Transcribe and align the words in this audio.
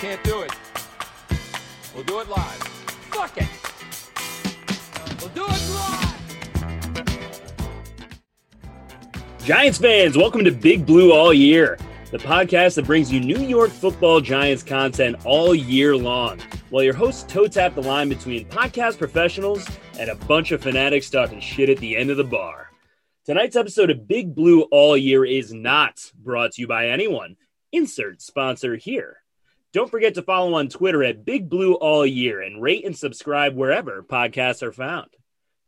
can't 0.00 0.24
do 0.24 0.40
it. 0.40 0.50
We'll 1.94 2.04
do 2.04 2.20
it 2.20 2.28
live. 2.30 2.62
Fuck 3.12 3.36
it. 3.36 3.46
We'll 5.20 5.28
do 5.28 5.44
it 5.46 5.60
live. 5.74 6.16
Giants 9.44 9.76
fans, 9.76 10.16
welcome 10.16 10.42
to 10.42 10.52
Big 10.52 10.86
Blue 10.86 11.12
All 11.12 11.34
Year, 11.34 11.78
the 12.10 12.16
podcast 12.16 12.76
that 12.76 12.86
brings 12.86 13.12
you 13.12 13.20
New 13.20 13.40
York 13.40 13.68
football 13.68 14.22
Giants 14.22 14.62
content 14.62 15.16
all 15.26 15.54
year 15.54 15.94
long. 15.94 16.40
While 16.70 16.82
your 16.82 16.94
hosts 16.94 17.30
toe 17.30 17.46
tap 17.46 17.74
the 17.74 17.82
line 17.82 18.08
between 18.08 18.46
podcast 18.46 18.96
professionals 18.96 19.68
and 19.98 20.08
a 20.08 20.14
bunch 20.14 20.50
of 20.50 20.62
fanatics 20.62 21.10
talking 21.10 21.40
shit 21.40 21.68
at 21.68 21.76
the 21.76 21.94
end 21.94 22.08
of 22.08 22.16
the 22.16 22.24
bar. 22.24 22.70
Tonight's 23.26 23.56
episode 23.56 23.90
of 23.90 24.08
Big 24.08 24.34
Blue 24.34 24.62
All 24.70 24.96
Year 24.96 25.26
is 25.26 25.52
not 25.52 26.10
brought 26.14 26.52
to 26.52 26.62
you 26.62 26.66
by 26.66 26.88
anyone. 26.88 27.36
Insert 27.70 28.22
sponsor 28.22 28.76
here. 28.76 29.18
Don't 29.72 29.90
forget 29.90 30.14
to 30.14 30.22
follow 30.22 30.54
on 30.54 30.68
Twitter 30.68 31.04
at 31.04 31.24
Big 31.24 31.48
Blue 31.48 31.74
All 31.74 32.04
Year 32.04 32.42
and 32.42 32.60
rate 32.60 32.84
and 32.84 32.96
subscribe 32.96 33.54
wherever 33.54 34.02
podcasts 34.02 34.64
are 34.64 34.72
found. 34.72 35.08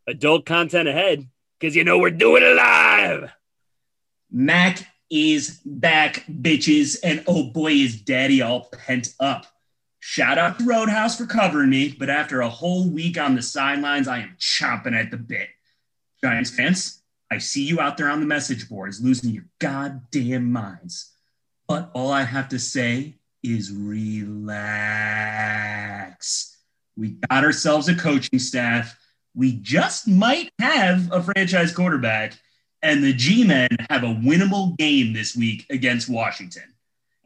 Adult 0.08 0.44
content 0.44 0.88
ahead, 0.88 1.28
because 1.58 1.76
you 1.76 1.84
know 1.84 1.98
we're 1.98 2.10
doing 2.10 2.42
it 2.42 2.56
live. 2.56 3.30
Mac 4.28 4.84
is 5.08 5.60
back, 5.64 6.24
bitches, 6.26 6.98
and 7.04 7.22
oh 7.28 7.44
boy, 7.44 7.70
is 7.70 8.00
daddy 8.02 8.42
all 8.42 8.68
pent 8.86 9.14
up. 9.20 9.46
Shout 10.00 10.36
out 10.36 10.58
to 10.58 10.64
Roadhouse 10.64 11.16
for 11.16 11.26
covering 11.26 11.70
me, 11.70 11.94
but 11.96 12.10
after 12.10 12.40
a 12.40 12.48
whole 12.48 12.90
week 12.90 13.16
on 13.20 13.36
the 13.36 13.42
sidelines, 13.42 14.08
I 14.08 14.18
am 14.18 14.36
chomping 14.36 14.98
at 14.98 15.12
the 15.12 15.16
bit. 15.16 15.48
Giants 16.20 16.50
fans, 16.50 17.02
I 17.30 17.38
see 17.38 17.62
you 17.62 17.80
out 17.80 17.96
there 17.96 18.08
on 18.08 18.18
the 18.18 18.26
message 18.26 18.68
boards 18.68 19.00
losing 19.00 19.30
your 19.30 19.46
goddamn 19.60 20.50
minds. 20.50 21.12
But 21.68 21.92
all 21.94 22.10
I 22.10 22.24
have 22.24 22.48
to 22.48 22.58
say 22.58 23.18
is 23.42 23.72
relax. 23.72 24.56
We 26.96 27.16
got 27.28 27.44
ourselves 27.44 27.88
a 27.88 27.94
coaching 27.94 28.38
staff. 28.38 28.96
We 29.34 29.52
just 29.52 30.06
might 30.06 30.50
have 30.58 31.10
a 31.10 31.22
franchise 31.22 31.72
quarterback, 31.74 32.34
and 32.82 33.02
the 33.02 33.12
G 33.12 33.44
Men 33.44 33.68
have 33.90 34.04
a 34.04 34.14
winnable 34.14 34.76
game 34.76 35.12
this 35.12 35.34
week 35.34 35.66
against 35.70 36.08
Washington. 36.08 36.74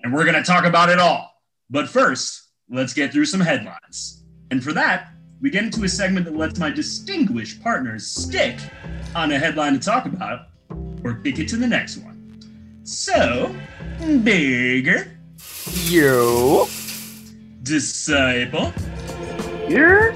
And 0.03 0.13
we're 0.15 0.25
going 0.25 0.37
to 0.37 0.43
talk 0.43 0.65
about 0.65 0.89
it 0.89 0.99
all. 0.99 1.33
But 1.69 1.89
first, 1.89 2.45
let's 2.71 2.95
get 2.95 3.13
through 3.13 3.25
some 3.27 3.41
headlines. 3.41 4.23
And 4.51 4.63
for 4.63 4.73
that, 4.73 5.11
we 5.41 5.51
get 5.51 5.65
into 5.65 5.85
a 5.85 5.89
segment 5.89 6.27
that 6.27 6.37
lets 6.37 6.59
my 6.59 6.71
distinguished 6.71 7.63
partners 7.63 8.07
stick 8.07 8.59
on 9.15 9.33
a 9.33 9.39
headline 9.39 9.73
to 9.73 9.79
talk 9.79 10.07
about 10.07 10.47
or 11.05 11.15
kick 11.15 11.39
it 11.39 11.49
to 11.49 11.57
the 11.57 11.67
next 11.67 11.99
one. 11.99 12.17
So, 12.85 13.55
Bigger, 14.23 15.16
You. 15.73 16.67
Disciple, 17.63 18.71
Here? 19.67 20.15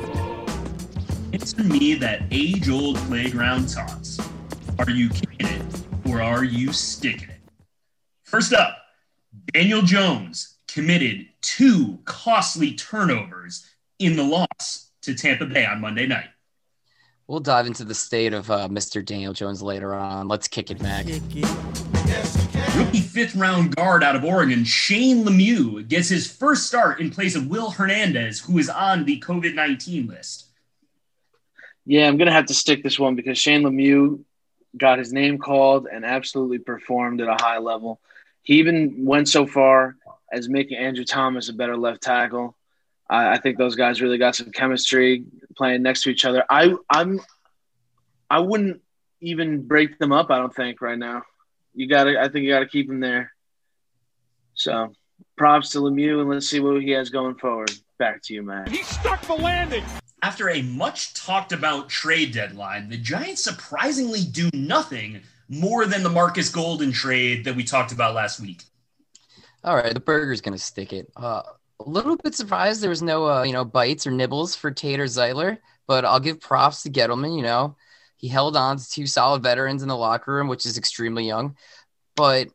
answer 1.33 1.63
me 1.65 1.95
that 1.95 2.23
age 2.31 2.69
old 2.69 2.97
playground 2.99 3.69
toss. 3.69 4.19
Are 4.79 4.91
you 4.91 5.09
kicking 5.09 5.47
it 5.47 5.63
or 6.09 6.23
are 6.23 6.45
you 6.45 6.73
sticking 6.73 7.29
it? 7.29 7.41
First 8.25 8.53
up, 8.53 8.77
Daniel 9.53 9.83
Jones 9.83 10.59
committed 10.69 11.27
two 11.41 11.99
costly 12.05 12.75
turnovers 12.75 13.67
in 13.99 14.17
the 14.17 14.23
loss 14.23 14.91
to 15.03 15.15
Tampa 15.15 15.47
Bay 15.47 15.65
on 15.67 15.81
Monday 15.81 16.07
night. 16.07 16.29
We'll 17.27 17.41
dive 17.41 17.67
into 17.67 17.85
the 17.85 17.95
state 17.95 18.33
of 18.33 18.51
uh, 18.51 18.69
Mr. 18.69 19.05
Daniel 19.05 19.33
Jones 19.33 19.63
later 19.63 19.95
on. 19.95 20.29
Let's 20.29 20.49
kick 20.49 20.71
it, 20.71 20.81
Mac. 20.81 21.07
Rookie 22.77 23.01
fifth 23.01 23.35
round 23.35 23.75
guard 23.77 24.03
out 24.03 24.17
of 24.17 24.25
Oregon, 24.25 24.65
Shane 24.65 25.25
Lemieux, 25.25 25.87
gets 25.87 26.09
his 26.09 26.31
first 26.31 26.67
start 26.67 27.01
in 27.01 27.11
place 27.11 27.35
of 27.35 27.49
Will 27.49 27.71
Hernandez, 27.71 28.41
who 28.41 28.59
is 28.59 28.69
on 28.69 29.05
the 29.05 29.21
COVID 29.21 29.55
19 29.55 30.07
list. 30.07 30.47
Yeah, 31.85 32.07
I'm 32.07 32.17
gonna 32.17 32.33
have 32.33 32.47
to 32.47 32.55
stick 32.55 32.83
this 32.83 32.99
one 32.99 33.15
because 33.15 33.39
Shane 33.39 33.63
Lemieux 33.63 34.23
got 34.77 34.99
his 34.99 35.13
name 35.13 35.39
called 35.39 35.89
and 35.93 36.05
absolutely 36.05 36.59
performed 36.59 37.21
at 37.21 37.29
a 37.29 37.43
high 37.43 37.59
level. 37.59 38.01
He 38.43 38.55
even 38.55 39.05
went 39.05 39.29
so 39.29 39.47
far 39.47 39.97
as 40.33 40.49
making 40.49 40.79
Andrew 40.79 41.05
Thomas 41.05 41.49
a 41.49 41.53
better 41.53 41.77
left 41.77 42.03
tackle. 42.03 42.57
I, 43.09 43.33
I 43.33 43.39
think 43.39 43.59
those 43.59 43.75
guys 43.75 44.01
really 44.01 44.19
got 44.19 44.37
some 44.37 44.53
chemistry 44.53 45.25
playing 45.57 45.83
next 45.83 46.03
to 46.03 46.11
each 46.11 46.25
other. 46.25 46.45
I 46.49 46.75
I'm 46.89 47.21
I 48.29 48.39
wouldn't 48.39 48.83
even 49.21 49.67
break 49.67 49.99
them 49.99 50.13
up. 50.13 50.31
I 50.31 50.39
don't 50.39 50.55
think 50.55 50.81
right 50.81 50.99
now. 50.99 51.23
You 51.75 51.89
got 51.89 52.05
to. 52.05 52.21
I 52.21 52.29
think 52.29 52.45
you 52.45 52.51
got 52.51 52.61
to 52.61 52.67
keep 52.67 52.89
him 52.89 53.01
there. 53.01 53.33
So 54.55 54.93
props 55.37 55.71
to 55.71 55.79
Lemieux, 55.79 56.21
and 56.21 56.29
let's 56.29 56.49
see 56.49 56.61
what 56.61 56.83
he 56.83 56.91
has 56.91 57.11
going 57.11 57.35
forward. 57.37 57.71
Back 57.99 58.23
to 58.25 58.35
you, 58.35 58.43
man. 58.43 58.71
He 58.71 58.83
stuck 58.83 59.23
the 59.23 59.35
landing. 59.35 59.85
After 60.23 60.51
a 60.51 60.63
much 60.63 61.15
talked 61.15 61.53
about 61.53 61.89
trade 61.89 62.33
deadline, 62.33 62.89
the 62.89 62.97
Giants 62.97 63.43
surprisingly 63.43 64.23
do 64.23 64.51
nothing 64.53 65.21
more 65.49 65.87
than 65.87 66.03
the 66.03 66.11
Marcus 66.11 66.51
Golden 66.51 66.93
trade 66.93 67.45
that 67.45 67.57
we 67.57 67.65
talked 67.65 67.93
about 67.93 68.15
last 68.15 68.39
week. 68.41 68.63
All 69.65 69.77
right, 69.77 69.95
the 69.95 70.01
burger's 70.01 70.41
gonna 70.41 70.59
stick 70.59 70.93
it. 70.93 71.11
Uh, 71.17 71.43
a 71.81 71.89
little 71.89 72.17
bit 72.17 72.35
surprised 72.35 72.83
there 72.83 72.91
was 72.91 73.03
no, 73.03 73.27
uh, 73.27 73.43
you 73.43 73.53
know, 73.53 73.65
bites 73.65 74.07
or 74.07 74.11
nibbles 74.11 74.55
for 74.55 74.71
Tater 74.71 75.05
Zeitler, 75.05 75.59
but 75.87 76.05
I'll 76.05 76.21
give 76.21 76.41
props 76.41 76.83
to 76.83 76.91
Gettleman. 76.91 77.37
You 77.37 77.43
know, 77.43 77.77
he 78.21 78.29
held 78.29 78.55
on 78.55 78.77
to 78.77 78.91
two 78.91 79.07
solid 79.07 79.43
veterans 79.43 79.83
in 79.83 79.89
the 79.89 79.97
locker 79.97 80.35
room, 80.35 80.49
which 80.49 80.67
is 80.67 80.77
extremely 80.77 81.27
young. 81.27 81.57
But 82.17 82.49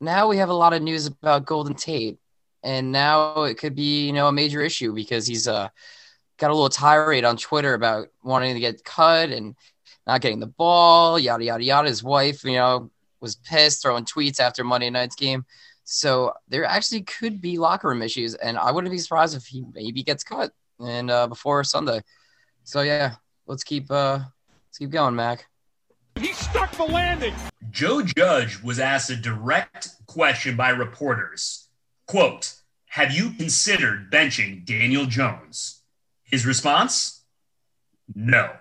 now 0.00 0.28
we 0.28 0.38
have 0.38 0.48
a 0.48 0.54
lot 0.54 0.72
of 0.72 0.80
news 0.80 1.06
about 1.06 1.44
Golden 1.44 1.74
Tate, 1.74 2.18
and 2.62 2.90
now 2.90 3.42
it 3.42 3.58
could 3.58 3.74
be, 3.74 4.06
you 4.06 4.14
know, 4.14 4.28
a 4.28 4.32
major 4.32 4.62
issue 4.62 4.94
because 4.94 5.26
he's 5.26 5.46
uh 5.46 5.68
got 6.38 6.50
a 6.50 6.54
little 6.54 6.70
tirade 6.70 7.26
on 7.26 7.36
Twitter 7.36 7.74
about 7.74 8.08
wanting 8.22 8.54
to 8.54 8.60
get 8.60 8.82
cut 8.82 9.28
and 9.28 9.54
not 10.06 10.22
getting 10.22 10.40
the 10.40 10.46
ball, 10.46 11.18
yada 11.18 11.44
yada 11.44 11.62
yada. 11.62 11.88
His 11.88 12.02
wife, 12.02 12.42
you 12.42 12.54
know, 12.54 12.90
was 13.20 13.36
pissed, 13.36 13.82
throwing 13.82 14.06
tweets 14.06 14.40
after 14.40 14.64
Monday 14.64 14.88
night's 14.88 15.16
game. 15.16 15.44
So 15.84 16.32
there 16.48 16.64
actually 16.64 17.02
could 17.02 17.42
be 17.42 17.58
locker 17.58 17.88
room 17.88 18.00
issues, 18.00 18.34
and 18.36 18.56
I 18.56 18.70
wouldn't 18.70 18.90
be 18.90 18.98
surprised 18.98 19.36
if 19.36 19.44
he 19.44 19.64
maybe 19.74 20.02
gets 20.02 20.24
cut 20.24 20.50
and 20.78 21.10
uh, 21.10 21.26
before 21.26 21.62
Sunday. 21.62 22.00
So 22.64 22.80
yeah, 22.80 23.16
let's 23.46 23.64
keep 23.64 23.90
uh, 23.90 24.20
let's 24.70 24.78
keep 24.78 24.90
going, 24.90 25.16
Mac. 25.16 25.46
He 26.14 26.32
stuck 26.32 26.70
the 26.72 26.84
landing. 26.84 27.34
Joe 27.70 28.02
Judge 28.02 28.62
was 28.62 28.78
asked 28.78 29.10
a 29.10 29.16
direct 29.16 29.88
question 30.06 30.56
by 30.56 30.70
reporters. 30.70 31.68
Quote, 32.06 32.54
have 32.86 33.10
you 33.12 33.30
considered 33.30 34.12
benching 34.12 34.64
Daniel 34.64 35.06
Jones? 35.06 35.82
His 36.22 36.46
response? 36.46 37.24
No. 38.14 38.52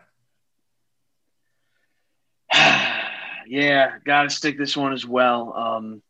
yeah, 2.54 4.00
got 4.04 4.24
to 4.24 4.30
stick 4.32 4.58
this 4.58 4.76
one 4.76 4.94
as 4.94 5.06
well. 5.06 5.54
Um, 5.54 6.02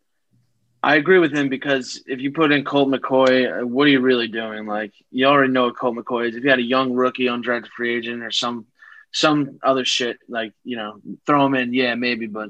I 0.82 0.96
agree 0.96 1.20
with 1.20 1.34
him 1.34 1.50
because 1.50 2.02
if 2.08 2.22
you 2.22 2.32
put 2.32 2.54
in 2.54 2.64
Colt 2.64 2.88
McCoy, 2.88 3.64
uh, 3.64 3.68
what 3.68 3.84
are 3.86 3.92
you 3.92 4.00
really 4.00 4.30
doing? 4.30 4.66
Like 4.66 4.94
you 5.12 5.26
already 5.26 5.52
know 5.52 5.66
what 5.66 5.78
Colt 5.78 5.98
McCoy 5.98 6.30
is. 6.30 6.38
If 6.38 6.46
you 6.46 6.50
had 6.50 6.60
a 6.60 6.64
young 6.64 6.94
rookie, 6.94 7.26
undrafted 7.26 7.68
free 7.76 7.98
agent, 7.98 8.24
or 8.24 8.32
some 8.32 8.66
some 9.12 9.60
other 9.64 9.86
shit, 9.86 10.18
like 10.28 10.54
you 10.64 10.78
know, 10.78 11.00
throw 11.26 11.46
him 11.46 11.56
in, 11.56 11.74
yeah, 11.74 11.96
maybe. 11.96 12.28
But 12.28 12.50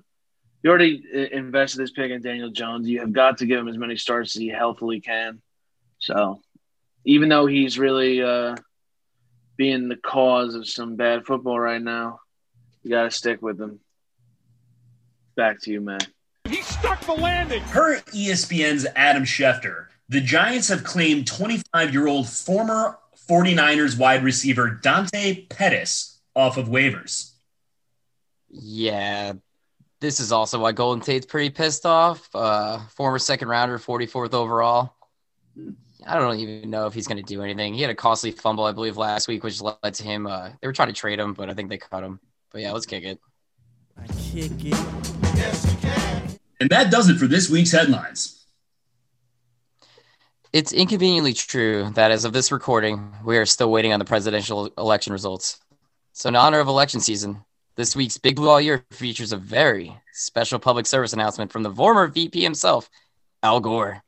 you 0.62 0.70
already 0.70 1.04
uh, 1.14 1.36
invested 1.36 1.80
this 1.80 1.92
pick 1.92 2.12
in 2.12 2.22
Daniel 2.22 2.50
Jones. 2.50 2.88
You 2.88 3.00
have 3.00 3.14
got 3.14 3.38
to 3.40 3.46
give 3.46 3.60
him 3.60 3.68
as 3.68 3.78
many 3.78 3.96
starts 3.96 4.36
as 4.36 4.42
he 4.42 4.50
healthily 4.50 5.00
can. 5.00 5.42
So 6.00 6.42
even 7.06 7.30
though 7.30 7.46
he's 7.46 7.80
really 7.80 8.22
uh, 8.22 8.56
being 9.58 9.88
the 9.88 9.96
cause 9.96 10.56
of 10.56 10.68
some 10.68 10.96
bad 10.96 11.26
football 11.26 11.60
right 11.60 11.82
now, 11.82 12.20
you 12.84 12.92
got 12.92 13.04
to 13.04 13.12
stick 13.12 13.42
with 13.42 13.60
him. 13.60 13.80
Back 15.36 15.62
to 15.62 15.72
you, 15.72 15.82
man. 15.82 16.00
He 16.46 16.62
stuck 16.62 17.00
the 17.02 17.14
landing. 17.14 17.62
Per 17.64 18.00
ESPN's 18.00 18.86
Adam 18.96 19.24
Schefter, 19.24 19.88
the 20.10 20.20
Giants 20.20 20.68
have 20.70 20.84
claimed 20.84 21.28
25 21.28 21.94
year 21.94 22.08
old 22.08 22.28
former 22.28 22.98
49ers 23.30 23.98
wide 23.98 24.24
receiver 24.24 24.80
Dante 24.82 25.46
Pettis 25.46 26.19
off 26.40 26.58
of 26.58 26.68
waivers. 26.68 27.32
Yeah, 28.50 29.34
this 30.00 30.20
is 30.20 30.32
also 30.32 30.60
why 30.60 30.72
Golden 30.72 31.04
Tate's 31.04 31.26
pretty 31.26 31.50
pissed 31.50 31.86
off. 31.86 32.30
Uh, 32.34 32.80
former 32.88 33.20
second 33.20 33.50
rounder, 33.50 33.78
44th 33.78 34.34
overall. 34.34 34.96
I 36.08 36.18
don't 36.18 36.40
even 36.40 36.70
know 36.70 36.88
if 36.88 36.94
he's 36.94 37.08
going 37.08 37.18
to 37.18 37.24
do 37.24 37.44
anything. 37.44 37.74
He 37.74 37.82
had 37.82 37.92
a 37.92 37.96
costly 37.96 38.32
fumble, 38.32 38.64
I 38.64 38.72
believe, 38.72 38.96
last 38.98 39.28
week, 39.28 39.44
which 39.44 39.62
led 39.62 39.94
to 39.94 40.04
him. 40.04 40.26
Uh, 40.26 40.50
they 40.62 40.68
were 40.68 40.74
trying 40.74 40.88
to 40.88 40.94
trade 40.94 41.20
him, 41.20 41.34
but 41.34 41.50
I 41.50 41.54
think 41.54 41.70
they 41.70 41.78
cut 41.78 42.04
him. 42.04 42.20
But 42.52 42.62
yeah, 42.62 42.72
let's 42.72 42.86
kick 42.86 43.04
it. 43.04 43.20
I 43.98 44.08
kick 44.08 44.52
it. 44.64 46.40
And 46.62 46.70
that 46.70 46.92
does 46.92 47.10
it 47.10 47.18
for 47.18 47.28
this 47.28 47.50
week's 47.50 47.72
headlines. 47.72 48.46
It's 50.52 50.74
inconveniently 50.74 51.34
true 51.34 51.92
that 51.92 52.12
as 52.12 52.26
of 52.26 52.34
this 52.34 52.52
recording, 52.52 53.14
we 53.24 53.38
are 53.38 53.46
still 53.46 53.72
waiting 53.72 53.94
on 53.94 54.00
the 54.00 54.06
presidential 54.06 54.72
election 54.78 55.14
results. 55.14 55.60
So, 56.14 56.30
in 56.30 56.36
honor 56.36 56.60
of 56.60 56.68
election 56.68 57.00
season, 57.00 57.44
this 57.76 57.96
week's 57.96 58.18
Big 58.18 58.36
Blue 58.36 58.50
All 58.50 58.60
Year 58.60 58.84
features 58.92 59.32
a 59.32 59.38
very 59.38 59.96
special 60.12 60.60
public 60.60 60.86
service 60.86 61.14
announcement 61.14 61.52
from 61.52 61.64
the 61.64 61.74
former 61.74 62.08
VP 62.08 62.42
himself, 62.42 62.90
Al 63.44 63.60
Gore. 63.60 64.04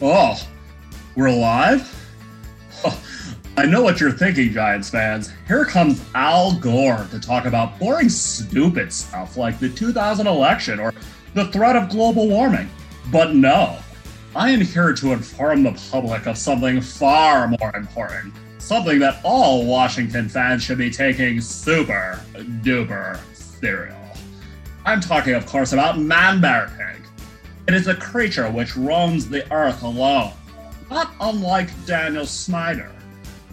Oh, 0.00 0.40
we're 1.14 1.30
live? 1.30 1.88
Oh, 2.84 3.04
I 3.56 3.66
know 3.66 3.82
what 3.82 4.00
you're 4.00 4.10
thinking, 4.10 4.50
Giants 4.50 4.90
fans. 4.90 5.32
Here 5.46 5.64
comes 5.64 6.02
Al 6.14 6.58
Gore 6.58 7.06
to 7.10 7.20
talk 7.20 7.44
about 7.44 7.78
boring, 7.78 8.08
stupid 8.08 8.92
stuff 8.92 9.36
like 9.36 9.60
the 9.60 9.68
2000 9.68 10.26
election 10.26 10.80
or 10.80 10.92
the 11.34 11.46
threat 11.48 11.76
of 11.76 11.90
global 11.90 12.28
warming. 12.28 12.68
But 13.12 13.34
no, 13.34 13.78
I 14.34 14.50
am 14.50 14.62
here 14.62 14.94
to 14.94 15.12
inform 15.12 15.62
the 15.62 15.80
public 15.90 16.26
of 16.26 16.38
something 16.38 16.80
far 16.80 17.46
more 17.60 17.76
important. 17.76 18.32
Something 18.62 19.00
that 19.00 19.18
all 19.24 19.66
Washington 19.66 20.28
fans 20.28 20.62
should 20.62 20.78
be 20.78 20.88
taking 20.88 21.40
super 21.40 22.20
duper 22.62 23.18
serial. 23.34 23.98
I'm 24.86 25.00
talking, 25.00 25.34
of 25.34 25.46
course, 25.46 25.72
about 25.72 25.98
Man 25.98 26.40
Bear 26.40 26.70
Pig. 26.78 27.02
It 27.66 27.74
is 27.74 27.88
a 27.88 27.94
creature 27.96 28.48
which 28.48 28.76
roams 28.76 29.28
the 29.28 29.52
earth 29.52 29.82
alone, 29.82 30.30
not 30.88 31.12
unlike 31.20 31.70
Daniel 31.86 32.24
Snyder. 32.24 32.90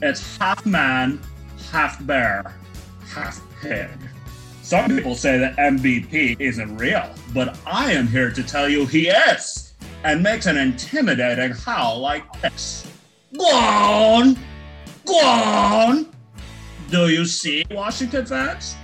It's 0.03 0.38
half 0.38 0.63
man, 0.67 1.19
half 1.71 2.06
bear, 2.06 2.53
half 3.07 3.41
pig. 3.61 3.89
Some 4.61 4.89
people 4.89 5.15
say 5.15 5.39
that 5.39 5.57
MVP 5.57 6.39
isn't 6.39 6.77
real, 6.77 7.09
but 7.33 7.57
I 7.65 7.91
am 7.94 8.07
here 8.07 8.31
to 8.31 8.44
tell 8.44 8.69
you 8.69 8.85
he 8.85 9.09
is, 9.09 9.73
and 10.03 10.21
makes 10.21 10.45
an 10.45 10.57
intimidating 10.57 11.51
howl 11.51 12.00
like 12.00 12.31
this. 12.41 12.88
Gone! 13.35 14.38
Gone! 15.09 16.07
Do 16.91 17.09
you 17.09 17.25
see, 17.25 17.65
Washington 17.71 18.25
fans? 18.25 18.75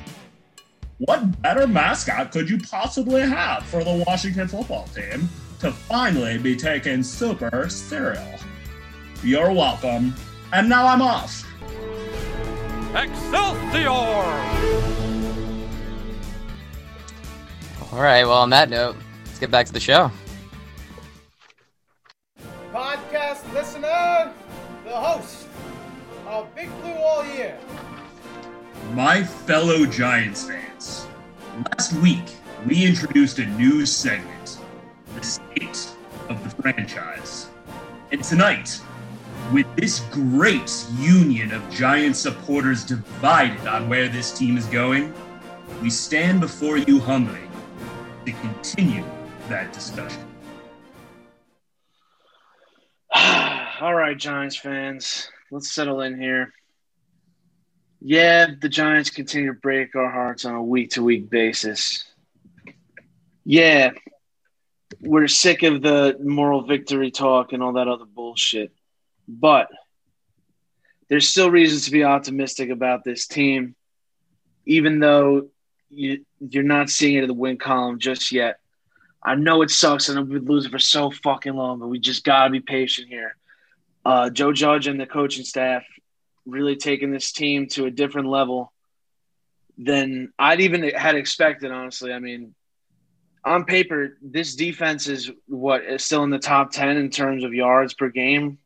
What 0.98 1.42
better 1.42 1.68
mascot 1.68 2.32
could 2.32 2.50
you 2.50 2.58
possibly 2.58 3.22
have 3.22 3.64
for 3.66 3.84
the 3.84 4.04
Washington 4.08 4.48
football 4.48 4.88
team 4.96 5.30
to 5.60 5.72
finally 5.72 6.38
be 6.38 6.56
taken 6.56 7.04
super 7.04 7.70
serial? 7.70 8.40
You're 9.24 9.52
welcome. 9.52 10.16
And 10.52 10.70
now 10.70 10.88
I'm 10.88 11.02
off. 11.02 11.44
Excelsior! 12.96 13.90
All 17.92 18.02
right. 18.02 18.24
Well, 18.24 18.40
on 18.40 18.50
that 18.50 18.70
note, 18.70 18.96
let's 19.26 19.40
get 19.40 19.52
back 19.52 19.66
to 19.68 19.74
the 19.74 19.80
show. 19.80 20.12
Podcast 22.72 23.54
listener, 23.54 24.34
the 24.86 24.92
host 24.92 25.45
of 26.36 26.54
Big 26.54 26.70
Blue 26.82 26.92
All 26.92 27.26
Year. 27.26 27.58
My 28.92 29.24
fellow 29.24 29.86
Giants 29.86 30.44
fans, 30.44 31.08
last 31.72 31.94
week 31.94 32.26
we 32.68 32.86
introduced 32.86 33.40
a 33.40 33.46
new 33.46 33.86
segment, 33.86 34.60
the 35.16 35.24
state 35.24 35.90
of 36.28 36.44
the 36.44 36.62
franchise. 36.62 37.48
And 38.12 38.22
tonight, 38.22 38.82
with 39.54 39.66
this 39.78 40.02
great 40.12 40.86
union 41.00 41.54
of 41.54 41.70
Giants 41.72 42.20
supporters 42.20 42.84
divided 42.84 43.66
on 43.66 43.88
where 43.88 44.10
this 44.10 44.38
team 44.38 44.58
is 44.58 44.66
going, 44.66 45.14
we 45.82 45.90
stand 45.90 46.42
before 46.42 46.78
you 46.78 47.00
humbly 47.00 47.48
to 48.26 48.34
continue 48.34 49.06
that 49.48 49.72
discussion. 49.72 50.28
All 53.80 53.96
right, 53.96 54.18
Giants 54.18 54.58
fans, 54.58 55.30
let's 55.52 55.72
settle 55.72 56.02
in 56.02 56.20
here. 56.20 56.52
Yeah, 58.02 58.48
the 58.60 58.70
Giants 58.70 59.10
continue 59.10 59.54
to 59.54 59.60
break 59.60 59.96
our 59.96 60.12
hearts 60.12 60.46
on 60.46 60.56
a 60.56 60.64
week 60.64 60.92
to 60.92 61.04
week 61.04 61.30
basis. 61.30 62.04
Yeah, 63.44 63.92
we're 65.00 65.28
sick 65.28 65.64
of 65.64 65.82
the 65.82 66.18
moral 66.22 66.64
victory 66.64 67.12
talk 67.12 67.54
and 67.54 67.64
all 67.64 67.74
that 67.74 67.88
other 67.88 68.06
bullshit. 68.06 68.72
But 69.28 69.70
there's 71.10 71.30
still 71.30 71.52
reasons 71.52 71.86
to 71.86 71.92
be 71.92 72.04
optimistic 72.04 72.70
about 72.70 73.04
this 73.04 73.28
team, 73.28 73.76
even 74.66 75.00
though 75.00 75.50
you, 75.90 76.26
you're 76.40 76.64
not 76.64 76.90
seeing 76.90 77.16
it 77.16 77.24
in 77.24 77.28
the 77.28 77.34
win 77.34 77.58
column 77.58 78.00
just 78.00 78.32
yet. 78.32 78.60
I 79.24 79.36
know 79.36 79.62
it 79.64 79.72
sucks 79.72 80.10
and 80.10 80.20
we've 80.28 80.44
been 80.44 80.54
losing 80.54 80.72
for 80.72 80.80
so 80.80 81.10
fucking 81.10 81.54
long, 81.54 81.80
but 81.80 81.88
we 81.88 82.00
just 82.00 82.24
got 82.24 82.46
to 82.46 82.52
be 82.52 82.60
patient 82.60 83.08
here. 83.08 83.36
Uh, 84.06 84.30
Joe 84.30 84.54
Judge 84.54 84.88
and 84.88 85.00
the 85.00 85.08
coaching 85.08 85.44
staff 85.44 85.84
really 86.46 86.76
taking 86.76 87.12
this 87.12 87.32
team 87.32 87.68
to 87.70 87.86
a 87.86 87.92
different 87.92 88.28
level 88.28 88.72
than 89.78 90.32
I'd 90.38 90.62
even 90.62 90.84
had 90.84 91.16
expected, 91.16 91.72
honestly. 91.72 92.14
I 92.14 92.20
mean, 92.20 92.54
on 93.44 93.66
paper, 93.66 94.18
this 94.22 94.56
defense 94.56 95.08
is 95.08 95.32
what 95.48 95.84
is 95.84 96.04
still 96.04 96.24
in 96.24 96.30
the 96.30 96.40
top 96.40 96.72
10 96.72 96.98
in 96.98 97.10
terms 97.10 97.44
of 97.44 97.54
yards 97.54 97.94
per 97.94 98.10
game. 98.10 98.60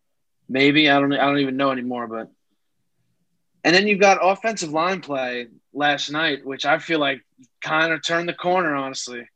Maybe 0.47 0.89
I 0.89 0.99
don't 0.99 1.13
I 1.13 1.25
don't 1.25 1.39
even 1.39 1.57
know 1.57 1.71
anymore, 1.71 2.07
but 2.07 2.31
and 3.63 3.75
then 3.75 3.87
you've 3.87 3.99
got 3.99 4.19
offensive 4.21 4.71
line 4.71 5.01
play 5.01 5.47
last 5.73 6.09
night, 6.09 6.45
which 6.45 6.65
I 6.65 6.79
feel 6.79 6.99
like 6.99 7.21
kind 7.61 7.93
of 7.93 8.03
turned 8.03 8.29
the 8.29 8.33
corner, 8.33 8.75
honestly. 8.75 9.27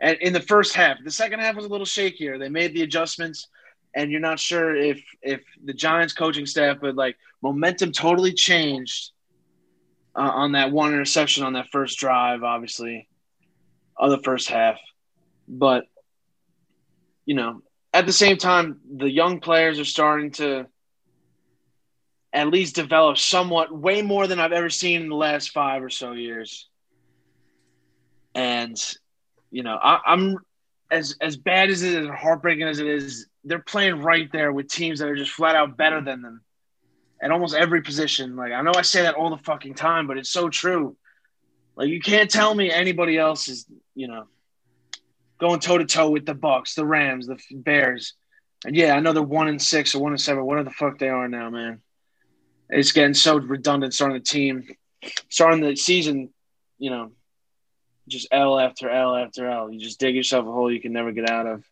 And 0.00 0.18
in 0.20 0.32
the 0.32 0.40
first 0.40 0.74
half, 0.74 0.98
the 1.02 1.10
second 1.10 1.40
half 1.40 1.56
was 1.56 1.64
a 1.64 1.68
little 1.68 1.86
shakier. 1.86 2.38
They 2.38 2.48
made 2.48 2.74
the 2.74 2.82
adjustments, 2.82 3.48
and 3.94 4.10
you're 4.10 4.20
not 4.20 4.40
sure 4.40 4.74
if 4.74 5.02
if 5.22 5.42
the 5.64 5.74
Giants 5.74 6.14
coaching 6.14 6.46
staff 6.46 6.80
would 6.82 6.96
like 6.96 7.16
momentum 7.42 7.92
totally 7.92 8.32
changed 8.32 9.10
uh, 10.14 10.20
on 10.20 10.52
that 10.52 10.72
one 10.72 10.92
interception 10.92 11.44
on 11.44 11.54
that 11.54 11.68
first 11.70 11.98
drive, 11.98 12.42
obviously, 12.42 13.08
of 13.96 14.10
the 14.10 14.22
first 14.22 14.48
half. 14.48 14.78
But 15.48 15.84
you 17.24 17.34
know, 17.34 17.62
at 17.92 18.06
the 18.06 18.12
same 18.12 18.36
time, 18.36 18.80
the 18.96 19.10
young 19.10 19.40
players 19.40 19.78
are 19.78 19.84
starting 19.84 20.30
to 20.32 20.66
at 22.32 22.48
least 22.48 22.74
develop 22.74 23.18
somewhat, 23.18 23.76
way 23.76 24.00
more 24.00 24.26
than 24.26 24.40
I've 24.40 24.52
ever 24.52 24.70
seen 24.70 25.02
in 25.02 25.08
the 25.10 25.16
last 25.16 25.50
five 25.50 25.82
or 25.82 25.90
so 25.90 26.12
years. 26.12 26.68
And 28.34 28.82
you 29.50 29.62
know, 29.62 29.78
I, 29.80 30.00
I'm 30.06 30.38
as 30.92 31.16
as 31.20 31.36
bad 31.36 31.70
as 31.70 31.82
it 31.82 32.04
is, 32.04 32.08
heartbreaking 32.08 32.68
as 32.68 32.78
it 32.78 32.86
is. 32.86 33.26
They're 33.44 33.58
playing 33.58 34.02
right 34.02 34.30
there 34.30 34.52
with 34.52 34.68
teams 34.68 35.00
that 35.00 35.08
are 35.08 35.16
just 35.16 35.32
flat 35.32 35.56
out 35.56 35.76
better 35.76 36.00
than 36.00 36.22
them 36.22 36.42
at 37.20 37.32
almost 37.32 37.54
every 37.54 37.82
position. 37.82 38.36
Like 38.36 38.52
I 38.52 38.62
know 38.62 38.72
I 38.76 38.82
say 38.82 39.02
that 39.02 39.14
all 39.14 39.30
the 39.30 39.42
fucking 39.42 39.74
time, 39.74 40.06
but 40.06 40.18
it's 40.18 40.30
so 40.30 40.48
true. 40.48 40.96
Like 41.74 41.88
you 41.88 42.00
can't 42.00 42.30
tell 42.30 42.54
me 42.54 42.70
anybody 42.70 43.16
else 43.18 43.48
is, 43.48 43.66
you 43.94 44.06
know, 44.06 44.26
going 45.40 45.60
toe 45.60 45.78
to 45.78 45.86
toe 45.86 46.10
with 46.10 46.26
the 46.26 46.34
Bucks, 46.34 46.74
the 46.74 46.84
Rams, 46.84 47.26
the 47.26 47.38
Bears. 47.50 48.14
And 48.64 48.76
yeah, 48.76 48.94
I 48.94 49.00
know 49.00 49.12
they're 49.12 49.22
one 49.22 49.48
and 49.48 49.60
six 49.60 49.94
or 49.94 50.02
one 50.02 50.12
and 50.12 50.20
seven, 50.20 50.44
whatever 50.44 50.68
the 50.68 50.74
fuck 50.74 50.98
they 50.98 51.08
are 51.08 51.26
now, 51.26 51.50
man. 51.50 51.80
It's 52.68 52.92
getting 52.92 53.14
so 53.14 53.38
redundant 53.38 53.94
starting 53.94 54.18
the 54.18 54.24
team, 54.24 54.68
starting 55.30 55.60
the 55.60 55.74
season, 55.74 56.30
you 56.78 56.90
know, 56.90 57.12
just 58.08 58.28
L 58.30 58.58
after 58.58 58.90
L 58.90 59.16
after 59.16 59.48
L. 59.48 59.70
You 59.70 59.80
just 59.80 60.00
dig 60.00 60.14
yourself 60.14 60.46
a 60.46 60.52
hole 60.52 60.70
you 60.70 60.80
can 60.80 60.92
never 60.92 61.12
get 61.12 61.30
out 61.30 61.46
of. 61.46 61.64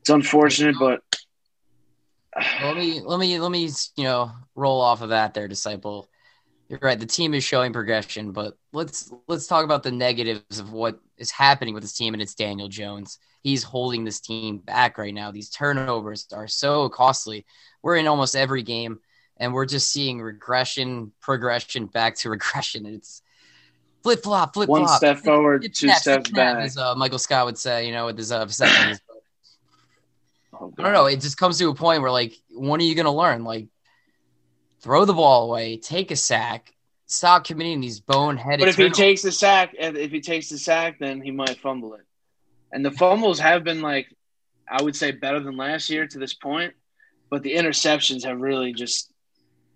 It's 0.00 0.10
unfortunate, 0.10 0.76
but 0.78 1.02
let 2.62 2.76
me 2.76 3.00
let 3.00 3.18
me 3.18 3.38
let 3.38 3.50
me 3.50 3.68
you 3.96 4.04
know 4.04 4.32
roll 4.54 4.80
off 4.80 5.02
of 5.02 5.10
that 5.10 5.34
there 5.34 5.48
disciple. 5.48 6.08
You're 6.68 6.78
right. 6.82 6.98
The 6.98 7.06
team 7.06 7.34
is 7.34 7.44
showing 7.44 7.72
progression 7.72 8.32
but 8.32 8.56
let's 8.72 9.12
let's 9.28 9.46
talk 9.46 9.64
about 9.64 9.82
the 9.82 9.90
negatives 9.90 10.60
of 10.60 10.72
what 10.72 11.00
is 11.16 11.30
happening 11.30 11.74
with 11.74 11.82
this 11.82 11.92
team 11.96 12.14
and 12.14 12.22
it's 12.22 12.34
daniel 12.34 12.68
jones. 12.68 13.18
He's 13.42 13.62
holding 13.62 14.04
this 14.04 14.20
team 14.20 14.58
back 14.58 14.98
right 14.98 15.14
now. 15.14 15.30
These 15.30 15.50
turnovers 15.50 16.26
are 16.32 16.46
so 16.46 16.88
costly. 16.88 17.46
We're 17.82 17.96
in 17.96 18.06
almost 18.06 18.36
every 18.36 18.62
game 18.62 19.00
and 19.36 19.52
we're 19.52 19.66
just 19.66 19.90
seeing 19.90 20.20
regression 20.20 21.12
progression 21.20 21.86
back 21.86 22.14
to 22.16 22.30
regression. 22.30 22.86
It's 22.86 23.22
flip 24.02 24.22
flop 24.22 24.54
flip 24.54 24.66
flop 24.66 24.80
one 24.80 24.88
step 24.88 25.18
forward 25.18 25.64
It's 25.64 25.78
two 25.80 25.86
snap, 25.88 25.98
steps 25.98 26.30
snap, 26.30 26.56
back. 26.56 26.64
as 26.64 26.76
uh, 26.76 26.94
michael 26.94 27.18
scott 27.18 27.46
would 27.46 27.58
say 27.58 27.86
you 27.86 27.92
know 27.92 28.06
with 28.06 28.18
his 28.18 28.32
uh, 28.32 28.44
vasectomies. 28.46 28.98
Oh, 30.52 30.72
I 30.78 30.82
don't 30.82 30.92
know. 30.92 31.06
It 31.06 31.20
just 31.20 31.38
comes 31.38 31.56
to 31.58 31.70
a 31.70 31.74
point 31.74 32.02
where, 32.02 32.10
like, 32.10 32.34
when 32.50 32.80
are 32.80 32.84
you 32.84 32.94
going 32.94 33.06
to 33.06 33.12
learn? 33.12 33.44
Like, 33.44 33.68
throw 34.82 35.04
the 35.04 35.14
ball 35.14 35.44
away, 35.48 35.78
take 35.78 36.10
a 36.10 36.16
sack, 36.16 36.74
stop 37.06 37.44
committing 37.44 37.80
these 37.80 38.00
boneheaded. 38.00 38.58
But 38.58 38.68
if 38.68 38.76
he 38.76 38.90
takes 38.90 39.22
the 39.22 39.32
sack, 39.32 39.74
if 39.78 40.10
he 40.10 40.20
takes 40.20 40.48
the 40.50 40.58
sack, 40.58 40.98
then 40.98 41.20
he 41.22 41.30
might 41.30 41.58
fumble 41.60 41.94
it. 41.94 42.02
And 42.72 42.84
the 42.84 42.90
fumbles 42.90 43.38
have 43.38 43.64
been 43.64 43.80
like, 43.80 44.14
I 44.68 44.82
would 44.82 44.96
say, 44.96 45.12
better 45.12 45.40
than 45.40 45.56
last 45.56 45.88
year 45.88 46.06
to 46.06 46.18
this 46.18 46.34
point. 46.34 46.74
But 47.30 47.42
the 47.42 47.54
interceptions 47.54 48.24
have 48.24 48.40
really 48.40 48.72
just, 48.74 49.10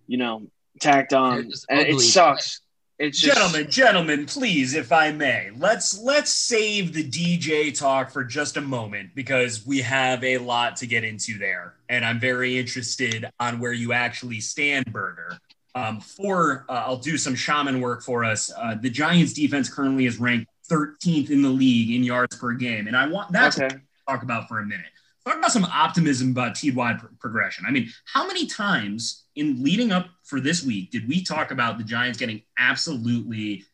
you 0.07 0.19
know, 0.19 0.49
tacked 0.81 1.13
on, 1.15 1.51
and 1.71 1.81
it 1.81 1.99
sucks. 2.01 2.61
It's 2.99 3.21
just, 3.21 3.37
Gentlemen, 3.37 3.71
gentlemen, 3.71 4.27
please, 4.27 4.75
if 4.75 4.93
I 4.93 5.11
may, 5.11 5.51
let's 5.57 5.99
let's 5.99 6.31
save 6.31 6.93
the 6.93 7.03
DJ 7.03 7.77
talk 7.77 8.11
for 8.13 8.23
just 8.23 8.57
a 8.57 8.61
moment 8.61 9.11
because 9.17 9.67
we 9.67 9.81
have 9.81 10.23
a 10.23 10.39
lot 10.39 10.77
to 10.77 10.87
get 10.87 11.03
into 11.03 11.37
there, 11.37 11.75
and 11.89 12.05
I'm 12.05 12.21
very 12.21 12.57
interested 12.57 13.29
on 13.41 13.59
where 13.59 13.73
you 13.73 13.93
actually 13.93 14.39
stand, 14.41 14.93
Burger. 14.93 15.37
Um, 15.75 16.01
for 16.01 16.67
uh, 16.69 16.85
I'll 16.87 16.97
do 16.97 17.19
some 17.19 17.35
shaman 17.35 17.81
work 17.81 18.05
for 18.05 18.25
us. 18.25 18.53
Uh, 18.57 18.77
the 18.81 18.91
Giants' 18.91 19.33
defense 19.33 19.69
currently 19.69 20.07
is 20.07 20.21
ranked 20.21 20.47
13th 20.71 21.31
in 21.31 21.43
the 21.43 21.49
league 21.49 21.91
in 21.91 22.05
yards 22.05 22.37
per 22.39 22.53
game, 22.53 22.87
and 22.87 22.97
I 22.97 23.09
want 23.09 23.33
that 23.33 23.59
Okay. 23.59 23.77
talk 24.09 24.23
about 24.23 24.47
for 24.47 24.61
a 24.61 24.65
minute. 24.65 24.87
Talk 25.25 25.37
about 25.37 25.53
some 25.53 25.65
optimism 25.65 26.31
about 26.31 26.55
pro- 26.55 27.09
progression. 27.19 27.65
I 27.67 27.71
mean, 27.71 27.91
how 28.13 28.27
many 28.27 28.47
times 28.47 29.25
in 29.37 29.63
leading 29.63 29.93
up 29.93 30.09
for 30.25 30.41
this 30.41 30.63
week 30.63 30.91
did 30.91 31.09
we 31.09 31.25
talk 31.25 31.51
about 31.51 31.79
the 31.79 31.85
Giants 31.85 32.19
getting 32.19 32.43
absolutely 32.59 33.65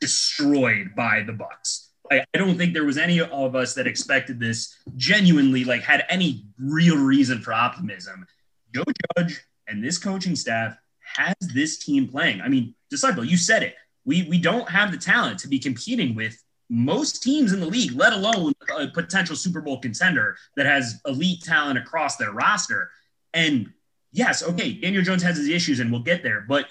destroyed 0.00 0.94
by 0.96 1.22
the 1.22 1.32
Bucks? 1.32 1.90
I, 2.10 2.24
I 2.34 2.38
don't 2.38 2.56
think 2.56 2.72
there 2.72 2.84
was 2.84 2.98
any 2.98 3.20
of 3.20 3.54
us 3.54 3.74
that 3.74 3.86
expected 3.86 4.40
this 4.40 4.74
genuinely, 4.96 5.64
like 5.64 5.82
had 5.82 6.04
any 6.08 6.46
real 6.58 6.96
reason 6.96 7.40
for 7.40 7.52
optimism. 7.52 8.26
Joe 8.74 8.84
Judge 9.16 9.40
and 9.66 9.82
this 9.82 9.98
coaching 9.98 10.36
staff 10.36 10.76
has 11.16 11.34
this 11.54 11.78
team 11.78 12.08
playing. 12.08 12.40
I 12.40 12.48
mean, 12.48 12.74
disciple, 12.90 13.24
you 13.24 13.36
said 13.36 13.62
it. 13.62 13.74
We 14.04 14.22
we 14.28 14.38
don't 14.38 14.68
have 14.68 14.92
the 14.92 14.98
talent 14.98 15.40
to 15.40 15.48
be 15.48 15.58
competing 15.58 16.14
with 16.14 16.40
most 16.68 17.22
teams 17.22 17.52
in 17.52 17.60
the 17.60 17.66
league, 17.66 17.92
let 17.92 18.12
alone 18.12 18.52
a 18.78 18.88
potential 18.88 19.36
Super 19.36 19.60
Bowl 19.60 19.78
contender 19.78 20.36
that 20.56 20.66
has 20.66 21.00
elite 21.06 21.42
talent 21.42 21.78
across 21.78 22.16
their 22.16 22.32
roster. 22.32 22.90
And 23.34 23.72
yes, 24.12 24.42
okay, 24.42 24.72
Daniel 24.72 25.02
Jones 25.02 25.22
has 25.22 25.36
his 25.36 25.48
issues, 25.48 25.80
and 25.80 25.92
we'll 25.92 26.02
get 26.02 26.22
there. 26.22 26.44
But 26.48 26.68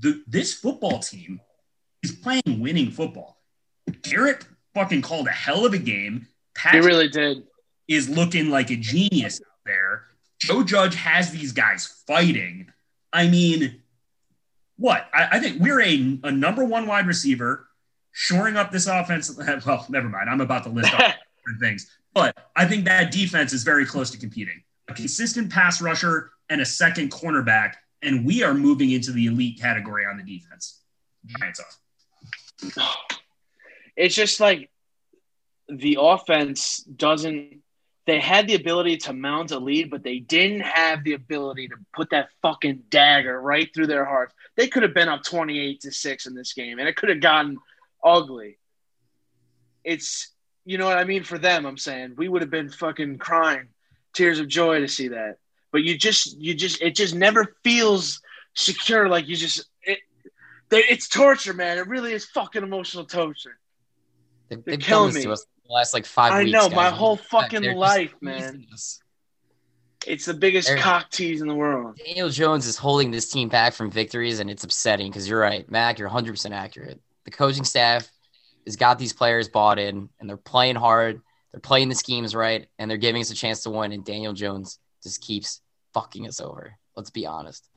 the, 0.00 0.22
this 0.26 0.54
football 0.54 0.98
team 0.98 1.40
is 2.02 2.12
playing 2.12 2.60
winning 2.60 2.90
football. 2.90 3.38
Garrett 4.02 4.46
fucking 4.74 5.02
called 5.02 5.26
a 5.26 5.32
hell 5.32 5.66
of 5.66 5.72
a 5.72 5.78
game. 5.78 6.26
He 6.70 6.78
really 6.78 7.08
did. 7.08 7.44
is 7.86 8.08
looking 8.08 8.50
like 8.50 8.70
a 8.70 8.76
genius 8.76 9.40
out 9.40 9.60
there. 9.64 10.04
Joe 10.40 10.62
Judge 10.62 10.94
has 10.94 11.30
these 11.30 11.52
guys 11.52 12.02
fighting. 12.06 12.72
I 13.12 13.28
mean, 13.28 13.82
what? 14.76 15.08
I, 15.12 15.28
I 15.32 15.40
think 15.40 15.60
we're 15.60 15.80
a, 15.80 16.18
a 16.24 16.32
number 16.32 16.64
one 16.64 16.86
wide 16.86 17.06
receiver, 17.06 17.67
shoring 18.12 18.56
up 18.56 18.70
this 18.70 18.86
offense. 18.86 19.30
Well, 19.66 19.86
never 19.88 20.08
mind. 20.08 20.30
I'm 20.30 20.40
about 20.40 20.64
to 20.64 20.70
list 20.70 20.92
off 20.94 21.00
different 21.38 21.60
things. 21.60 21.90
But 22.14 22.36
I 22.56 22.66
think 22.66 22.84
that 22.86 23.12
defense 23.12 23.52
is 23.52 23.62
very 23.62 23.86
close 23.86 24.10
to 24.10 24.18
competing. 24.18 24.62
A 24.88 24.94
consistent 24.94 25.52
pass 25.52 25.80
rusher 25.80 26.30
and 26.48 26.60
a 26.60 26.64
second 26.64 27.10
cornerback, 27.10 27.74
and 28.02 28.24
we 28.24 28.42
are 28.42 28.54
moving 28.54 28.90
into 28.90 29.12
the 29.12 29.26
elite 29.26 29.60
category 29.60 30.04
on 30.06 30.16
the 30.16 30.22
defense. 30.22 30.82
Giants 31.26 31.60
are. 31.60 32.82
it's 33.96 34.14
just 34.14 34.40
like 34.40 34.70
the 35.68 35.98
offense 36.00 36.78
doesn't 36.78 37.62
they 38.08 38.20
had 38.20 38.48
the 38.48 38.54
ability 38.54 38.96
to 38.96 39.12
mount 39.12 39.50
a 39.50 39.58
lead, 39.58 39.90
but 39.90 40.02
they 40.02 40.18
didn't 40.18 40.62
have 40.62 41.04
the 41.04 41.12
ability 41.12 41.68
to 41.68 41.74
put 41.94 42.08
that 42.08 42.30
fucking 42.40 42.84
dagger 42.88 43.38
right 43.38 43.68
through 43.74 43.86
their 43.86 44.06
hearts. 44.06 44.34
They 44.56 44.66
could 44.66 44.82
have 44.82 44.94
been 44.94 45.10
up 45.10 45.22
28 45.24 45.82
to 45.82 45.92
6 45.92 46.26
in 46.26 46.34
this 46.34 46.54
game, 46.54 46.78
and 46.78 46.88
it 46.88 46.96
could 46.96 47.10
have 47.10 47.20
gotten 47.20 47.58
ugly. 48.04 48.58
It's 49.84 50.28
you 50.64 50.76
know 50.78 50.86
what 50.86 50.98
I 50.98 51.04
mean 51.04 51.22
for 51.24 51.38
them, 51.38 51.64
I'm 51.66 51.78
saying. 51.78 52.14
We 52.16 52.28
would 52.28 52.42
have 52.42 52.50
been 52.50 52.68
fucking 52.68 53.18
crying 53.18 53.68
tears 54.12 54.38
of 54.38 54.48
joy 54.48 54.80
to 54.80 54.88
see 54.88 55.08
that. 55.08 55.36
But 55.72 55.82
you 55.82 55.96
just 55.96 56.38
you 56.38 56.54
just 56.54 56.82
it 56.82 56.94
just 56.94 57.14
never 57.14 57.56
feels 57.64 58.20
secure 58.54 59.08
like 59.08 59.28
you 59.28 59.36
just 59.36 59.66
it 59.82 59.98
it's 60.70 61.08
torture, 61.08 61.54
man. 61.54 61.78
It 61.78 61.86
really 61.88 62.12
is 62.12 62.26
fucking 62.26 62.62
emotional 62.62 63.04
torture. 63.04 63.58
They, 64.48 64.56
They're 64.56 64.76
killing 64.76 65.14
me. 65.14 65.22
the 65.24 65.36
last 65.68 65.94
like 65.94 66.06
five 66.06 66.32
I 66.32 66.44
weeks. 66.44 66.52
know, 66.52 66.68
guys. 66.68 66.76
my 66.76 66.90
whole 66.90 67.16
They're 67.16 67.24
fucking 67.24 67.76
life, 67.76 68.14
man. 68.20 68.66
us. 68.72 69.00
It's 70.06 70.24
the 70.26 70.34
biggest 70.34 70.68
They're- 70.68 70.78
cock 70.78 71.10
tease 71.10 71.40
in 71.40 71.48
the 71.48 71.54
world. 71.54 71.98
Daniel 72.04 72.28
Jones 72.30 72.66
is 72.66 72.76
holding 72.76 73.10
this 73.10 73.30
team 73.30 73.48
back 73.48 73.74
from 73.74 73.90
victories, 73.90 74.38
and 74.40 74.48
it's 74.48 74.64
upsetting 74.64 75.10
because 75.10 75.28
you're 75.28 75.40
right, 75.40 75.68
Mac. 75.70 75.98
You're 75.98 76.08
100 76.08 76.32
percent 76.32 76.54
accurate. 76.54 77.00
The 77.28 77.36
coaching 77.36 77.64
staff 77.64 78.10
has 78.64 78.76
got 78.76 78.98
these 78.98 79.12
players 79.12 79.50
bought 79.50 79.78
in, 79.78 80.08
and 80.18 80.26
they're 80.26 80.38
playing 80.38 80.76
hard. 80.76 81.20
They're 81.52 81.60
playing 81.60 81.90
the 81.90 81.94
schemes 81.94 82.34
right, 82.34 82.66
and 82.78 82.90
they're 82.90 82.96
giving 82.96 83.20
us 83.20 83.30
a 83.30 83.34
chance 83.34 83.64
to 83.64 83.70
win. 83.70 83.92
And 83.92 84.02
Daniel 84.02 84.32
Jones 84.32 84.78
just 85.02 85.20
keeps 85.20 85.60
fucking 85.92 86.26
us 86.26 86.40
over. 86.40 86.78
Let's 86.96 87.10
be 87.10 87.26
honest. 87.26 87.68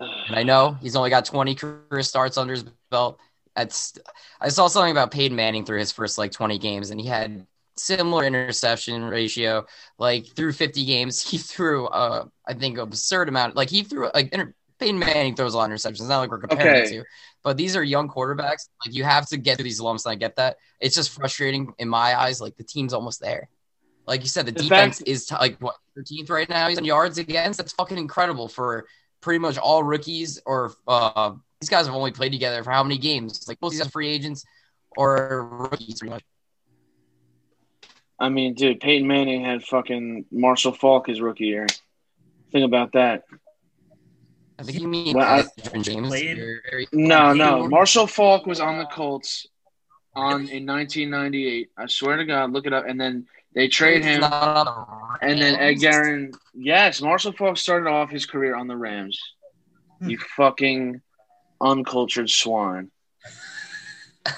And 0.00 0.34
I 0.34 0.44
know 0.44 0.78
he's 0.80 0.96
only 0.96 1.10
got 1.10 1.26
20 1.26 1.54
career 1.56 2.02
starts 2.02 2.38
under 2.38 2.54
his 2.54 2.64
belt. 2.90 3.20
That's 3.54 3.98
I 4.40 4.48
saw 4.48 4.66
something 4.66 4.92
about 4.92 5.10
Peyton 5.10 5.36
Manning 5.36 5.66
through 5.66 5.80
his 5.80 5.92
first 5.92 6.16
like 6.16 6.32
20 6.32 6.56
games, 6.56 6.88
and 6.88 6.98
he 6.98 7.06
had 7.06 7.46
similar 7.76 8.24
interception 8.24 9.04
ratio. 9.04 9.66
Like 9.98 10.24
through 10.24 10.52
50 10.52 10.86
games, 10.86 11.20
he 11.30 11.36
threw 11.36 11.86
uh 11.88 12.24
I 12.46 12.54
think 12.54 12.78
absurd 12.78 13.28
amount. 13.28 13.56
Like 13.56 13.68
he 13.68 13.82
threw 13.82 14.10
like 14.14 14.32
inter- 14.32 14.54
Peyton 14.80 14.98
Manning 14.98 15.36
throws 15.36 15.54
a 15.54 15.56
lot 15.58 15.70
of 15.70 15.76
interceptions. 15.76 15.90
It's 15.92 16.00
not 16.08 16.18
like 16.18 16.30
we're 16.30 16.38
comparing 16.38 16.82
Okay. 16.84 16.90
two, 16.90 17.04
but 17.44 17.56
these 17.56 17.76
are 17.76 17.84
young 17.84 18.08
quarterbacks. 18.08 18.68
Like 18.84 18.94
you 18.94 19.04
have 19.04 19.28
to 19.28 19.36
get 19.36 19.56
through 19.56 19.64
these 19.64 19.80
lumps, 19.80 20.04
and 20.06 20.12
I 20.12 20.14
get 20.16 20.36
that. 20.36 20.56
It's 20.80 20.94
just 20.94 21.10
frustrating 21.10 21.72
in 21.78 21.88
my 21.88 22.18
eyes. 22.18 22.40
Like 22.40 22.56
the 22.56 22.64
team's 22.64 22.92
almost 22.92 23.20
there. 23.20 23.48
Like 24.06 24.22
you 24.22 24.28
said, 24.28 24.46
the, 24.46 24.52
The 24.52 24.62
defense 24.62 24.98
fact- 24.98 25.08
is 25.08 25.26
t- 25.26 25.36
like 25.36 25.58
what 25.60 25.76
13th 25.96 26.30
right 26.30 26.48
now. 26.48 26.68
He's 26.68 26.78
in 26.78 26.84
yards 26.84 27.18
against. 27.18 27.58
That's 27.58 27.72
fucking 27.74 27.98
incredible 27.98 28.48
for 28.48 28.86
pretty 29.20 29.38
much 29.38 29.58
all 29.58 29.82
rookies 29.84 30.40
or 30.46 30.72
uh, 30.88 31.34
these 31.60 31.68
guys 31.68 31.86
have 31.86 31.94
only 31.94 32.10
played 32.10 32.32
together 32.32 32.64
for 32.64 32.70
how 32.70 32.82
many 32.82 32.96
games? 32.98 33.46
Like 33.46 33.58
most 33.60 33.74
of 33.74 33.78
these 33.78 33.86
are 33.86 33.90
free 33.90 34.08
agents 34.08 34.44
or 34.96 35.46
rookies. 35.46 35.98
Pretty 36.00 36.10
much. 36.14 36.22
I 38.18 38.28
mean, 38.28 38.54
dude, 38.54 38.80
Peyton 38.80 39.06
Manning 39.06 39.44
had 39.44 39.62
fucking 39.62 40.26
Marshall 40.30 40.72
Faulk 40.72 41.06
his 41.06 41.20
rookie 41.20 41.46
year. 41.46 41.66
Think 42.52 42.64
about 42.64 42.92
that. 42.92 43.24
I 44.60 44.62
think 44.62 44.78
you 44.80 44.88
mean 44.88 45.16
Well, 45.16 45.26
I- 45.26 45.42
Edgerrin 45.42 45.82
James. 45.82 46.08
Played- 46.08 46.36
very- 46.36 46.86
No, 46.92 47.32
no. 47.32 47.66
Marshall 47.66 48.06
Faulk 48.06 48.46
was 48.46 48.60
on 48.60 48.78
the 48.78 48.84
Colts 48.86 49.46
on 50.14 50.48
in 50.48 50.66
1998. 50.66 51.70
I 51.78 51.86
swear 51.86 52.16
to 52.18 52.24
God, 52.26 52.52
look 52.52 52.66
it 52.66 52.72
up. 52.74 52.84
And 52.86 53.00
then 53.00 53.26
they 53.54 53.68
trade 53.68 54.04
He's 54.04 54.16
him. 54.16 54.20
the 54.20 54.86
And 55.22 55.40
then 55.40 55.54
Ed 55.56 55.60
Rams. 55.60 55.80
Guerin, 55.80 56.32
yes, 56.54 57.00
Marshall 57.00 57.32
Faulk 57.32 57.56
started 57.56 57.88
off 57.88 58.10
his 58.10 58.26
career 58.26 58.54
on 58.54 58.68
the 58.68 58.76
Rams. 58.76 59.18
Hmm. 60.00 60.10
You 60.10 60.18
fucking 60.36 61.00
uncultured 61.60 62.28
swine. 62.28 62.90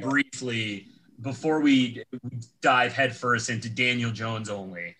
briefly 0.00 0.86
before 1.20 1.60
we 1.60 2.04
dive 2.62 2.92
headfirst 2.92 3.50
into 3.50 3.68
Daniel 3.68 4.10
Jones 4.10 4.48
only. 4.48 4.96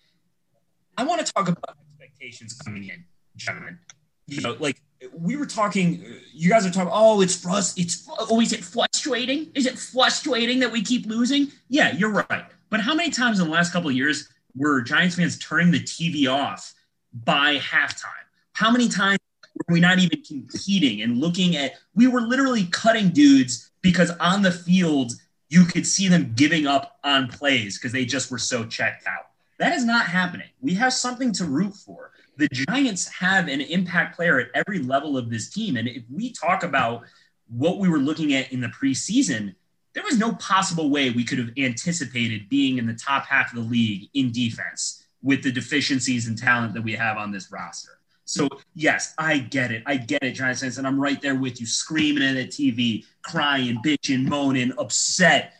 I 0.99 1.03
want 1.03 1.25
to 1.25 1.31
talk 1.31 1.47
about 1.47 1.77
expectations 1.89 2.59
coming 2.65 2.83
in, 2.83 3.05
gentlemen. 3.37 3.79
You 4.27 4.41
know, 4.41 4.57
like 4.59 4.81
we 5.17 5.37
were 5.37 5.45
talking, 5.45 6.03
you 6.33 6.49
guys 6.49 6.65
are 6.65 6.69
talking. 6.69 6.91
Oh, 6.93 7.21
it's 7.21 7.41
frust. 7.41 7.79
It's 7.79 8.05
oh, 8.19 8.41
is 8.41 8.51
it 8.51 8.61
frustrating? 8.65 9.49
Is 9.55 9.65
it 9.65 9.79
frustrating 9.79 10.59
that 10.59 10.73
we 10.73 10.81
keep 10.81 11.05
losing? 11.05 11.53
Yeah, 11.69 11.95
you're 11.95 12.11
right. 12.11 12.43
But 12.69 12.81
how 12.81 12.93
many 12.93 13.11
times 13.11 13.39
in 13.39 13.45
the 13.45 13.51
last 13.51 13.71
couple 13.71 13.89
of 13.89 13.95
years 13.95 14.27
were 14.57 14.81
Giants 14.81 15.15
fans 15.15 15.39
turning 15.39 15.71
the 15.71 15.79
TV 15.79 16.29
off 16.29 16.73
by 17.13 17.59
halftime? 17.59 18.27
How 18.51 18.69
many 18.69 18.89
times 18.89 19.19
were 19.55 19.73
we 19.73 19.79
not 19.79 19.99
even 19.99 20.21
competing 20.21 21.01
and 21.01 21.17
looking 21.17 21.55
at? 21.55 21.75
We 21.95 22.07
were 22.07 22.21
literally 22.21 22.65
cutting 22.65 23.11
dudes 23.11 23.71
because 23.81 24.11
on 24.19 24.41
the 24.41 24.51
field 24.51 25.13
you 25.47 25.63
could 25.63 25.87
see 25.87 26.09
them 26.09 26.33
giving 26.35 26.67
up 26.67 26.99
on 27.05 27.29
plays 27.29 27.77
because 27.77 27.93
they 27.93 28.03
just 28.03 28.29
were 28.29 28.37
so 28.37 28.65
checked 28.65 29.07
out. 29.07 29.28
That 29.59 29.73
is 29.73 29.85
not 29.85 30.05
happening. 30.05 30.47
We 30.61 30.73
have 30.75 30.93
something 30.93 31.31
to 31.33 31.45
root 31.45 31.75
for. 31.75 32.11
The 32.37 32.47
Giants 32.47 33.07
have 33.09 33.49
an 33.49 33.59
impact 33.59 34.15
player 34.15 34.39
at 34.39 34.47
every 34.55 34.79
level 34.79 35.17
of 35.17 35.29
this 35.29 35.49
team. 35.49 35.75
And 35.75 35.87
if 35.87 36.03
we 36.09 36.31
talk 36.31 36.63
about 36.63 37.03
what 37.49 37.77
we 37.77 37.89
were 37.89 37.99
looking 37.99 38.33
at 38.33 38.51
in 38.53 38.61
the 38.61 38.69
preseason, 38.69 39.53
there 39.93 40.03
was 40.03 40.17
no 40.17 40.33
possible 40.33 40.89
way 40.89 41.09
we 41.09 41.25
could 41.25 41.39
have 41.39 41.51
anticipated 41.57 42.47
being 42.47 42.77
in 42.77 42.87
the 42.87 42.93
top 42.93 43.25
half 43.25 43.51
of 43.51 43.61
the 43.61 43.69
league 43.69 44.09
in 44.13 44.31
defense 44.31 45.03
with 45.21 45.43
the 45.43 45.51
deficiencies 45.51 46.27
and 46.27 46.37
talent 46.37 46.73
that 46.73 46.83
we 46.83 46.93
have 46.93 47.17
on 47.17 47.31
this 47.31 47.51
roster. 47.51 47.99
So, 48.23 48.47
yes, 48.75 49.13
I 49.17 49.39
get 49.39 49.71
it. 49.71 49.83
I 49.85 49.97
get 49.97 50.23
it, 50.23 50.33
Giants 50.33 50.61
fans. 50.61 50.77
And 50.77 50.87
I'm 50.87 51.01
right 51.01 51.21
there 51.21 51.35
with 51.35 51.59
you, 51.59 51.65
screaming 51.65 52.23
at 52.23 52.35
the 52.35 52.47
TV, 52.47 53.05
crying, 53.23 53.81
bitching, 53.83 54.25
moaning, 54.25 54.71
upset. 54.77 55.53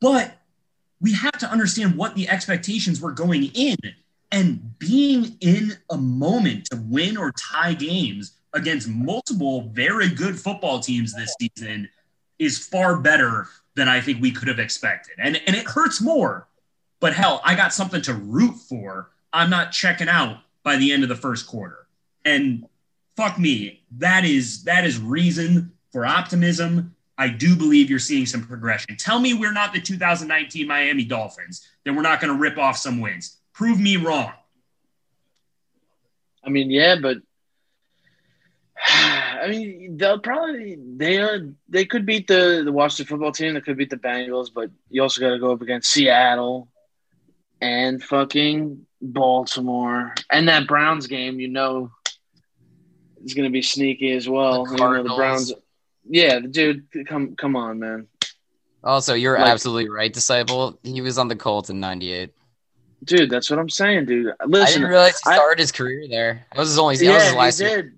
But 0.00 0.36
we 1.00 1.12
have 1.14 1.38
to 1.38 1.50
understand 1.50 1.96
what 1.96 2.14
the 2.14 2.28
expectations 2.28 3.00
were 3.00 3.12
going 3.12 3.44
in 3.54 3.76
and 4.32 4.78
being 4.78 5.36
in 5.40 5.72
a 5.90 5.96
moment 5.96 6.66
to 6.66 6.76
win 6.88 7.16
or 7.16 7.32
tie 7.32 7.74
games 7.74 8.32
against 8.52 8.88
multiple 8.88 9.70
very 9.72 10.08
good 10.08 10.38
football 10.38 10.80
teams 10.80 11.14
this 11.14 11.34
season 11.40 11.88
is 12.38 12.58
far 12.58 12.96
better 12.96 13.48
than 13.74 13.88
I 13.88 14.00
think 14.00 14.20
we 14.20 14.30
could 14.30 14.48
have 14.48 14.58
expected. 14.58 15.14
And 15.18 15.40
and 15.46 15.56
it 15.56 15.66
hurts 15.66 16.00
more. 16.00 16.48
But 17.00 17.14
hell, 17.14 17.40
I 17.44 17.54
got 17.54 17.72
something 17.72 18.02
to 18.02 18.14
root 18.14 18.56
for. 18.56 19.10
I'm 19.32 19.50
not 19.50 19.72
checking 19.72 20.08
out 20.08 20.38
by 20.62 20.76
the 20.76 20.92
end 20.92 21.02
of 21.02 21.08
the 21.08 21.16
first 21.16 21.46
quarter. 21.46 21.86
And 22.24 22.66
fuck 23.16 23.38
me, 23.38 23.82
that 23.98 24.24
is 24.24 24.64
that 24.64 24.84
is 24.84 24.98
reason 24.98 25.72
for 25.92 26.04
optimism. 26.04 26.94
I 27.20 27.28
do 27.28 27.54
believe 27.54 27.90
you're 27.90 27.98
seeing 27.98 28.24
some 28.24 28.46
progression. 28.46 28.96
Tell 28.96 29.20
me 29.20 29.34
we're 29.34 29.52
not 29.52 29.74
the 29.74 29.80
2019 29.80 30.66
Miami 30.66 31.04
Dolphins, 31.04 31.68
then 31.84 31.94
we're 31.94 32.00
not 32.00 32.18
going 32.18 32.32
to 32.32 32.40
rip 32.40 32.56
off 32.56 32.78
some 32.78 32.98
wins. 32.98 33.36
Prove 33.52 33.78
me 33.78 33.98
wrong. 33.98 34.32
I 36.42 36.48
mean, 36.48 36.70
yeah, 36.70 36.96
but 37.00 37.18
I 38.86 39.48
mean, 39.50 39.98
they'll 39.98 40.18
probably 40.18 40.78
they 40.96 41.18
are 41.18 41.50
they 41.68 41.84
could 41.84 42.06
beat 42.06 42.26
the 42.26 42.62
the 42.64 42.72
Washington 42.72 43.10
football 43.10 43.32
team. 43.32 43.52
They 43.52 43.60
could 43.60 43.76
beat 43.76 43.90
the 43.90 43.96
Bengals, 43.96 44.48
but 44.54 44.70
you 44.88 45.02
also 45.02 45.20
got 45.20 45.32
to 45.32 45.38
go 45.38 45.52
up 45.52 45.60
against 45.60 45.90
Seattle 45.90 46.68
and 47.60 48.02
fucking 48.02 48.86
Baltimore 49.02 50.14
and 50.32 50.48
that 50.48 50.66
Browns 50.66 51.06
game. 51.06 51.38
You 51.38 51.48
know, 51.48 51.90
is 53.22 53.34
going 53.34 53.46
to 53.46 53.52
be 53.52 53.60
sneaky 53.60 54.12
as 54.12 54.26
well. 54.26 54.64
The 54.64 54.72
You 54.72 54.78
know, 54.78 55.02
the 55.02 55.14
Browns. 55.14 55.52
Yeah, 56.08 56.40
dude, 56.40 56.86
come 57.06 57.36
come 57.36 57.56
on, 57.56 57.78
man. 57.78 58.06
Also, 58.82 59.14
you're 59.14 59.38
Like- 59.38 59.48
absolutely 59.48 59.88
right, 59.90 60.12
disciple. 60.12 60.78
He 60.82 61.00
was 61.00 61.18
on 61.18 61.28
the 61.28 61.36
Colts 61.36 61.70
in 61.70 61.80
'98. 61.80 62.32
Dude, 63.04 63.30
that's 63.30 63.48
what 63.50 63.58
I'm 63.58 63.68
saying, 63.70 64.06
dude. 64.06 64.32
I 64.40 64.44
Listen, 64.46 64.80
didn't 64.82 64.90
realize 64.90 65.20
he 65.24 65.30
I- 65.30 65.34
started 65.36 65.58
his 65.58 65.72
career 65.72 66.06
there. 66.08 66.46
That 66.52 66.58
was 66.58 66.68
his 66.70 66.78
only. 66.78 66.96
That 66.96 67.04
was 67.12 67.22
yeah, 67.22 67.24
his 67.26 67.34
last 67.34 67.60
you 67.60 67.66
year. 67.68 67.82
did. 67.82 67.92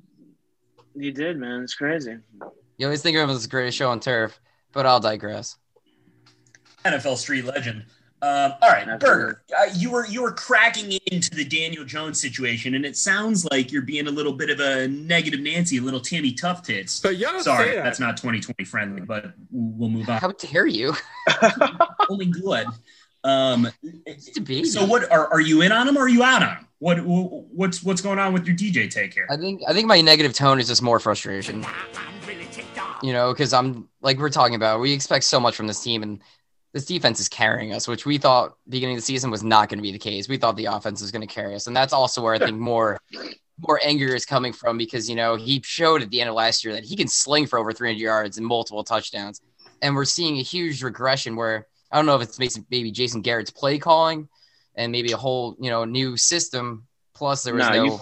You 0.94 1.12
did, 1.12 1.38
man. 1.38 1.62
It's 1.62 1.74
crazy. 1.74 2.16
You 2.76 2.86
always 2.86 3.02
think 3.02 3.16
of 3.16 3.22
him 3.24 3.30
as 3.30 3.42
the 3.42 3.48
greatest 3.48 3.78
show 3.78 3.90
on 3.90 4.00
turf, 4.00 4.38
but 4.72 4.84
I'll 4.86 5.00
digress. 5.00 5.56
NFL 6.84 7.16
street 7.16 7.44
legend. 7.44 7.84
Um, 8.22 8.52
all 8.62 8.68
right, 8.70 8.86
Absolutely. 8.86 8.98
Burger, 8.98 9.42
uh, 9.58 9.64
you 9.74 9.90
were 9.90 10.06
you 10.06 10.22
were 10.22 10.30
cracking 10.32 10.92
into 11.10 11.30
the 11.34 11.44
Daniel 11.44 11.84
Jones 11.84 12.20
situation, 12.20 12.76
and 12.76 12.86
it 12.86 12.96
sounds 12.96 13.44
like 13.50 13.72
you're 13.72 13.82
being 13.82 14.06
a 14.06 14.10
little 14.12 14.32
bit 14.32 14.48
of 14.48 14.60
a 14.60 14.86
negative 14.86 15.40
Nancy, 15.40 15.78
a 15.78 15.82
little 15.82 15.98
Tammy 15.98 16.32
Tough 16.32 16.62
tits. 16.62 16.92
So 16.92 17.10
you 17.10 17.26
don't 17.26 17.42
Sorry, 17.42 17.74
that. 17.74 17.82
that's 17.82 17.98
not 17.98 18.16
2020 18.16 18.64
friendly, 18.64 19.00
but 19.00 19.32
we'll 19.50 19.88
move 19.90 20.08
on. 20.08 20.20
How 20.20 20.30
dare 20.30 20.66
you? 20.68 20.94
Only 22.08 22.26
good. 22.26 22.68
Um, 23.24 23.68
It's 24.06 24.36
a 24.36 24.40
baby. 24.40 24.64
so 24.66 24.84
what 24.84 25.10
are, 25.10 25.26
are 25.32 25.40
you 25.40 25.62
in 25.62 25.72
on 25.72 25.88
him 25.88 25.96
or 25.96 26.02
are 26.02 26.08
you 26.08 26.22
out 26.22 26.42
on 26.44 26.56
him? 26.58 26.66
What 26.78 26.98
what's 27.04 27.82
what's 27.82 28.00
going 28.00 28.18
on 28.20 28.32
with 28.32 28.46
your 28.46 28.56
DJ 28.56 28.88
take 28.88 29.14
here? 29.14 29.26
I 29.30 29.36
think 29.36 29.62
I 29.66 29.72
think 29.72 29.86
my 29.88 30.00
negative 30.00 30.32
tone 30.32 30.60
is 30.60 30.68
just 30.68 30.82
more 30.82 31.00
frustration. 31.00 31.64
You 33.02 33.12
know, 33.12 33.32
because 33.32 33.52
I'm 33.52 33.88
like 34.00 34.18
we're 34.18 34.30
talking 34.30 34.54
about, 34.54 34.78
we 34.80 34.92
expect 34.92 35.24
so 35.24 35.40
much 35.40 35.56
from 35.56 35.66
this 35.66 35.82
team, 35.82 36.02
and 36.04 36.20
this 36.72 36.86
defense 36.86 37.20
is 37.20 37.28
carrying 37.28 37.72
us, 37.74 37.86
which 37.86 38.06
we 38.06 38.18
thought 38.18 38.56
beginning 38.68 38.96
of 38.96 39.02
the 39.02 39.06
season 39.06 39.30
was 39.30 39.42
not 39.42 39.68
going 39.68 39.78
to 39.78 39.82
be 39.82 39.92
the 39.92 39.98
case. 39.98 40.28
We 40.28 40.38
thought 40.38 40.56
the 40.56 40.66
offense 40.66 41.02
was 41.02 41.10
going 41.10 41.26
to 41.26 41.32
carry 41.32 41.54
us, 41.54 41.66
and 41.66 41.76
that's 41.76 41.92
also 41.92 42.22
where 42.22 42.34
I 42.34 42.38
think 42.38 42.58
more 42.58 42.98
more 43.58 43.78
anger 43.82 44.14
is 44.14 44.24
coming 44.24 44.52
from 44.52 44.78
because 44.78 45.08
you 45.08 45.16
know 45.16 45.36
he 45.36 45.60
showed 45.64 46.02
at 46.02 46.10
the 46.10 46.20
end 46.20 46.30
of 46.30 46.34
last 46.34 46.64
year 46.64 46.74
that 46.74 46.84
he 46.84 46.96
can 46.96 47.08
sling 47.08 47.46
for 47.46 47.58
over 47.58 47.72
300 47.72 47.98
yards 48.00 48.38
and 48.38 48.46
multiple 48.46 48.84
touchdowns, 48.84 49.40
and 49.82 49.94
we're 49.94 50.04
seeing 50.04 50.38
a 50.38 50.42
huge 50.42 50.82
regression 50.82 51.36
where 51.36 51.66
I 51.90 51.96
don't 51.96 52.06
know 52.06 52.16
if 52.18 52.22
it's 52.22 52.58
maybe 52.70 52.90
Jason 52.90 53.20
Garrett's 53.20 53.50
play 53.50 53.78
calling, 53.78 54.28
and 54.74 54.90
maybe 54.90 55.12
a 55.12 55.16
whole 55.16 55.56
you 55.60 55.70
know 55.70 55.84
new 55.84 56.16
system. 56.16 56.86
Plus, 57.14 57.44
there 57.44 57.54
was 57.54 57.68
Nah, 57.68 57.84
no. 57.84 58.00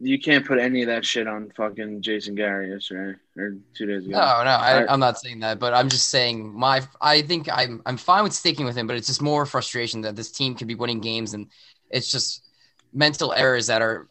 You- 0.00 0.18
can't 0.18 0.46
put 0.46 0.58
any 0.58 0.82
of 0.82 0.88
that 0.88 1.04
shit 1.04 1.26
on 1.26 1.50
fucking 1.56 2.02
Jason 2.02 2.34
Garrett 2.34 2.70
yesterday 2.70 3.18
or 3.36 3.56
two 3.74 3.86
days 3.86 4.04
ago. 4.06 4.12
No, 4.12 4.18
no, 4.18 4.50
I, 4.50 4.86
I'm 4.92 5.00
not 5.00 5.18
saying 5.18 5.40
that, 5.40 5.58
but 5.58 5.74
I'm 5.74 5.88
just 5.88 6.08
saying 6.08 6.52
my. 6.52 6.82
I 7.00 7.22
think 7.22 7.48
I'm 7.50 7.82
I'm 7.86 7.96
fine 7.96 8.22
with 8.22 8.32
sticking 8.32 8.64
with 8.66 8.76
him, 8.76 8.86
but 8.86 8.96
it's 8.96 9.06
just 9.08 9.22
more 9.22 9.44
frustration 9.46 10.00
that 10.02 10.14
this 10.16 10.30
team 10.30 10.54
could 10.54 10.68
be 10.68 10.74
winning 10.76 11.00
games, 11.00 11.34
and 11.34 11.48
it's 11.90 12.10
just 12.12 12.44
mental 12.92 13.32
errors 13.32 13.66
that 13.66 13.82
are, 13.82 14.06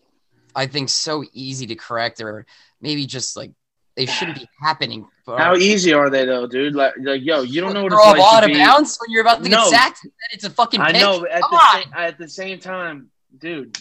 I 0.56 0.66
think, 0.68 0.90
so 0.90 1.24
easy 1.34 1.66
to 1.68 1.76
correct, 1.76 2.22
or 2.22 2.46
maybe 2.82 3.06
just 3.06 3.38
like 3.38 3.52
they 3.96 4.06
shouldn't 4.06 4.38
be 4.40 4.48
happening. 4.62 5.08
How 5.26 5.56
easy 5.56 5.94
are 5.94 6.10
they 6.10 6.26
though, 6.26 6.48
dude? 6.48 6.76
Like, 6.76 6.94
like 7.02 7.22
yo, 7.24 7.42
you 7.44 7.62
don't 7.62 7.74
know 7.74 7.84
what 7.84 7.92
throw 7.94 8.00
it's 8.12 8.20
a 8.20 8.22
like 8.22 8.34
out 8.34 8.40
to 8.42 8.46
of 8.46 8.52
be. 8.52 8.58
bounds 8.58 8.98
when 9.00 9.12
you're 9.12 9.22
about 9.22 9.38
to 9.44 9.50
get 9.50 9.56
No. 9.56 9.70
sacked. 9.70 10.00
It's 10.32 10.44
a 10.44 10.50
fucking. 10.50 10.82
I 10.82 10.92
know, 10.92 11.26
at 11.26 11.42
the 11.42 11.72
same 11.74 11.94
at 11.96 12.18
the 12.18 12.28
same 12.28 12.60
time, 12.60 13.10
dude. 13.38 13.78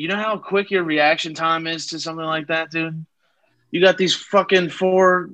You 0.00 0.08
know 0.08 0.16
how 0.16 0.38
quick 0.38 0.70
your 0.70 0.82
reaction 0.82 1.34
time 1.34 1.66
is 1.66 1.88
to 1.88 2.00
something 2.00 2.24
like 2.24 2.46
that, 2.46 2.70
dude. 2.70 3.04
You 3.70 3.82
got 3.82 3.98
these 3.98 4.14
fucking 4.14 4.70
four, 4.70 5.28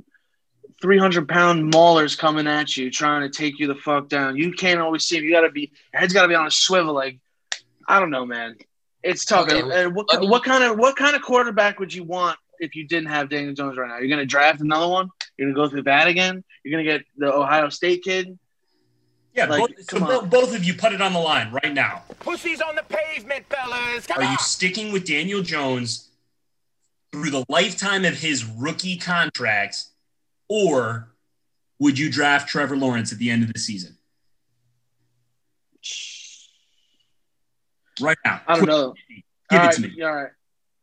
three 0.82 0.99
hundred 0.99 1.28
pound 1.28 1.73
maulers 1.73 2.18
coming 2.18 2.49
at 2.49 2.76
you, 2.76 2.90
trying 2.90 3.23
to 3.23 3.28
take 3.28 3.61
you 3.61 3.68
the 3.68 3.76
fuck 3.76 4.08
down. 4.08 4.37
You 4.37 4.50
can't 4.50 4.80
always 4.80 5.04
see 5.04 5.18
them. 5.18 5.25
You 5.25 5.30
got 5.30 5.42
to 5.42 5.52
be 5.52 5.70
your 5.92 6.00
head's 6.00 6.12
got 6.12 6.22
to 6.22 6.29
be 6.29 6.35
on 6.35 6.48
a 6.48 6.50
swivel. 6.50 6.94
Like, 6.94 7.20
I 7.87 8.00
don't 8.00 8.11
know, 8.11 8.26
man. 8.26 8.57
It's 9.05 9.24
tough. 9.24 9.48
Okay, 9.48 9.61
and, 9.61 9.94
what, 9.94 10.09
me- 10.20 10.29
what 10.29 10.42
kind 10.42 10.64
of 10.64 10.76
what 10.76 10.96
kind 10.96 11.14
of 11.14 11.22
quarterback 11.22 11.79
would 11.79 11.94
you 11.94 12.02
want 12.02 12.37
if 12.59 12.74
you 12.74 12.88
didn't 12.88 13.11
have 13.11 13.29
Daniel 13.29 13.55
Jones 13.55 13.79
right 13.79 13.88
now? 13.88 13.98
You're 13.98 14.11
gonna 14.11 14.26
draft 14.26 14.61
another 14.62 14.88
one. 14.88 15.11
You're 15.38 15.48
gonna 15.52 15.64
go 15.64 15.70
through 15.70 15.85
that 15.85 16.09
again. 16.09 16.42
You're 16.64 16.72
gonna 16.72 16.98
get 16.98 17.07
the 17.16 17.33
Ohio 17.33 17.68
State 17.68 18.02
kid. 18.02 18.37
Yeah, 19.37 19.46
Like, 19.46 19.77
both, 19.77 19.90
so 19.90 19.99
come 19.99 20.09
bo- 20.09 20.18
on. 20.20 20.29
both 20.31 20.55
of 20.57 20.64
you 20.64 20.72
put 20.75 20.92
it 20.92 21.03
on 21.03 21.12
the 21.12 21.18
line 21.18 21.53
right 21.53 21.75
now. 21.75 22.03
Pussies 22.20 22.61
on 22.62 22.75
the 22.75 22.83
pavement, 22.85 23.44
fellas. 23.51 24.07
Come 24.07 24.22
Are 24.22 24.25
on. 24.25 24.33
you 24.33 24.38
sticking 24.38 24.92
with 24.92 25.05
Daniel 25.07 25.42
Jones 25.42 26.09
through 27.12 27.31
the 27.31 27.44
lifetime 27.49 28.05
of 28.07 28.14
his 28.14 28.44
rookie 28.46 28.96
contract, 28.96 29.85
or 30.49 31.09
would 31.79 31.99
you 31.99 32.11
draft 32.11 32.49
Trevor 32.49 32.77
Lawrence 32.79 33.12
at 33.12 33.18
the 33.18 33.31
end 33.31 33.42
of 33.42 33.53
the 33.53 33.59
season? 33.59 33.96
Right 38.01 38.18
now. 38.27 38.42
I 38.46 38.57
don't 38.57 38.66
know. 38.66 38.94
Give 39.49 39.61
All 39.61 39.68
it 39.68 39.72
to 39.72 39.81
me. 39.81 40.03
All 40.03 40.14
right. 40.14 40.29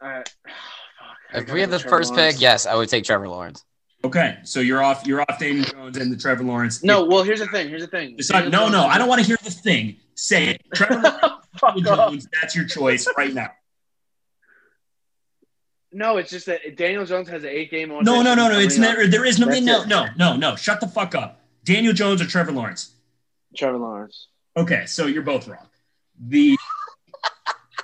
All 0.02 0.10
right. 0.10 0.34
Fuck, 1.32 1.42
If 1.44 1.52
we 1.54 1.60
have 1.62 1.70
go 1.70 1.78
the 1.78 1.82
Trevor 1.84 1.98
first 1.98 2.12
Lawrence. 2.14 2.34
pick, 2.36 2.42
yes, 2.42 2.66
I 2.66 2.74
would 2.76 2.90
take 2.90 3.04
Trevor 3.04 3.30
Lawrence. 3.30 3.64
Okay, 4.06 4.38
so 4.44 4.60
you're 4.60 4.84
off. 4.84 5.06
You're 5.08 5.22
off 5.22 5.40
Daniel 5.40 5.64
Jones 5.66 5.98
and 5.98 6.12
the 6.12 6.18
Trevor 6.18 6.44
Lawrence. 6.44 6.84
No, 6.84 7.06
well, 7.06 7.24
here's 7.24 7.40
the 7.40 7.48
thing. 7.48 7.70
Here's 7.70 7.82
the 7.84 7.88
thing. 7.88 8.18
Decide- 8.18 8.52
no, 8.52 8.68
no, 8.68 8.86
I 8.86 8.98
don't 8.98 9.08
want 9.08 9.22
to 9.22 9.28
hear 9.28 9.38
the 9.44 9.50
thing. 9.52 9.96
Say 10.16 10.50
it. 10.50 10.62
Trevor 10.76 11.00
Lawrence. 11.02 11.84
Jones. 11.86 12.28
That's 12.42 12.56
your 12.56 12.66
choice 12.66 13.08
right 13.18 13.34
now. 13.34 13.52
No, 15.94 16.18
it's 16.18 16.32
just 16.32 16.48
that 16.48 16.76
Daniel 16.76 17.06
Jones 17.06 17.30
has 17.30 17.44
an 17.44 17.50
eight 17.50 17.70
game 17.72 17.92
on. 17.92 18.04
No, 18.04 18.22
no, 18.22 18.34
no, 18.36 18.50
no. 18.50 18.60
It's 18.60 18.78
never. 18.78 19.08
There 19.08 19.26
is 19.26 19.40
no. 19.40 19.46
That's 19.46 19.62
No, 19.62 19.82
it. 19.84 19.88
no, 19.88 20.08
no, 20.18 20.36
no. 20.36 20.56
Shut 20.56 20.80
the 20.82 20.88
fuck 20.88 21.16
up. 21.16 21.40
Daniel 21.64 21.94
Jones 21.94 22.22
or 22.22 22.26
Trevor 22.26 22.52
Lawrence. 22.52 22.92
Trevor 23.56 23.78
Lawrence. 23.78 24.28
Okay, 24.58 24.86
so 24.86 25.06
you're 25.06 25.22
both 25.24 25.48
wrong. 25.48 25.68
The 26.20 26.58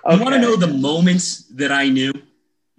Okay. 0.05 0.15
You 0.15 0.21
want 0.23 0.33
to 0.35 0.41
know 0.41 0.55
the 0.55 0.67
moments 0.67 1.43
that 1.51 1.71
I 1.71 1.89
knew? 1.89 2.11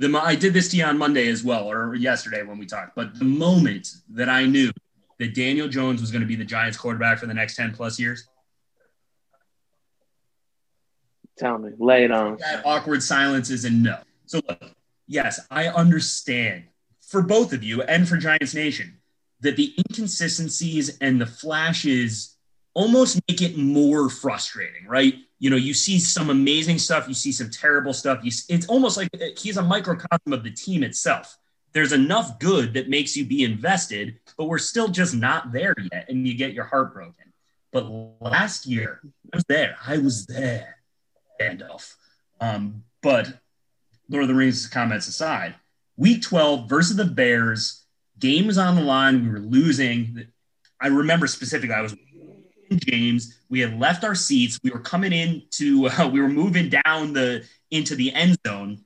The 0.01 0.19
I 0.19 0.35
did 0.35 0.55
this 0.55 0.69
to 0.71 0.79
you 0.79 0.85
on 0.85 0.97
Monday 0.97 1.29
as 1.29 1.45
well, 1.45 1.71
or 1.71 1.95
yesterday 1.95 2.43
when 2.43 2.57
we 2.57 2.65
talked. 2.65 2.97
But 2.97 3.19
the 3.19 3.27
moment 3.27 3.87
that 4.15 4.31
I 4.31 4.47
knew 4.47 4.73
that 5.19 5.35
Daniel 5.35 5.69
Jones 5.69 6.01
was 6.01 6.11
going 6.11 6.23
to 6.23 6.27
be 6.27 6.37
the 6.37 6.45
Giants 6.45 6.79
quarterback 6.79 7.19
for 7.19 7.27
the 7.27 7.35
next 7.35 7.55
ten 7.55 7.73
plus 7.73 8.01
years, 8.01 8.27
Tell 11.37 11.59
me. 11.59 11.73
Lay 11.79 12.05
it 12.05 12.11
on. 12.11 12.37
that 12.39 12.65
awkward 12.67 13.03
silence 13.03 13.51
is 13.51 13.65
a 13.67 13.71
no. 13.71 13.99
So 14.25 14.41
look, 14.49 14.63
yes, 15.07 15.41
I 15.51 15.69
understand 15.69 16.65
for 17.01 17.21
both 17.23 17.53
of 17.53 17.63
you 17.63 17.83
and 17.83 18.09
for 18.09 18.17
Giants 18.17 18.55
Nation 18.55 18.99
that 19.41 19.57
the 19.57 19.75
inconsistencies 19.79 20.99
and 21.01 21.21
the 21.21 21.27
flashes 21.27 22.37
almost 22.75 23.21
make 23.29 23.43
it 23.43 23.57
more 23.57 24.09
frustrating, 24.09 24.87
right? 24.87 25.15
You 25.39 25.51
know, 25.51 25.57
you 25.57 25.75
see 25.75 25.99
some 25.99 26.31
amazing 26.31 26.79
stuff, 26.79 27.09
you 27.09 27.15
see 27.15 27.33
some 27.33 27.51
terrible 27.51 27.93
stuff. 27.93 28.21
You, 28.23 28.31
it's 28.49 28.67
almost 28.67 28.97
like 28.97 29.09
uh, 29.15 29.27
he's 29.37 29.57
a 29.57 29.63
microcosm 29.63 30.33
of 30.33 30.45
the 30.45 30.51
team 30.51 30.83
itself. 30.83 31.37
There's 31.73 31.93
enough 31.93 32.39
good 32.39 32.75
that 32.75 32.89
makes 32.89 33.17
you 33.17 33.25
be 33.25 33.45
invested, 33.45 34.19
but 34.37 34.47
we're 34.47 34.59
still 34.59 34.89
just 34.89 35.15
not 35.15 35.53
there 35.53 35.75
yet, 35.93 36.07
and 36.09 36.27
you 36.27 36.35
get 36.35 36.53
your 36.53 36.65
heart 36.65 36.93
broken. 36.93 37.15
But 37.73 37.89
last 38.21 38.67
year, 38.67 39.01
I 39.33 39.37
was 39.37 39.45
there. 39.49 39.77
I 39.87 39.99
was 39.99 40.27
there. 40.27 40.77
Gandalf. 41.41 41.95
Um, 42.41 42.83
but 43.03 43.39
Lord 44.09 44.25
of 44.25 44.29
the 44.29 44.35
Rings 44.35 44.67
comments 44.67 45.07
aside, 45.07 45.55
week 45.97 46.23
12 46.23 46.69
versus 46.69 46.97
the 46.97 47.05
Bears, 47.05 47.85
games 48.19 48.59
on 48.59 48.75
the 48.75 48.83
line, 48.83 49.25
we 49.25 49.31
were 49.31 49.39
losing. 49.39 50.27
I 50.81 50.89
remember 50.89 51.27
specifically, 51.27 51.75
I 51.75 51.83
was 51.83 51.95
James. 52.79 53.39
We 53.49 53.61
had 53.61 53.79
left 53.79 54.05
our 54.05 54.15
seats. 54.15 54.59
We 54.63 54.71
were 54.71 54.81
coming 54.81 55.13
into, 55.13 55.89
uh, 55.89 56.09
we 56.09 56.21
were 56.21 56.29
moving 56.29 56.71
down 56.85 57.13
the 57.13 57.45
into 57.71 57.95
the 57.95 58.13
end 58.13 58.37
zone, 58.47 58.85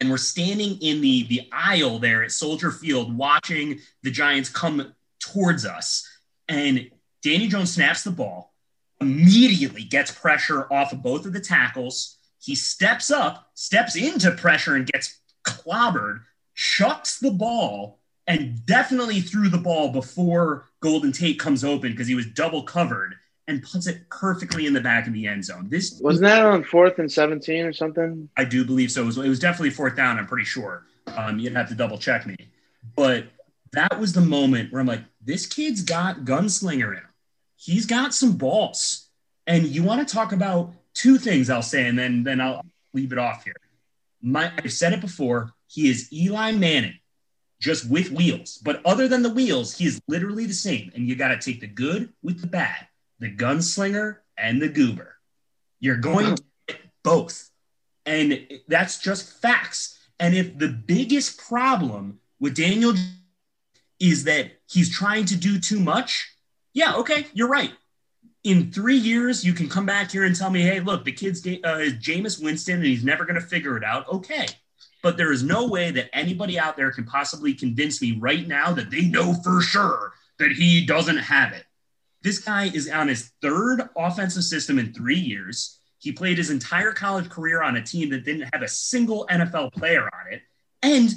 and 0.00 0.10
we're 0.10 0.16
standing 0.16 0.78
in 0.80 1.00
the 1.00 1.24
the 1.24 1.48
aisle 1.52 1.98
there 1.98 2.22
at 2.22 2.32
Soldier 2.32 2.70
Field, 2.70 3.16
watching 3.16 3.80
the 4.02 4.10
Giants 4.10 4.48
come 4.48 4.94
towards 5.20 5.64
us. 5.64 6.08
And 6.48 6.90
Danny 7.22 7.48
Jones 7.48 7.72
snaps 7.72 8.02
the 8.02 8.10
ball, 8.10 8.52
immediately 9.00 9.84
gets 9.84 10.10
pressure 10.10 10.66
off 10.72 10.92
of 10.92 11.02
both 11.02 11.24
of 11.24 11.32
the 11.32 11.40
tackles. 11.40 12.16
He 12.40 12.54
steps 12.54 13.10
up, 13.10 13.50
steps 13.54 13.94
into 13.96 14.32
pressure, 14.32 14.74
and 14.74 14.86
gets 14.86 15.20
clobbered, 15.44 16.22
chucks 16.54 17.20
the 17.20 17.30
ball, 17.30 18.00
and 18.26 18.64
definitely 18.66 19.20
threw 19.20 19.48
the 19.48 19.58
ball 19.58 19.90
before 19.92 20.66
Golden 20.80 21.12
Tate 21.12 21.38
comes 21.38 21.64
open 21.64 21.92
because 21.92 22.08
he 22.08 22.14
was 22.14 22.26
double 22.26 22.64
covered 22.64 23.14
and 23.48 23.62
puts 23.62 23.86
it 23.86 24.08
perfectly 24.08 24.66
in 24.66 24.72
the 24.72 24.80
back 24.80 25.06
of 25.06 25.12
the 25.12 25.26
end 25.26 25.44
zone. 25.44 25.68
This 25.68 26.00
Wasn't 26.00 26.24
that 26.24 26.44
on 26.44 26.64
fourth 26.64 26.98
and 26.98 27.10
seventeen 27.10 27.64
or 27.64 27.72
something? 27.72 28.28
I 28.36 28.44
do 28.44 28.64
believe 28.64 28.90
so. 28.90 29.02
It 29.02 29.06
was, 29.06 29.18
it 29.18 29.28
was 29.28 29.38
definitely 29.38 29.70
fourth 29.70 29.96
down. 29.96 30.18
I'm 30.18 30.26
pretty 30.26 30.44
sure. 30.44 30.86
Um, 31.16 31.38
you'd 31.38 31.54
have 31.54 31.68
to 31.68 31.74
double 31.74 31.98
check 31.98 32.26
me, 32.26 32.36
but 32.94 33.26
that 33.72 33.98
was 33.98 34.12
the 34.12 34.20
moment 34.20 34.72
where 34.72 34.80
I'm 34.80 34.86
like, 34.86 35.02
this 35.20 35.46
kid's 35.46 35.82
got 35.82 36.20
gunslinger 36.20 36.90
in 36.90 36.98
him. 36.98 37.08
He's 37.56 37.86
got 37.86 38.14
some 38.14 38.36
balls, 38.36 39.08
and 39.46 39.64
you 39.66 39.82
want 39.82 40.06
to 40.06 40.14
talk 40.14 40.32
about 40.32 40.74
two 40.94 41.18
things. 41.18 41.50
I'll 41.50 41.62
say, 41.62 41.88
and 41.88 41.98
then 41.98 42.22
then 42.22 42.40
I'll 42.40 42.64
leave 42.92 43.12
it 43.12 43.18
off 43.18 43.44
here. 43.44 43.56
My 44.20 44.52
I've 44.56 44.72
said 44.72 44.92
it 44.92 45.00
before. 45.00 45.52
He 45.66 45.88
is 45.88 46.12
Eli 46.12 46.52
Manning 46.52 46.98
just 47.62 47.88
with 47.88 48.10
wheels. 48.10 48.58
But 48.58 48.84
other 48.84 49.08
than 49.08 49.22
the 49.22 49.32
wheels, 49.32 49.78
he 49.78 49.86
is 49.86 50.00
literally 50.08 50.44
the 50.46 50.52
same. 50.52 50.90
And 50.94 51.08
you 51.08 51.14
got 51.14 51.28
to 51.28 51.38
take 51.38 51.60
the 51.60 51.66
good 51.66 52.12
with 52.22 52.40
the 52.40 52.46
bad, 52.46 52.88
the 53.22 53.34
gunslinger 53.34 54.18
and 54.36 54.60
the 54.60 54.68
goober. 54.68 55.16
You're 55.80 55.96
going 55.96 56.36
to 56.36 56.42
get 56.68 56.78
both. 57.02 57.50
And 58.06 58.46
that's 58.68 58.98
just 58.98 59.40
facts. 59.40 59.98
And 60.18 60.34
if 60.34 60.58
the 60.58 60.68
biggest 60.68 61.38
problem 61.38 62.20
with 62.40 62.56
Daniel 62.56 62.94
is 64.00 64.24
that 64.24 64.52
he's 64.68 64.90
trying 64.90 65.24
to 65.26 65.36
do 65.36 65.58
too 65.58 65.80
much, 65.80 66.36
yeah, 66.74 66.94
okay, 66.96 67.26
you're 67.32 67.48
right. 67.48 67.72
In 68.44 68.72
three 68.72 68.96
years, 68.96 69.44
you 69.44 69.52
can 69.52 69.68
come 69.68 69.86
back 69.86 70.10
here 70.10 70.24
and 70.24 70.34
tell 70.34 70.50
me, 70.50 70.62
hey, 70.62 70.80
look, 70.80 71.04
the 71.04 71.12
kid's 71.12 71.46
uh, 71.46 71.92
Jameis 72.00 72.42
Winston 72.42 72.76
and 72.76 72.84
he's 72.84 73.04
never 73.04 73.24
going 73.24 73.40
to 73.40 73.46
figure 73.46 73.76
it 73.76 73.84
out. 73.84 74.08
Okay. 74.08 74.46
But 75.02 75.16
there 75.16 75.32
is 75.32 75.42
no 75.42 75.68
way 75.68 75.90
that 75.92 76.10
anybody 76.12 76.58
out 76.58 76.76
there 76.76 76.90
can 76.90 77.04
possibly 77.04 77.54
convince 77.54 78.02
me 78.02 78.18
right 78.18 78.46
now 78.46 78.72
that 78.72 78.90
they 78.90 79.02
know 79.02 79.34
for 79.34 79.60
sure 79.60 80.12
that 80.38 80.52
he 80.52 80.84
doesn't 80.84 81.18
have 81.18 81.52
it. 81.52 81.64
This 82.22 82.38
guy 82.38 82.66
is 82.66 82.88
on 82.88 83.08
his 83.08 83.32
third 83.42 83.88
offensive 83.96 84.44
system 84.44 84.78
in 84.78 84.92
three 84.92 85.18
years. 85.18 85.80
He 85.98 86.12
played 86.12 86.38
his 86.38 86.50
entire 86.50 86.92
college 86.92 87.28
career 87.28 87.62
on 87.62 87.76
a 87.76 87.82
team 87.82 88.10
that 88.10 88.24
didn't 88.24 88.48
have 88.52 88.62
a 88.62 88.68
single 88.68 89.26
NFL 89.30 89.72
player 89.72 90.02
on 90.02 90.32
it. 90.32 90.42
And 90.82 91.10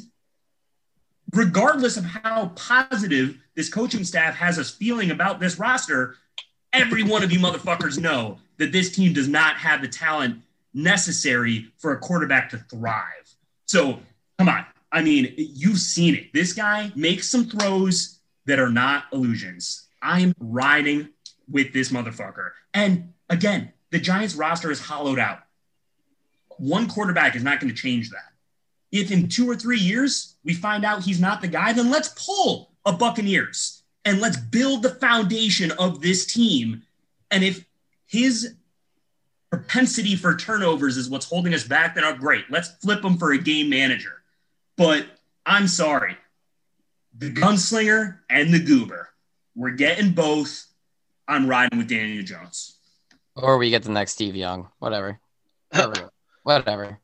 regardless 1.33 1.97
of 1.97 2.05
how 2.05 2.51
positive 2.55 3.37
this 3.55 3.69
coaching 3.69 4.03
staff 4.03 4.35
has 4.35 4.59
us 4.59 4.71
feeling 4.71 5.11
about 5.11 5.39
this 5.39 5.59
roster, 5.59 6.15
every 6.73 7.03
one 7.03 7.23
of 7.23 7.31
you 7.31 7.39
motherfuckers 7.39 7.99
know 7.99 8.37
that 8.57 8.71
this 8.71 8.95
team 8.95 9.13
does 9.13 9.27
not 9.27 9.57
have 9.57 9.81
the 9.81 9.87
talent 9.87 10.41
necessary 10.73 11.71
for 11.77 11.93
a 11.93 11.99
quarterback 11.99 12.49
to 12.49 12.57
thrive. 12.57 13.35
So 13.65 13.99
come 14.37 14.49
on. 14.49 14.65
I 14.91 15.01
mean, 15.01 15.33
you've 15.37 15.79
seen 15.79 16.15
it. 16.15 16.31
This 16.33 16.53
guy 16.53 16.91
makes 16.95 17.29
some 17.29 17.45
throws 17.45 18.19
that 18.45 18.59
are 18.59 18.69
not 18.69 19.05
illusions. 19.11 19.84
I'm 20.05 20.35
riding 20.39 21.09
with 21.49 21.73
this 21.73 21.91
motherfucker. 21.91 22.51
And 22.73 23.13
again, 23.29 23.73
the 23.89 23.99
Giants 23.99 24.35
roster 24.35 24.69
is 24.69 24.79
hollowed 24.79 25.17
out. 25.17 25.39
One 26.57 26.87
quarterback 26.87 27.35
is 27.35 27.43
not 27.43 27.59
going 27.59 27.73
to 27.73 27.81
change 27.81 28.11
that. 28.11 28.31
If 28.91 29.11
in 29.11 29.27
two 29.27 29.49
or 29.49 29.55
three 29.55 29.79
years 29.79 30.35
we 30.43 30.53
find 30.53 30.85
out 30.85 31.03
he's 31.03 31.19
not 31.19 31.41
the 31.41 31.47
guy, 31.47 31.73
then 31.73 31.89
let's 31.89 32.09
pull 32.09 32.71
a 32.85 32.93
Buccaneers 32.93 33.81
and 34.05 34.21
let's 34.21 34.37
build 34.37 34.83
the 34.83 34.91
foundation 34.91 35.71
of 35.71 36.01
this 36.01 36.25
team. 36.25 36.83
And 37.31 37.43
if 37.43 37.65
his 38.05 38.53
propensity 39.49 40.15
for 40.15 40.35
turnovers 40.35 40.97
is 40.97 41.09
what's 41.09 41.27
holding 41.27 41.53
us 41.53 41.63
back, 41.63 41.95
then 41.95 42.03
oh, 42.03 42.15
great. 42.15 42.45
Let's 42.49 42.69
flip 42.75 43.03
him 43.03 43.17
for 43.17 43.31
a 43.31 43.37
game 43.37 43.69
manager. 43.69 44.21
But 44.77 45.07
I'm 45.45 45.67
sorry. 45.67 46.15
The 47.17 47.31
gunslinger 47.31 48.19
and 48.29 48.53
the 48.53 48.59
goober. 48.59 49.09
We're 49.55 49.71
getting 49.71 50.11
both. 50.11 50.65
I'm 51.27 51.47
riding 51.47 51.77
with 51.79 51.87
Daniel 51.87 52.23
Jones. 52.23 52.77
Or 53.35 53.57
we 53.57 53.69
get 53.69 53.83
the 53.83 53.91
next 53.91 54.13
Steve 54.13 54.35
Young. 54.35 54.69
Whatever. 54.79 55.19
Whatever. 55.71 56.09
Whatever. 56.43 56.99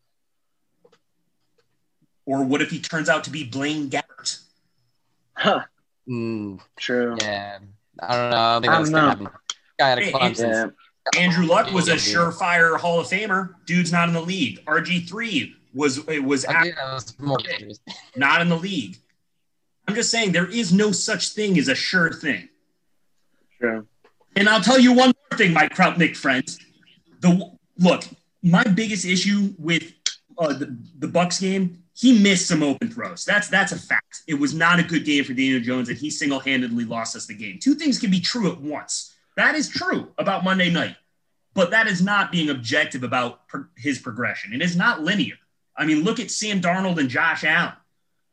Or 2.25 2.43
what 2.43 2.61
if 2.61 2.69
he 2.69 2.79
turns 2.79 3.09
out 3.09 3.23
to 3.25 3.29
be 3.29 3.43
Blaine 3.43 3.89
Gabbert? 3.89 4.39
Huh. 5.33 5.63
Mm, 6.07 6.59
True. 6.77 7.17
yeah. 7.19 7.59
I 7.99 8.15
don't 8.15 8.29
know. 8.31 8.37
I 8.37 8.53
don't 8.53 8.61
think 8.61 8.73
I 8.73 8.77
that's 8.77 8.89
don't 8.89 8.99
gonna 8.99 9.09
happen. 9.09 9.27
Guy 9.79 9.91
out 9.91 9.97
of 9.97 10.03
Hey, 10.03 10.11
Clemson. 10.11 10.73
Yeah. 11.13 11.19
Andrew 11.19 11.45
Luck 11.45 11.71
was 11.73 11.87
a 11.87 11.95
surefire 11.95 12.77
Hall 12.79 12.99
of 12.99 13.07
Famer. 13.07 13.55
Dude's 13.65 13.91
not 13.91 14.07
in 14.07 14.13
the 14.13 14.21
league. 14.21 14.63
RG3 14.65 15.53
was 15.73 15.97
it 16.07 16.23
was 16.23 16.45
I 16.45 16.61
think 16.63 16.75
was 16.77 17.19
more 17.19 17.39
not 18.15 18.41
in 18.41 18.49
the 18.49 18.57
league. 18.57 18.97
I'm 19.87 19.95
just 19.95 20.11
saying 20.11 20.31
there 20.31 20.49
is 20.49 20.71
no 20.71 20.91
such 20.91 21.29
thing 21.29 21.57
as 21.57 21.67
a 21.67 21.75
sure 21.75 22.11
thing. 22.11 22.49
True. 23.59 23.87
And 24.35 24.47
I'll 24.47 24.61
tell 24.61 24.79
you 24.79 24.93
one 24.93 25.13
more 25.29 25.37
thing, 25.37 25.53
my 25.53 25.67
Krautnik 25.67 26.15
friends. 26.15 26.59
The 27.19 27.51
look, 27.77 28.03
my 28.41 28.63
biggest 28.63 29.05
issue 29.05 29.53
with 29.57 29.93
uh, 30.37 30.53
the 30.53 30.77
the 30.99 31.07
Bucks 31.07 31.39
game, 31.39 31.83
he 31.93 32.17
missed 32.17 32.47
some 32.47 32.63
open 32.63 32.89
throws. 32.89 33.25
That's 33.25 33.49
that's 33.49 33.71
a 33.71 33.77
fact. 33.77 34.21
It 34.27 34.35
was 34.35 34.53
not 34.53 34.79
a 34.79 34.83
good 34.83 35.05
game 35.05 35.23
for 35.23 35.33
Daniel 35.33 35.59
Jones, 35.59 35.89
and 35.89 35.97
he 35.97 36.09
single 36.09 36.39
handedly 36.39 36.85
lost 36.85 37.15
us 37.15 37.25
the 37.25 37.33
game. 37.35 37.59
Two 37.59 37.75
things 37.75 37.99
can 37.99 38.09
be 38.09 38.19
true 38.19 38.51
at 38.51 38.59
once. 38.59 39.13
That 39.37 39.55
is 39.55 39.69
true 39.69 40.11
about 40.17 40.43
Monday 40.43 40.69
night, 40.69 40.95
but 41.53 41.71
that 41.71 41.87
is 41.87 42.01
not 42.01 42.31
being 42.31 42.49
objective 42.49 43.03
about 43.03 43.47
pro- 43.47 43.65
his 43.77 43.99
progression. 43.99 44.53
It 44.53 44.61
is 44.61 44.75
not 44.75 45.01
linear. 45.01 45.35
I 45.75 45.85
mean, 45.85 46.03
look 46.03 46.19
at 46.19 46.31
Sam 46.31 46.61
Darnold 46.61 46.99
and 46.99 47.09
Josh 47.09 47.43
Allen. 47.43 47.73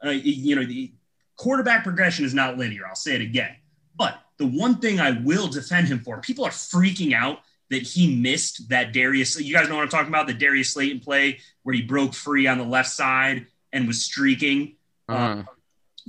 Uh, 0.04 0.10
you 0.10 0.54
know, 0.54 0.64
the 0.64 0.92
quarterback 1.38 1.84
progression 1.84 2.26
is 2.26 2.34
not 2.34 2.58
linear. 2.58 2.86
I'll 2.86 2.94
say 2.94 3.14
it 3.14 3.22
again. 3.22 3.56
But 3.96 4.20
the 4.36 4.46
one 4.46 4.78
thing 4.78 5.00
I 5.00 5.12
will 5.12 5.48
defend 5.48 5.88
him 5.88 6.00
for, 6.00 6.20
people 6.20 6.44
are 6.44 6.50
freaking 6.50 7.14
out 7.14 7.38
that 7.70 7.82
he 7.82 8.16
missed 8.16 8.68
that 8.68 8.92
Darius. 8.92 9.40
You 9.40 9.54
guys 9.54 9.68
know 9.68 9.76
what 9.76 9.82
I'm 9.82 9.88
talking 9.88 10.08
about? 10.08 10.26
The 10.26 10.34
Darius 10.34 10.70
Slayton 10.70 11.00
play 11.00 11.40
where 11.62 11.74
he 11.74 11.82
broke 11.82 12.12
free 12.12 12.46
on 12.46 12.58
the 12.58 12.64
left 12.64 12.90
side 12.90 13.46
and 13.72 13.86
was 13.86 14.04
streaking. 14.04 14.76
Mhm. 15.08 15.46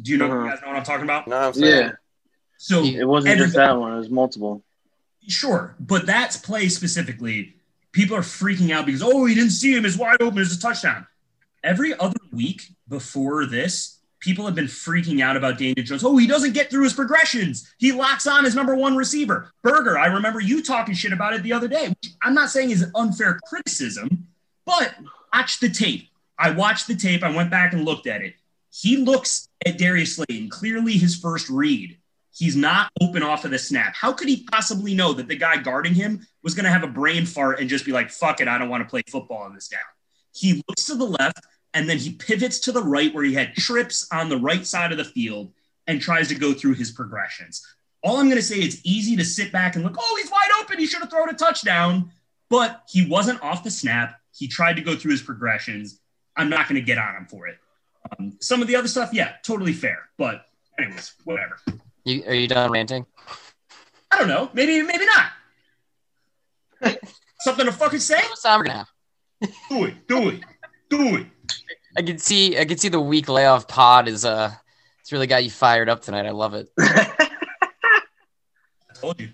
Do 0.01 0.11
you 0.11 0.17
know? 0.17 0.25
Uh-huh. 0.25 0.43
You 0.45 0.49
guys 0.51 0.61
know 0.61 0.67
what 0.67 0.77
I'm 0.77 0.83
talking 0.83 1.03
about? 1.03 1.27
No, 1.27 1.37
I'm 1.37 1.53
saying 1.53 1.85
Yeah. 1.87 1.91
So 2.57 2.83
It 2.83 3.07
wasn't 3.07 3.37
just 3.37 3.55
that 3.55 3.79
one. 3.79 3.93
It 3.93 3.97
was 3.97 4.09
multiple. 4.09 4.63
Sure, 5.27 5.75
but 5.79 6.05
that's 6.05 6.37
play 6.37 6.69
specifically. 6.69 7.55
People 7.91 8.17
are 8.17 8.21
freaking 8.21 8.71
out 8.71 8.85
because 8.85 9.01
oh, 9.03 9.25
he 9.25 9.35
didn't 9.35 9.51
see 9.51 9.75
him. 9.75 9.85
It's 9.85 9.97
wide 9.97 10.21
open. 10.21 10.39
It's 10.39 10.55
a 10.55 10.59
touchdown. 10.59 11.07
Every 11.63 11.97
other 11.97 12.19
week 12.31 12.63
before 12.87 13.45
this, 13.45 13.98
people 14.19 14.45
have 14.45 14.55
been 14.55 14.65
freaking 14.65 15.21
out 15.21 15.37
about 15.37 15.57
Daniel 15.57 15.83
Jones. 15.83 16.03
Oh, 16.03 16.17
he 16.17 16.27
doesn't 16.27 16.53
get 16.53 16.69
through 16.69 16.83
his 16.83 16.93
progressions. 16.93 17.73
He 17.77 17.91
locks 17.91 18.27
on 18.27 18.43
his 18.43 18.55
number 18.55 18.75
one 18.75 18.95
receiver. 18.95 19.51
Burger, 19.63 19.97
I 19.97 20.07
remember 20.07 20.39
you 20.39 20.63
talking 20.63 20.93
shit 20.93 21.13
about 21.13 21.33
it 21.33 21.43
the 21.43 21.53
other 21.53 21.67
day. 21.67 21.93
I'm 22.21 22.33
not 22.33 22.49
saying 22.49 22.71
is 22.71 22.85
unfair 22.95 23.39
criticism, 23.47 24.27
but 24.65 24.95
watch 25.33 25.59
the 25.59 25.69
tape. 25.69 26.09
I 26.37 26.51
watched 26.51 26.87
the 26.87 26.95
tape. 26.95 27.23
I 27.23 27.35
went 27.35 27.51
back 27.51 27.73
and 27.73 27.85
looked 27.85 28.07
at 28.07 28.21
it. 28.21 28.35
He 28.71 28.97
looks 28.97 29.49
at 29.65 29.77
Darius 29.77 30.15
Slayton, 30.15 30.49
clearly 30.49 30.93
his 30.93 31.15
first 31.15 31.49
read. 31.49 31.97
He's 32.31 32.55
not 32.55 32.91
open 33.01 33.23
off 33.23 33.43
of 33.43 33.51
the 33.51 33.59
snap. 33.59 33.95
How 33.95 34.13
could 34.13 34.29
he 34.29 34.43
possibly 34.49 34.93
know 34.93 35.11
that 35.13 35.27
the 35.27 35.35
guy 35.35 35.57
guarding 35.57 35.93
him 35.93 36.25
was 36.43 36.53
going 36.53 36.65
to 36.65 36.71
have 36.71 36.83
a 36.83 36.87
brain 36.87 37.25
fart 37.25 37.59
and 37.59 37.67
just 37.67 37.85
be 37.85 37.91
like, 37.91 38.09
fuck 38.09 38.39
it, 38.39 38.47
I 38.47 38.57
don't 38.57 38.69
want 38.69 38.83
to 38.83 38.89
play 38.89 39.01
football 39.09 39.39
on 39.39 39.53
this 39.53 39.67
down? 39.67 39.81
He 40.33 40.63
looks 40.69 40.85
to 40.85 40.95
the 40.95 41.05
left 41.05 41.45
and 41.73 41.89
then 41.89 41.97
he 41.97 42.13
pivots 42.13 42.59
to 42.59 42.71
the 42.71 42.83
right 42.83 43.13
where 43.13 43.23
he 43.23 43.33
had 43.33 43.55
trips 43.55 44.07
on 44.11 44.29
the 44.29 44.37
right 44.37 44.65
side 44.65 44.91
of 44.91 44.97
the 44.97 45.05
field 45.05 45.51
and 45.87 46.01
tries 46.01 46.27
to 46.29 46.35
go 46.35 46.53
through 46.53 46.73
his 46.73 46.91
progressions. 46.91 47.65
All 48.01 48.17
I'm 48.17 48.27
going 48.27 48.37
to 48.37 48.43
say 48.43 48.57
it's 48.57 48.79
easy 48.83 49.15
to 49.17 49.25
sit 49.25 49.51
back 49.51 49.75
and 49.75 49.83
look, 49.83 49.95
oh, 49.99 50.17
he's 50.21 50.31
wide 50.31 50.49
open. 50.61 50.79
He 50.79 50.85
should 50.85 51.01
have 51.01 51.09
thrown 51.09 51.29
a 51.29 51.33
touchdown. 51.33 52.11
But 52.49 52.83
he 52.89 53.07
wasn't 53.07 53.41
off 53.43 53.63
the 53.63 53.71
snap. 53.71 54.19
He 54.35 54.47
tried 54.47 54.77
to 54.77 54.81
go 54.81 54.95
through 54.95 55.11
his 55.11 55.21
progressions. 55.21 55.99
I'm 56.35 56.49
not 56.49 56.67
going 56.67 56.79
to 56.79 56.85
get 56.85 56.97
on 56.97 57.15
him 57.15 57.25
for 57.25 57.47
it. 57.47 57.57
Um, 58.17 58.37
some 58.39 58.61
of 58.61 58.67
the 58.67 58.75
other 58.75 58.87
stuff, 58.87 59.09
yeah, 59.13 59.33
totally 59.43 59.73
fair. 59.73 60.09
But, 60.17 60.45
anyways, 60.79 61.13
whatever. 61.25 61.59
You, 62.05 62.23
are 62.25 62.33
you 62.33 62.47
done 62.47 62.71
ranting? 62.71 63.05
I 64.11 64.17
don't 64.17 64.27
know. 64.27 64.49
Maybe, 64.53 64.81
maybe 64.81 65.05
not. 65.05 66.97
Something 67.41 67.65
to 67.65 67.71
fucking 67.71 67.99
say? 67.99 68.19
It's 68.19 68.41
summer 68.41 68.63
now. 68.63 68.85
Do 69.69 69.85
it. 69.85 70.07
Do 70.07 70.29
it. 70.29 70.41
Do 70.89 71.17
it. 71.17 71.27
I 71.97 72.01
can 72.01 72.17
see. 72.17 72.57
I 72.57 72.65
can 72.65 72.77
see 72.77 72.89
the 72.89 72.99
week 72.99 73.29
layoff 73.29 73.67
pod 73.67 74.07
is 74.07 74.25
uh, 74.25 74.51
it's 75.01 75.11
really 75.11 75.27
got 75.27 75.43
you 75.43 75.49
fired 75.49 75.89
up 75.89 76.01
tonight. 76.01 76.25
I 76.25 76.31
love 76.31 76.53
it. 76.53 76.69
I 76.79 77.27
told 78.93 79.19
you. 79.19 79.29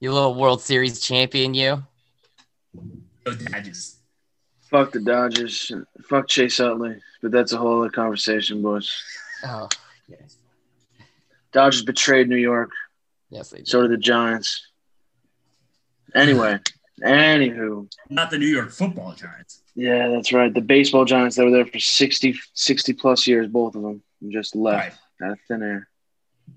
You 0.00 0.12
little 0.12 0.34
World 0.34 0.62
Series 0.62 1.00
champion, 1.00 1.52
you. 1.54 1.82
Go 3.24 3.34
Dodgers. 3.34 3.96
Fuck 4.62 4.92
the 4.92 5.00
Dodgers. 5.00 5.70
Fuck 6.04 6.26
Chase 6.26 6.58
Utley. 6.58 6.96
But 7.22 7.32
that's 7.32 7.52
a 7.52 7.58
whole 7.58 7.80
other 7.80 7.90
conversation, 7.90 8.62
boys. 8.62 8.90
Oh, 9.44 9.68
yes, 10.08 10.36
Dodgers 11.52 11.82
betrayed 11.82 12.28
New 12.28 12.36
York. 12.36 12.70
yes, 13.30 13.50
they 13.50 13.58
did. 13.58 13.68
So 13.68 13.82
did 13.82 13.90
the 13.90 13.96
Giants. 13.98 14.66
Anyway, 16.14 16.58
anywho. 17.04 17.90
Not 18.08 18.30
the 18.30 18.38
New 18.38 18.46
York 18.46 18.70
football 18.70 19.12
Giants. 19.14 19.62
Yeah, 19.74 20.08
that's 20.08 20.32
right. 20.32 20.52
The 20.52 20.60
baseball 20.60 21.04
Giants 21.04 21.36
that 21.36 21.44
were 21.44 21.50
there 21.50 21.66
for 21.66 21.78
60, 21.78 22.38
60 22.54 22.92
plus 22.94 23.26
years, 23.26 23.48
both 23.48 23.74
of 23.74 23.82
them, 23.82 24.02
just 24.28 24.54
left 24.54 24.98
out 25.22 25.32
of 25.32 25.38
thin 25.48 25.62
air. 25.62 25.88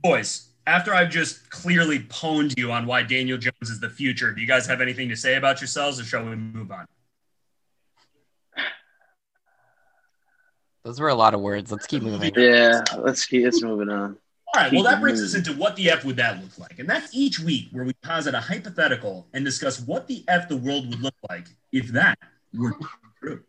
Boys, 0.02 0.50
after 0.66 0.94
I've 0.94 1.10
just 1.10 1.50
clearly 1.50 2.00
pwned 2.00 2.58
you 2.58 2.72
on 2.72 2.86
why 2.86 3.04
Daniel 3.04 3.38
Jones 3.38 3.70
is 3.70 3.80
the 3.80 3.90
future, 3.90 4.34
do 4.34 4.42
you 4.42 4.48
guys 4.48 4.66
have 4.68 4.82
anything 4.82 5.10
to 5.10 5.16
say 5.16 5.36
about 5.36 5.62
yourselves 5.62 6.00
or 6.00 6.04
shall 6.04 6.26
we 6.26 6.36
move 6.36 6.72
on? 6.72 6.86
Those 10.84 11.00
were 11.00 11.10
a 11.10 11.16
lot 11.16 11.34
of 11.34 11.40
words. 11.40 11.72
Let's 11.72 11.88
keep 11.88 12.04
moving. 12.04 12.34
Yeah, 12.36 12.84
let's 12.98 13.26
keep 13.26 13.46
let's 13.46 13.62
moving 13.62 13.90
on. 13.90 14.18
All 14.56 14.62
right, 14.62 14.72
well, 14.72 14.84
that 14.84 15.02
brings 15.02 15.20
us 15.20 15.34
into 15.34 15.52
what 15.54 15.76
the 15.76 15.90
F 15.90 16.06
would 16.06 16.18
that 16.18 16.40
look 16.40 16.60
like? 16.60 16.78
And 16.78 16.88
that's 16.88 17.10
each 17.12 17.40
week 17.40 17.70
where 17.72 17.84
we 17.86 17.94
posit 18.04 18.36
a 18.36 18.40
hypothetical 18.40 19.28
and 19.34 19.44
discuss 19.44 19.80
what 19.80 20.06
the 20.06 20.24
F 20.28 20.48
the 20.48 20.58
world 20.58 20.88
would 20.90 21.02
look 21.02 21.16
like 21.28 21.48
if 21.72 21.88
that 21.88 22.20
were 22.54 22.76
true. 23.20 23.42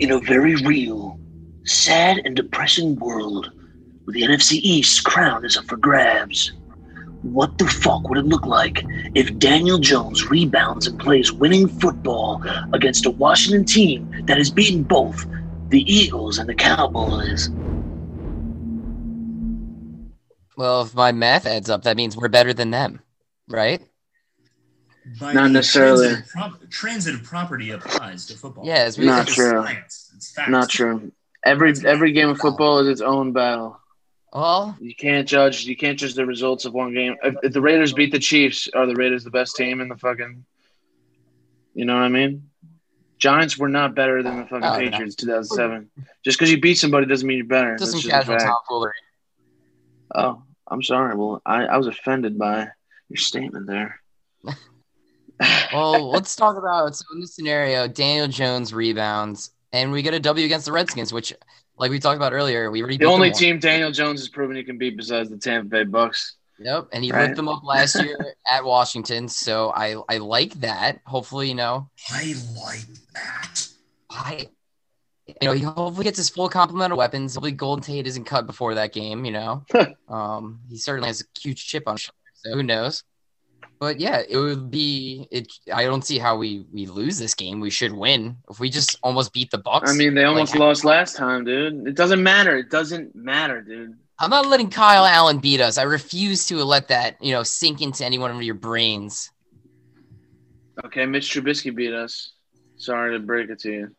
In 0.00 0.10
a 0.10 0.18
very 0.18 0.56
real 0.56 1.20
sad 1.64 2.22
and 2.24 2.34
depressing 2.34 2.96
world 2.96 3.52
where 4.02 4.12
the 4.12 4.22
NFC 4.22 4.54
East 4.54 5.04
crown 5.04 5.44
is 5.44 5.56
up 5.56 5.66
for 5.66 5.76
grabs. 5.76 6.54
What 7.22 7.56
the 7.58 7.66
fuck 7.66 8.08
would 8.08 8.18
it 8.18 8.26
look 8.26 8.46
like 8.46 8.84
if 9.14 9.38
Daniel 9.38 9.78
Jones 9.78 10.28
rebounds 10.28 10.88
and 10.88 10.98
plays 10.98 11.32
winning 11.32 11.68
football 11.68 12.42
against 12.72 13.06
a 13.06 13.10
Washington 13.10 13.64
team 13.64 14.10
that 14.24 14.38
has 14.38 14.50
beaten 14.50 14.82
both 14.82 15.24
the 15.68 15.82
Eagles 15.90 16.38
and 16.38 16.48
the 16.48 16.54
Cowboys? 16.54 17.48
Well, 20.56 20.82
if 20.82 20.94
my 20.94 21.12
math 21.12 21.46
adds 21.46 21.68
up, 21.70 21.82
that 21.82 21.96
means 21.96 22.16
we're 22.16 22.28
better 22.28 22.52
than 22.52 22.70
them, 22.70 23.00
right? 23.48 23.82
By 25.20 25.32
Not 25.32 25.50
necessarily. 25.50 26.06
Transitive, 26.08 26.30
prop- 26.32 26.70
transitive 26.70 27.22
property 27.24 27.70
applies 27.70 28.26
to 28.26 28.36
football. 28.38 28.64
Yeah, 28.66 28.86
it's 28.86 28.96
Not 28.96 29.26
true. 29.26 29.62
science. 29.62 30.12
It's 30.16 30.30
facts. 30.32 30.50
Not 30.50 30.70
true. 30.70 31.12
Every 31.44 31.74
every 31.84 32.12
game 32.12 32.30
of 32.30 32.38
football 32.38 32.78
is 32.78 32.88
its 32.88 33.00
own 33.02 33.32
battle. 33.32 33.78
Well, 34.32 34.76
You 34.80 34.94
can't 34.94 35.28
judge. 35.28 35.64
You 35.64 35.76
can't 35.76 35.98
judge 35.98 36.14
the 36.14 36.24
results 36.26 36.64
of 36.64 36.72
one 36.72 36.94
game. 36.94 37.16
If, 37.22 37.34
if 37.42 37.52
the 37.52 37.60
Raiders 37.60 37.92
beat 37.92 38.12
the 38.12 38.18
Chiefs, 38.18 38.68
are 38.74 38.86
the 38.86 38.94
Raiders 38.96 39.24
the 39.24 39.30
best 39.30 39.54
team 39.56 39.80
in 39.80 39.88
the 39.88 39.96
fucking? 39.96 40.44
You 41.74 41.84
know 41.84 41.94
what 41.94 42.02
I 42.02 42.08
mean? 42.08 42.48
Giants 43.18 43.58
were 43.58 43.68
not 43.68 43.94
better 43.94 44.22
than 44.22 44.38
the 44.38 44.42
fucking 44.44 44.64
Oh, 44.64 44.72
no. 44.72 44.78
Patriots 44.78 45.14
2007. 45.16 45.90
Just 46.24 46.38
because 46.38 46.50
you 46.50 46.60
beat 46.60 46.76
somebody 46.76 47.06
doesn't 47.06 47.26
mean 47.28 47.38
you're 47.38 47.46
better. 47.46 47.76
just 47.76 47.92
That's 47.92 47.92
some 47.92 48.00
just 48.00 48.10
casual 48.10 48.38
fact. 48.38 48.44
tomfoolery. 48.50 48.92
Oh, 50.14 50.42
I'm 50.70 50.82
sorry. 50.82 51.14
Well, 51.16 51.42
I, 51.44 51.64
I 51.66 51.76
was 51.76 51.86
offended 51.86 52.38
by 52.38 52.68
your 53.08 53.16
statement 53.16 53.66
there. 53.66 54.00
Well, 55.72 56.10
let's 56.12 56.36
talk 56.36 56.56
about 56.56 56.94
so 56.94 57.04
in 57.14 57.20
this 57.20 57.34
scenario, 57.34 57.88
Daniel 57.88 58.28
Jones 58.28 58.72
rebounds, 58.72 59.50
and 59.72 59.90
we 59.90 60.00
get 60.02 60.14
a 60.14 60.20
W 60.20 60.46
against 60.46 60.66
the 60.66 60.72
Redskins, 60.72 61.12
which, 61.12 61.34
like 61.76 61.90
we 61.90 61.98
talked 61.98 62.16
about 62.16 62.32
earlier, 62.32 62.70
we 62.70 62.80
already 62.80 62.98
The 62.98 63.06
only 63.06 63.30
them 63.30 63.38
team 63.38 63.58
Daniel 63.58 63.90
Jones 63.90 64.20
has 64.20 64.28
proven 64.28 64.54
he 64.56 64.62
can 64.62 64.78
beat 64.78 64.96
besides 64.96 65.30
the 65.30 65.36
Tampa 65.36 65.68
Bay 65.68 65.82
Bucks. 65.84 66.36
Yep, 66.58 66.88
and 66.92 67.02
he 67.02 67.10
Right. 67.10 67.26
lit 67.26 67.36
them 67.36 67.48
up 67.48 67.64
last 67.64 67.98
year 67.98 68.16
at 68.50 68.64
Washington, 68.64 69.28
so 69.28 69.70
I 69.74 69.96
I 70.08 70.18
like 70.18 70.54
that. 70.60 71.00
Hopefully, 71.04 71.48
you 71.48 71.56
know, 71.56 71.90
I 72.10 72.34
like 72.56 72.86
that. 73.14 73.66
I 74.10 74.48
you 75.26 75.48
know 75.48 75.52
he 75.52 75.62
hopefully 75.62 76.04
gets 76.04 76.18
his 76.18 76.28
full 76.28 76.48
complement 76.48 76.92
of 76.92 76.98
weapons. 76.98 77.34
Hopefully, 77.34 77.52
Golden 77.52 77.82
Tate 77.82 78.06
isn't 78.06 78.24
cut 78.24 78.46
before 78.46 78.74
that 78.74 78.92
game. 78.92 79.24
You 79.24 79.32
know, 79.32 79.64
um, 80.08 80.60
he 80.68 80.76
certainly 80.76 81.08
has 81.08 81.22
a 81.22 81.40
huge 81.40 81.66
chip 81.66 81.84
on 81.86 81.94
his 81.94 82.02
shoulder, 82.02 82.18
so 82.34 82.50
who 82.52 82.62
knows? 82.62 83.04
But 83.78 84.00
yeah, 84.00 84.22
it 84.28 84.36
would 84.36 84.70
be 84.70 85.26
it. 85.30 85.52
I 85.72 85.84
don't 85.84 86.04
see 86.04 86.18
how 86.18 86.36
we 86.36 86.66
we 86.72 86.86
lose 86.86 87.18
this 87.18 87.34
game. 87.34 87.60
We 87.60 87.70
should 87.70 87.92
win 87.92 88.36
if 88.50 88.60
we 88.60 88.70
just 88.70 88.98
almost 89.02 89.32
beat 89.32 89.50
the 89.50 89.58
Bucks. 89.58 89.90
I 89.90 89.94
mean, 89.94 90.14
they 90.14 90.24
almost 90.24 90.52
like, 90.52 90.60
lost 90.60 90.84
last 90.84 91.16
time, 91.16 91.44
dude. 91.44 91.86
It 91.86 91.94
doesn't 91.94 92.22
matter. 92.22 92.56
It 92.56 92.70
doesn't 92.70 93.14
matter, 93.14 93.60
dude. 93.62 93.96
I'm 94.18 94.30
not 94.30 94.46
letting 94.46 94.70
Kyle 94.70 95.04
Allen 95.04 95.38
beat 95.38 95.60
us. 95.60 95.76
I 95.76 95.82
refuse 95.82 96.46
to 96.46 96.62
let 96.64 96.88
that 96.88 97.16
you 97.20 97.32
know 97.32 97.42
sink 97.42 97.82
into 97.82 98.04
any 98.04 98.18
one 98.18 98.30
of 98.30 98.42
your 98.42 98.54
brains. 98.54 99.30
Okay, 100.84 101.06
Mitch 101.06 101.30
Trubisky 101.30 101.74
beat 101.74 101.92
us. 101.92 102.32
Sorry 102.76 103.16
to 103.16 103.24
break 103.24 103.50
it 103.50 103.60
to 103.60 103.72
you. 103.72 103.96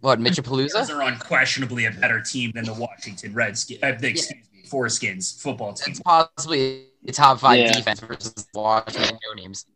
What 0.00 0.22
Those 0.22 0.38
Mitchapalooza? 0.38 0.94
are 0.94 1.02
unquestionably 1.02 1.86
a 1.86 1.90
better 1.90 2.20
team 2.20 2.52
than 2.54 2.64
the 2.64 2.74
Washington 2.74 3.34
Redskins. 3.34 3.80
Uh, 3.82 3.92
the, 3.98 4.08
excuse 4.08 4.30
me, 4.54 4.62
Foreskins 4.68 5.40
football 5.40 5.72
team. 5.72 5.90
It's 5.92 6.00
possibly 6.00 6.84
a 7.06 7.12
top 7.12 7.40
five 7.40 7.58
Yeah. 7.58 7.72
defense 7.72 8.00
versus 8.00 8.46
Washington 8.54 9.18
no 9.26 9.42
names. 9.42 9.66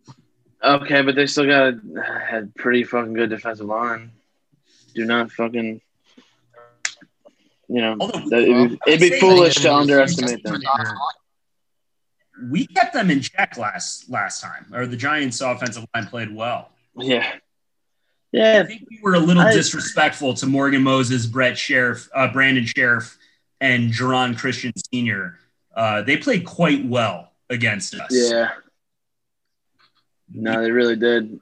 Okay, 0.62 1.02
but 1.02 1.16
they 1.16 1.26
still 1.26 1.46
got 1.46 1.74
a 1.74 2.24
had 2.24 2.54
pretty 2.54 2.84
fucking 2.84 3.14
good 3.14 3.30
defensive 3.30 3.66
line. 3.66 4.12
Do 4.94 5.04
not 5.04 5.32
fucking, 5.32 5.80
you 7.68 7.80
know, 7.80 7.96
Although- 7.98 8.28
that, 8.28 8.42
it'd, 8.42 8.70
be, 8.70 8.78
it'd 8.86 9.10
be 9.12 9.18
foolish 9.18 9.56
to 9.56 9.74
underestimate 9.74 10.44
them. 10.44 10.60
We 12.50 12.66
kept 12.66 12.92
them 12.92 13.10
in 13.10 13.20
check 13.20 13.56
last 13.56 14.08
last 14.10 14.40
time, 14.40 14.66
or 14.72 14.86
the 14.86 14.96
Giants' 14.96 15.40
offensive 15.40 15.84
line 15.94 16.06
played 16.06 16.34
well. 16.34 16.70
Yeah, 16.96 17.26
I 18.34 18.62
think 18.64 18.86
we 18.90 18.98
were 19.02 19.14
a 19.14 19.18
little 19.20 19.42
I- 19.42 19.52
disrespectful 19.52 20.34
to 20.34 20.46
Morgan 20.46 20.82
Moses, 20.82 21.26
Brett 21.26 21.54
Scherff, 21.54 22.08
uh, 22.14 22.32
Brandon 22.32 22.64
Scherff, 22.64 23.16
and 23.60 23.92
Geron 23.92 24.36
Christian 24.36 24.72
Sr. 24.92 25.38
Uh, 25.74 26.02
they 26.02 26.16
played 26.16 26.44
quite 26.44 26.84
well 26.84 27.32
against 27.50 27.94
us. 27.94 28.10
Yeah. 28.10 28.50
No, 30.32 30.62
they 30.62 30.70
really 30.70 30.96
did. 30.96 31.38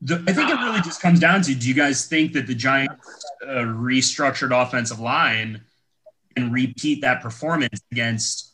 The- 0.00 0.22
I 0.26 0.32
think 0.32 0.50
it 0.50 0.54
really 0.54 0.80
just 0.80 1.00
comes 1.00 1.20
down 1.20 1.42
to: 1.42 1.54
Do 1.54 1.68
you 1.68 1.74
guys 1.74 2.06
think 2.06 2.32
that 2.34 2.46
the 2.46 2.54
Giants' 2.54 3.24
uh, 3.42 3.46
restructured 3.62 4.50
offensive 4.52 5.00
line 5.00 5.62
and 6.36 6.52
repeat 6.52 7.00
that 7.02 7.20
performance 7.20 7.80
against 7.90 8.52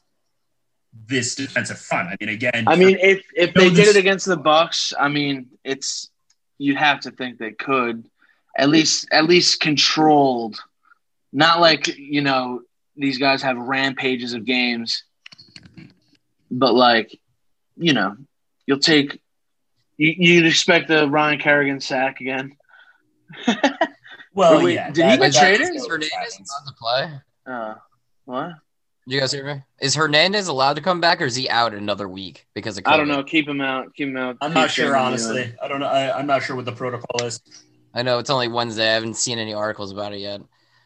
this 1.07 1.35
defensive 1.35 1.79
front? 1.79 2.09
I 2.09 2.17
mean, 2.21 2.31
again, 2.31 2.65
I 2.67 2.77
mean, 2.77 2.99
if 3.01 3.23
if 3.35 3.53
they 3.55 3.69
know 3.69 3.75
did 3.75 3.89
it 3.89 3.97
against 3.97 4.27
the 4.27 4.37
Bucks, 4.39 4.95
I 4.99 5.09
mean, 5.09 5.49
it's 5.65 6.11
you 6.59 6.77
have 6.77 7.01
to 7.01 7.11
think 7.11 7.39
they 7.39 7.53
could 7.53 8.09
at 8.57 8.69
least 8.69 9.09
at 9.11 9.25
least 9.25 9.61
controlled, 9.61 10.59
not 11.33 11.61
like 11.61 11.89
you 11.99 12.21
know 12.23 12.63
these 12.97 13.19
guys 13.19 13.43
have 13.43 13.57
rampages 13.57 14.33
of 14.35 14.45
games, 14.45 15.03
but 16.51 16.75
like 16.75 17.19
you 17.77 17.93
know 17.93 18.17
you'll 18.67 18.79
take 18.79 19.21
you, 19.97 20.15
you'd 20.17 20.47
expect 20.47 20.89
the 20.89 21.09
Ryan 21.09 21.39
Kerrigan 21.39 21.81
sack 21.81 22.21
again. 22.21 22.57
well, 24.35 24.63
Wait, 24.63 24.75
yeah. 24.75 24.91
did 24.91 25.05
he 25.11 25.17
get 25.17 25.33
that- 25.33 25.35
traded? 25.41 25.61
that's 25.67 25.77
Is 25.77 25.83
what 25.83 25.91
Hernandez 25.91 26.13
happens. 26.13 26.53
to 26.67 26.73
play? 26.81 27.21
Uh, 27.47 27.75
what? 28.25 28.53
Did 29.07 29.15
you 29.15 29.21
guys 29.21 29.33
hear 29.33 29.45
me? 29.55 29.63
Is 29.81 29.95
Hernandez 29.95 30.49
allowed 30.49 30.75
to 30.77 30.83
come 30.83 31.01
back, 31.01 31.21
or 31.21 31.27
is 31.27 31.37
he 31.37 31.49
out 31.51 31.75
another 31.75 32.09
week 32.09 32.47
because 32.55 32.79
of 32.79 32.85
COVID? 32.85 32.93
I 32.93 32.97
don't 32.97 33.09
know. 33.09 33.23
Keep 33.23 33.47
him 33.49 33.61
out. 33.61 33.95
Keep 33.95 34.09
him 34.09 34.17
out. 34.17 34.39
I'm 34.41 34.51
Keep 34.51 34.55
not 34.55 34.71
sure, 34.71 34.85
Kerrigan 34.87 35.01
in. 35.01 35.07
honestly. 35.09 35.55
I 35.63 35.69
don't 35.69 35.81
know. 35.81 35.87
I, 35.87 36.19
I'm 36.19 36.27
not 36.27 36.43
sure 36.43 36.57
what 36.57 36.65
the 36.65 36.73
protocol 36.73 37.27
is. 37.27 37.41
I 37.93 38.03
know 38.03 38.19
it's 38.19 38.31
only 38.31 38.49
Wednesday. 38.49 38.89
I 38.91 38.95
haven't 38.95 39.17
seen 39.17 39.39
any 39.39 39.53
articles 39.53 39.93
about 39.93 40.15
it 40.15 40.21
yet. 40.21 40.41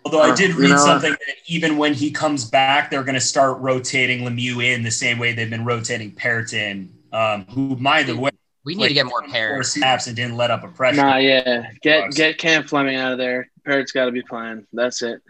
Although 0.05 0.21
I 0.23 0.35
did 0.35 0.51
you 0.51 0.59
read 0.59 0.71
know- 0.71 0.77
something 0.85 1.13
that 1.13 1.35
even 1.47 1.77
when 1.77 1.95
he 1.95 2.11
comes 2.11 2.45
back, 2.45 2.91
they're 2.91 3.05
going 3.05 3.15
to 3.15 3.21
start 3.21 3.59
rotating 3.61 4.21
Lemieux 4.27 4.75
in 4.75 4.83
the 4.83 4.91
same 4.91 5.19
way 5.19 5.33
they've 5.33 5.49
been 5.51 5.65
rotating 5.65 6.11
Parrott 6.11 6.53
in, 6.53 6.93
um, 7.13 7.45
who, 7.47 7.77
by 7.77 8.03
the 8.03 8.17
way, 8.17 8.31
We 8.65 8.75
need 8.75 8.89
to 8.89 8.95
get 8.95 9.07
more 9.07 9.23
four 9.23 9.29
pairs. 9.31 9.73
snaps 9.73 10.07
and 10.09 10.17
didn't 10.17 10.37
let 10.37 10.51
up 10.51 10.65
a 10.65 10.69
pressure. 10.69 10.97
Nah, 11.03 11.17
yeah. 11.19 11.71
Get 11.83 12.01
Bucks. 12.03 12.17
get 12.17 12.39
Cam 12.39 12.65
Fleming 12.65 12.97
out 12.97 13.13
of 13.13 13.19
there. 13.19 13.49
Parrott's 13.65 13.93
got 13.93 14.07
to 14.07 14.13
be 14.13 14.23
playing. 14.23 14.67
That's 14.73 15.03
it. 15.03 15.21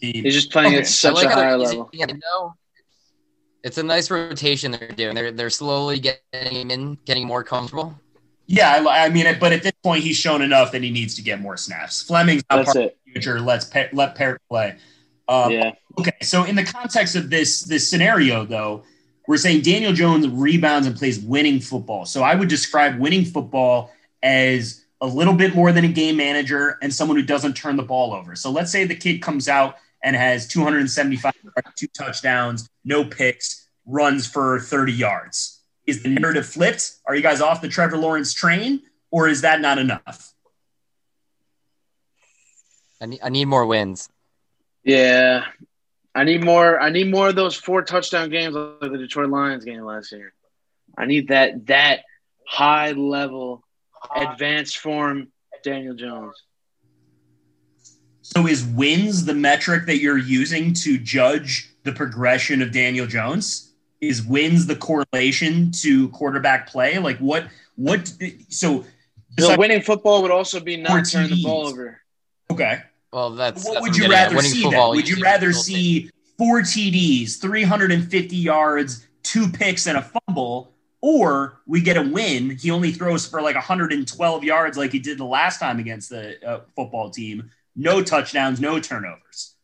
He- 0.00 0.20
He's 0.22 0.34
just 0.34 0.50
playing 0.50 0.68
Okay. 0.74 0.78
at 0.80 0.86
such 0.86 1.14
like 1.14 1.26
a 1.26 1.30
how 1.30 1.36
high 1.36 1.54
level. 1.54 1.88
yeah, 1.92 2.06
no, 2.06 2.54
it's 3.62 3.78
a 3.78 3.82
nice 3.82 4.10
rotation 4.10 4.72
they're 4.72 4.88
doing. 4.88 5.14
They're 5.14 5.32
they're 5.32 5.50
slowly 5.50 5.98
getting 6.00 6.52
him 6.54 6.70
in, 6.70 6.98
getting 7.04 7.26
more 7.26 7.42
comfortable. 7.42 7.98
yeah, 8.46 8.84
I, 8.88 9.06
I 9.06 9.08
mean, 9.08 9.26
but 9.40 9.52
at 9.52 9.62
this 9.62 9.72
point, 9.82 10.04
he's 10.04 10.16
shown 10.16 10.42
enough 10.42 10.70
that 10.72 10.82
he 10.82 10.90
needs 10.90 11.14
to 11.16 11.22
get 11.22 11.40
more 11.40 11.56
snaps. 11.56 12.02
Fleming's 12.02 12.42
not 12.50 12.58
That's 12.58 12.66
part 12.74 12.76
it. 12.76 12.84
of 12.92 12.92
the 13.06 13.12
future. 13.12 13.40
Let's 13.40 13.64
pa- 13.64 13.88
let 13.92 14.14
Parrott 14.14 14.40
play. 14.48 14.76
Um, 15.28 15.50
Yeah. 15.50 15.72
Okay, 15.98 16.12
so 16.22 16.44
in 16.44 16.54
the 16.56 16.62
context 16.64 17.16
of 17.16 17.30
this 17.30 17.62
this 17.62 17.88
scenario, 17.90 18.44
though, 18.44 18.84
we're 19.26 19.38
saying 19.38 19.62
Daniel 19.62 19.92
Jones 19.94 20.28
rebounds 20.28 20.86
and 20.86 20.94
plays 20.94 21.18
winning 21.18 21.58
football. 21.58 22.04
So 22.04 22.22
I 22.22 22.34
would 22.34 22.48
describe 22.48 22.98
winning 23.00 23.24
football 23.24 23.90
as 24.22 24.84
a 25.00 25.06
little 25.06 25.34
bit 25.34 25.54
more 25.54 25.72
than 25.72 25.84
a 25.84 25.88
game 25.88 26.16
manager 26.16 26.78
and 26.82 26.92
someone 26.94 27.16
who 27.16 27.22
doesn't 27.24 27.54
turn 27.54 27.76
the 27.76 27.82
ball 27.82 28.12
over. 28.14 28.36
So 28.36 28.50
let's 28.50 28.70
say 28.70 28.84
the 28.84 28.94
kid 28.94 29.20
comes 29.22 29.48
out 29.48 29.76
and 30.06 30.14
has 30.14 30.46
275 30.46 31.34
two 31.76 31.88
touchdowns, 31.88 32.70
no 32.84 33.04
picks, 33.04 33.68
runs 33.84 34.24
for 34.24 34.60
30 34.60 34.92
yards. 34.92 35.60
Is 35.84 36.04
the 36.04 36.08
narrative 36.08 36.46
flipped? 36.46 36.92
Are 37.06 37.16
you 37.16 37.22
guys 37.22 37.40
off 37.40 37.60
the 37.60 37.68
Trevor 37.68 37.98
Lawrence 37.98 38.32
train, 38.32 38.82
or 39.10 39.26
is 39.26 39.40
that 39.40 39.60
not 39.60 39.78
enough? 39.78 40.32
I 43.00 43.06
need 43.06 43.20
I 43.22 43.28
need 43.30 43.46
more 43.46 43.66
wins. 43.66 44.08
Yeah. 44.84 45.44
I 46.14 46.22
need 46.24 46.42
more. 46.42 46.80
I 46.80 46.90
need 46.90 47.10
more 47.10 47.28
of 47.28 47.34
those 47.34 47.56
four 47.56 47.82
touchdown 47.82 48.30
games 48.30 48.54
like 48.54 48.92
the 48.92 48.98
Detroit 48.98 49.28
Lions 49.28 49.64
game 49.64 49.82
last 49.82 50.12
year. 50.12 50.32
I 50.96 51.06
need 51.06 51.28
that 51.28 51.66
that 51.66 52.04
high 52.46 52.92
level, 52.92 53.64
advanced 54.14 54.78
form 54.78 55.32
Daniel 55.64 55.94
Jones. 55.94 56.36
So 58.34 58.46
is 58.48 58.64
wins 58.64 59.24
the 59.24 59.34
metric 59.34 59.86
that 59.86 59.98
you're 59.98 60.18
using 60.18 60.74
to 60.74 60.98
judge 60.98 61.70
the 61.84 61.92
progression 61.92 62.60
of 62.60 62.72
Daniel 62.72 63.06
Jones? 63.06 63.72
Is 64.00 64.22
wins 64.26 64.66
the 64.66 64.74
correlation 64.76 65.70
to 65.82 66.08
quarterback 66.08 66.66
play? 66.68 66.98
Like 66.98 67.18
what 67.18 67.46
what 67.76 68.12
so 68.48 68.84
So 69.38 69.56
winning 69.56 69.80
football 69.80 70.22
would 70.22 70.32
also 70.32 70.58
be 70.60 70.76
not 70.76 71.04
turning 71.08 71.30
the 71.30 71.42
ball 71.44 71.68
over. 71.68 72.00
okay. 72.50 72.82
Well, 73.12 73.30
that's 73.30 73.64
What 73.64 73.74
that's 73.74 73.82
would 73.86 73.96
you 73.96 74.04
I'm 74.04 74.10
getting 74.10 74.26
at. 74.26 74.32
rather 74.34 74.42
see 74.48 74.62
football? 74.62 74.90
Would 74.90 75.08
you 75.08 75.10
usually 75.16 75.22
rather 75.22 75.46
results 75.46 75.68
in- 75.68 75.74
see 75.74 76.10
four 76.36 76.60
TDs, 76.60 77.40
350 77.40 78.36
yards, 78.36 79.06
two 79.22 79.48
picks 79.48 79.86
and 79.86 79.96
a 79.98 80.02
fumble 80.26 80.72
or 81.00 81.60
we 81.66 81.80
get 81.80 81.96
a 81.96 82.02
win. 82.02 82.50
He 82.50 82.70
only 82.72 82.90
throws 82.90 83.26
for 83.26 83.40
like 83.40 83.54
112 83.54 84.44
yards 84.44 84.76
like 84.76 84.90
he 84.92 84.98
did 84.98 85.16
the 85.18 85.24
last 85.24 85.58
time 85.60 85.78
against 85.78 86.10
the 86.10 86.44
uh, 86.46 86.60
football 86.74 87.08
team. 87.10 87.50
No 87.76 88.02
touchdowns, 88.02 88.58
no 88.58 88.80
turnovers. 88.80 89.54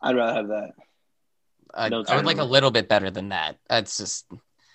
I'd 0.00 0.16
rather 0.16 0.34
have 0.34 0.48
that. 0.48 0.72
I, 1.74 1.88
No 1.90 2.04
I 2.08 2.16
would 2.16 2.24
like 2.24 2.38
a 2.38 2.44
little 2.44 2.70
bit 2.70 2.88
better 2.88 3.10
than 3.10 3.28
that. 3.28 3.56
That's 3.68 3.98
just 3.98 4.26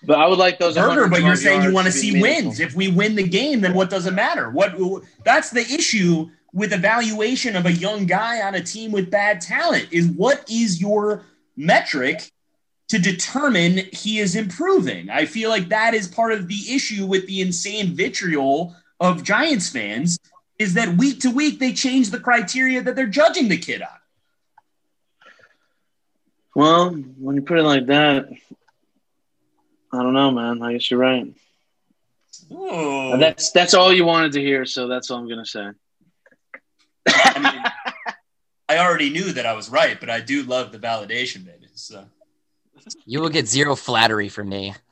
But 0.04 0.20
I 0.20 0.28
would 0.28 0.38
like 0.38 0.60
those. 0.60 0.76
Burger, 0.76 1.08
but 1.08 1.24
you're 1.24 1.36
saying 1.36 1.64
you 1.64 1.74
want 1.74 1.88
to 1.88 1.92
see 1.92 2.14
meaningful. 2.14 2.50
wins. 2.50 2.60
If 2.60 2.76
we 2.76 2.90
win 2.90 3.16
the 3.16 3.28
game, 3.28 3.62
then 3.62 3.74
what 3.74 3.90
does 3.90 4.06
it 4.06 4.14
matter? 4.14 4.52
What 4.52 4.76
that's 5.26 5.50
the 5.50 5.62
issue 5.62 6.30
with 6.54 6.72
evaluation 6.72 7.56
of 7.56 7.66
a 7.66 7.72
young 7.72 8.06
guy 8.06 8.42
on 8.42 8.54
a 8.54 8.62
team 8.62 8.92
with 8.92 9.10
bad 9.10 9.42
talent 9.42 9.88
is 9.92 10.08
what 10.08 10.48
is 10.50 10.80
your 10.80 11.26
metric 11.58 12.30
to 12.90 13.00
determine 13.00 13.82
he 13.92 14.20
is 14.20 14.36
improving? 14.36 15.10
I 15.10 15.26
feel 15.26 15.50
like 15.50 15.70
that 15.70 15.96
is 15.96 16.08
part 16.08 16.32
of 16.32 16.48
the 16.48 16.74
issue 16.74 17.08
with 17.08 17.26
the 17.26 17.42
insane 17.42 17.96
vitriol 17.96 18.76
of 19.00 19.24
Giants 19.24 19.70
fans 19.70 20.20
is 20.64 20.74
that 20.74 20.98
week 20.98 21.20
to 21.20 21.30
week 21.30 21.60
they 21.60 21.74
change 21.74 22.10
the 22.10 22.20
criteria 22.20 22.82
that 22.82 22.96
they're 22.96 23.06
judging 23.06 23.50
the 23.50 23.58
kid 23.58 23.82
on. 23.82 23.88
Well, 26.56 26.92
when 26.92 27.36
you 27.36 27.42
put 27.42 27.60
it 27.60 27.64
like 27.64 27.88
that, 27.88 28.30
I 29.92 29.98
don't 30.02 30.14
know, 30.14 30.32
man. 30.32 30.62
I 30.62 30.74
guess 30.74 30.90
you're 30.90 31.00
right. 31.00 31.28
Oh, 32.52 33.18
That's 33.18 33.52
that's 33.52 33.74
all 33.74 33.94
you 33.94 34.06
wanted 34.06 34.34
to 34.34 34.42
hear, 34.42 34.66
so 34.66 34.88
that's 34.88 35.12
all 35.12 35.20
I'm 35.20 35.30
gonna 35.30 35.46
say. 35.46 35.70
I 37.08 37.40
mean, 37.40 37.64
I 38.70 38.78
already 38.80 39.10
knew 39.10 39.34
that 39.34 39.46
I 39.46 39.54
was 39.54 39.70
right, 39.70 40.00
but 40.00 40.10
I 40.10 40.20
do 40.20 40.44
love 40.44 40.72
the 40.72 40.80
validation, 40.80 41.46
baby. 41.46 41.68
So. 41.76 42.06
you 43.06 43.20
will 43.22 43.30
get 43.30 43.48
zero 43.48 43.76
flattery 43.76 44.30
from 44.30 44.50
me. 44.50 44.74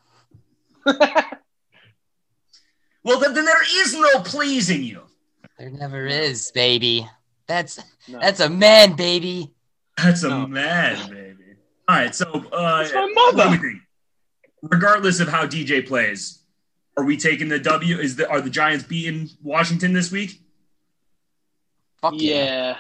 Well, 3.04 3.20
then, 3.20 3.34
then 3.34 3.46
there 3.46 3.84
is 3.84 3.94
no 3.94 4.20
pleasing 4.20 4.84
you. 4.84 5.02
There 5.62 5.70
never 5.70 6.08
is, 6.08 6.50
baby. 6.52 7.08
That's 7.46 7.80
No. 8.08 8.20
that's 8.20 8.40
a 8.40 8.50
man, 8.50 8.94
baby. 8.94 9.54
That's 9.96 10.24
a 10.24 10.30
No. 10.30 10.48
man, 10.48 11.08
baby. 11.08 11.56
All 11.88 11.98
right, 11.98 12.16
so 12.16 12.26
uh, 12.52 12.80
That's 12.80 12.94
my 12.94 13.12
mother. 13.14 13.38
let 13.38 13.52
me 13.52 13.58
think. 13.58 13.82
regardless 14.64 15.20
of 15.20 15.28
how 15.28 15.46
DJ 15.46 15.86
plays, 15.86 16.40
are 16.98 17.04
we 17.04 17.16
taking 17.16 17.48
the 17.48 17.60
W? 17.60 18.00
Is 18.00 18.16
the 18.16 18.28
are 18.28 18.42
the 18.42 18.50
Giants 18.50 18.86
beating 18.86 19.30
Washington 19.44 19.94
this 19.94 20.12
week? 20.12 20.42
Fuck 22.02 22.16
yeah. 22.18 22.78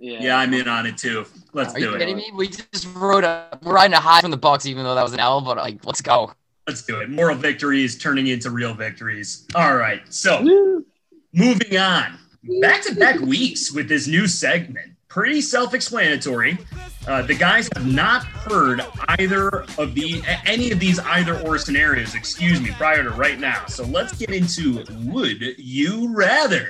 yeah, 0.00 0.10
yeah. 0.18 0.22
Yeah, 0.22 0.36
I'm 0.38 0.52
in 0.54 0.66
on 0.66 0.86
it 0.86 0.96
too. 0.98 1.26
Let's 1.52 1.72
Are 1.72 1.78
do 1.78 1.84
you 1.84 1.94
it. 1.94 1.98
kidding 2.00 2.16
me? 2.16 2.32
We 2.34 2.48
just 2.48 2.88
rode 2.96 3.22
a 3.22 3.56
we're 3.62 3.74
riding 3.74 3.94
a 3.94 4.00
high 4.00 4.20
from 4.22 4.32
the 4.32 4.36
Bucks, 4.36 4.66
even 4.66 4.82
though 4.82 4.96
that 4.96 5.04
was 5.04 5.12
an 5.12 5.20
L. 5.20 5.40
But 5.40 5.56
like, 5.58 5.86
let's 5.86 6.00
go. 6.00 6.32
Let's 6.66 6.82
do 6.82 6.98
it. 7.00 7.10
Moral 7.10 7.36
victories 7.36 7.96
turning 7.96 8.26
into 8.26 8.50
real 8.50 8.74
victories. 8.74 9.46
All 9.54 9.76
right, 9.76 10.02
so 10.12 10.42
Woo. 10.42 10.84
moving 11.32 11.76
on. 11.76 12.18
Back 12.46 12.82
to 12.82 12.94
back 12.94 13.20
weeks 13.20 13.72
with 13.72 13.88
this 13.88 14.06
new 14.06 14.26
segment. 14.26 14.92
Pretty 15.08 15.40
self 15.40 15.72
explanatory. 15.72 16.58
Uh, 17.06 17.22
the 17.22 17.34
guys 17.34 17.70
have 17.74 17.86
not 17.86 18.22
heard 18.24 18.82
either 19.18 19.64
of 19.78 19.94
the 19.94 20.22
any 20.44 20.70
of 20.70 20.78
these 20.78 20.98
either 20.98 21.40
or 21.40 21.56
scenarios, 21.56 22.14
excuse 22.14 22.60
me, 22.60 22.70
prior 22.72 23.02
to 23.02 23.10
right 23.10 23.40
now. 23.40 23.64
So 23.66 23.84
let's 23.84 24.12
get 24.18 24.30
into 24.30 24.84
would 25.06 25.58
you 25.58 26.14
rather. 26.14 26.68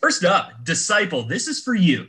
First 0.00 0.24
up, 0.24 0.64
disciple, 0.64 1.24
this 1.24 1.48
is 1.48 1.62
for 1.62 1.74
you. 1.74 2.08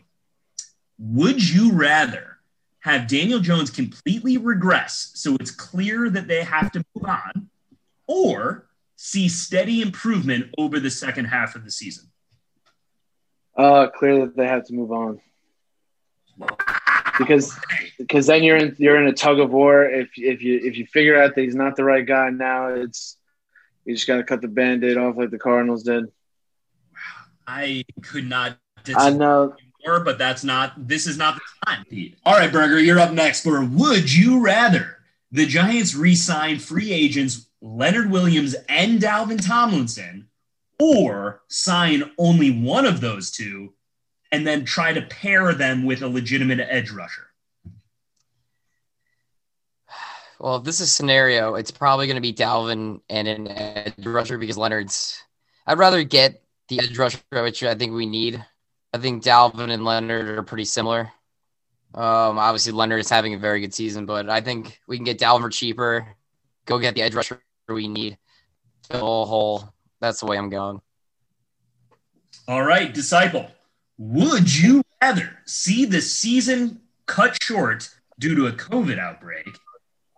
Would 1.00 1.48
you 1.48 1.74
rather 1.74 2.38
have 2.80 3.08
Daniel 3.08 3.40
Jones 3.40 3.70
completely 3.70 4.38
regress 4.38 5.12
so 5.16 5.36
it's 5.36 5.52
clear 5.52 6.10
that 6.10 6.30
they 6.30 6.44
have 6.44 6.72
to 6.72 6.84
move 6.96 7.10
on, 7.10 7.50
or 8.08 8.68
see 8.96 9.28
steady 9.28 9.82
improvement 9.82 10.50
over 10.58 10.80
the 10.80 10.90
second 10.90 11.26
half 11.26 11.56
of 11.56 11.66
the 11.66 11.72
season? 11.72 12.10
Uh, 13.56 13.88
clearly 13.88 14.30
they 14.36 14.48
have 14.48 14.66
to 14.66 14.74
move 14.74 14.92
on 14.92 15.20
because 17.18 17.58
because 17.98 18.28
then 18.28 18.44
you're 18.44 18.58
in 18.58 18.76
you're 18.80 19.00
in 19.02 19.08
a 19.08 19.14
tug 19.14 19.40
of 19.40 19.52
war. 19.52 19.86
If 19.86 20.10
if 20.18 20.42
you 20.42 20.60
if 20.64 20.78
you 20.78 20.86
figure 20.88 21.22
out 21.22 21.36
that 21.36 21.42
he's 21.42 21.56
not 21.56 21.76
the 21.76 21.84
right 21.84 22.06
guy 22.06 22.30
now, 22.30 22.68
it's 22.68 23.18
you 23.86 23.96
just 23.96 24.08
got 24.08 24.18
to 24.18 24.24
cut 24.24 24.42
the 24.42 24.48
band-aid 24.48 24.98
off 24.98 25.18
like 25.18 25.30
the 25.30 25.40
Cardinals 25.40 25.84
did. 25.84 26.06
I 27.46 27.84
could 28.02 28.26
not 28.26 28.58
I 28.96 29.10
know. 29.10 29.56
more, 29.86 30.00
but 30.00 30.18
that's 30.18 30.44
not. 30.44 30.88
This 30.88 31.06
is 31.06 31.18
not 31.18 31.36
the 31.36 31.42
time. 31.66 31.86
All 32.26 32.38
right, 32.38 32.52
Burger, 32.52 32.80
you're 32.80 33.00
up 33.00 33.12
next 33.12 33.44
for 33.44 33.64
Would 33.64 34.14
You 34.14 34.42
Rather? 34.42 35.00
The 35.32 35.46
Giants 35.46 35.96
re-sign 35.96 36.60
free 36.60 36.94
agents 36.94 37.48
Leonard 37.62 38.12
Williams 38.12 38.56
and 38.70 39.02
Dalvin 39.02 39.46
Tomlinson, 39.46 40.28
or 40.84 41.42
sign 41.48 42.12
only 42.18 42.52
one 42.52 42.86
of 42.86 43.00
those 43.00 43.32
two, 43.32 43.74
and 44.32 44.46
then 44.46 44.66
try 44.66 44.92
to 44.92 45.02
pair 45.04 45.54
them 45.54 45.86
with 45.86 46.02
a 46.02 46.08
legitimate 46.08 46.60
edge 46.60 46.92
rusher. 46.92 47.28
Well, 50.40 50.58
if 50.58 50.66
this 50.66 50.82
is 50.82 50.94
scenario, 50.94 51.56
it's 51.56 51.72
probably 51.72 52.06
going 52.06 52.16
to 52.16 52.22
be 52.22 52.34
Dalvin 52.34 53.00
and 53.10 53.28
an 53.30 53.48
edge 53.48 53.94
rusher 54.06 54.38
because 54.38 54.58
Leonard's. 54.58 55.24
I'd 55.66 55.78
rather 55.78 56.04
get 56.04 56.44
the 56.68 56.80
edge 56.80 56.98
rusher, 56.98 57.20
which 57.32 57.64
I 57.64 57.76
think 57.76 57.94
we 57.94 58.06
need. 58.06 58.44
I 58.94 58.98
think 58.98 59.24
Dalvin 59.24 59.72
and 59.72 59.86
Leonard 59.86 60.28
are 60.28 60.44
pretty 60.44 60.66
similar. 60.66 61.12
Um, 61.96 62.38
obviously 62.38 62.74
Leonard 62.74 63.00
is 63.00 63.10
having 63.10 63.36
a 63.36 63.38
very 63.38 63.62
good 63.62 63.74
season, 63.74 64.06
but 64.06 64.30
I 64.30 64.42
think 64.42 64.82
we 64.88 64.98
can 64.98 65.06
get 65.06 65.20
Dalvin 65.20 65.42
for 65.42 65.50
cheaper. 65.50 66.08
Go 66.66 66.78
get 66.78 66.96
the 66.96 67.04
edge 67.04 67.16
rusher 67.16 67.42
we 67.70 67.88
need. 67.88 68.18
Fill 68.90 69.24
a 69.24 69.26
hole. 69.26 69.73
That's 70.04 70.20
the 70.20 70.26
way 70.26 70.38
I'm 70.38 70.50
going. 70.50 70.82
All 72.46 72.62
right, 72.62 72.94
disciple. 72.94 73.50
Would 73.98 74.54
you 74.54 74.84
rather 75.02 75.38
see 75.46 75.86
the 75.86 76.02
season 76.02 76.82
cut 77.06 77.42
short 77.42 77.90
due 78.20 78.36
to 78.36 78.48
a 78.48 78.52
COVID 78.52 79.00
outbreak 79.00 79.48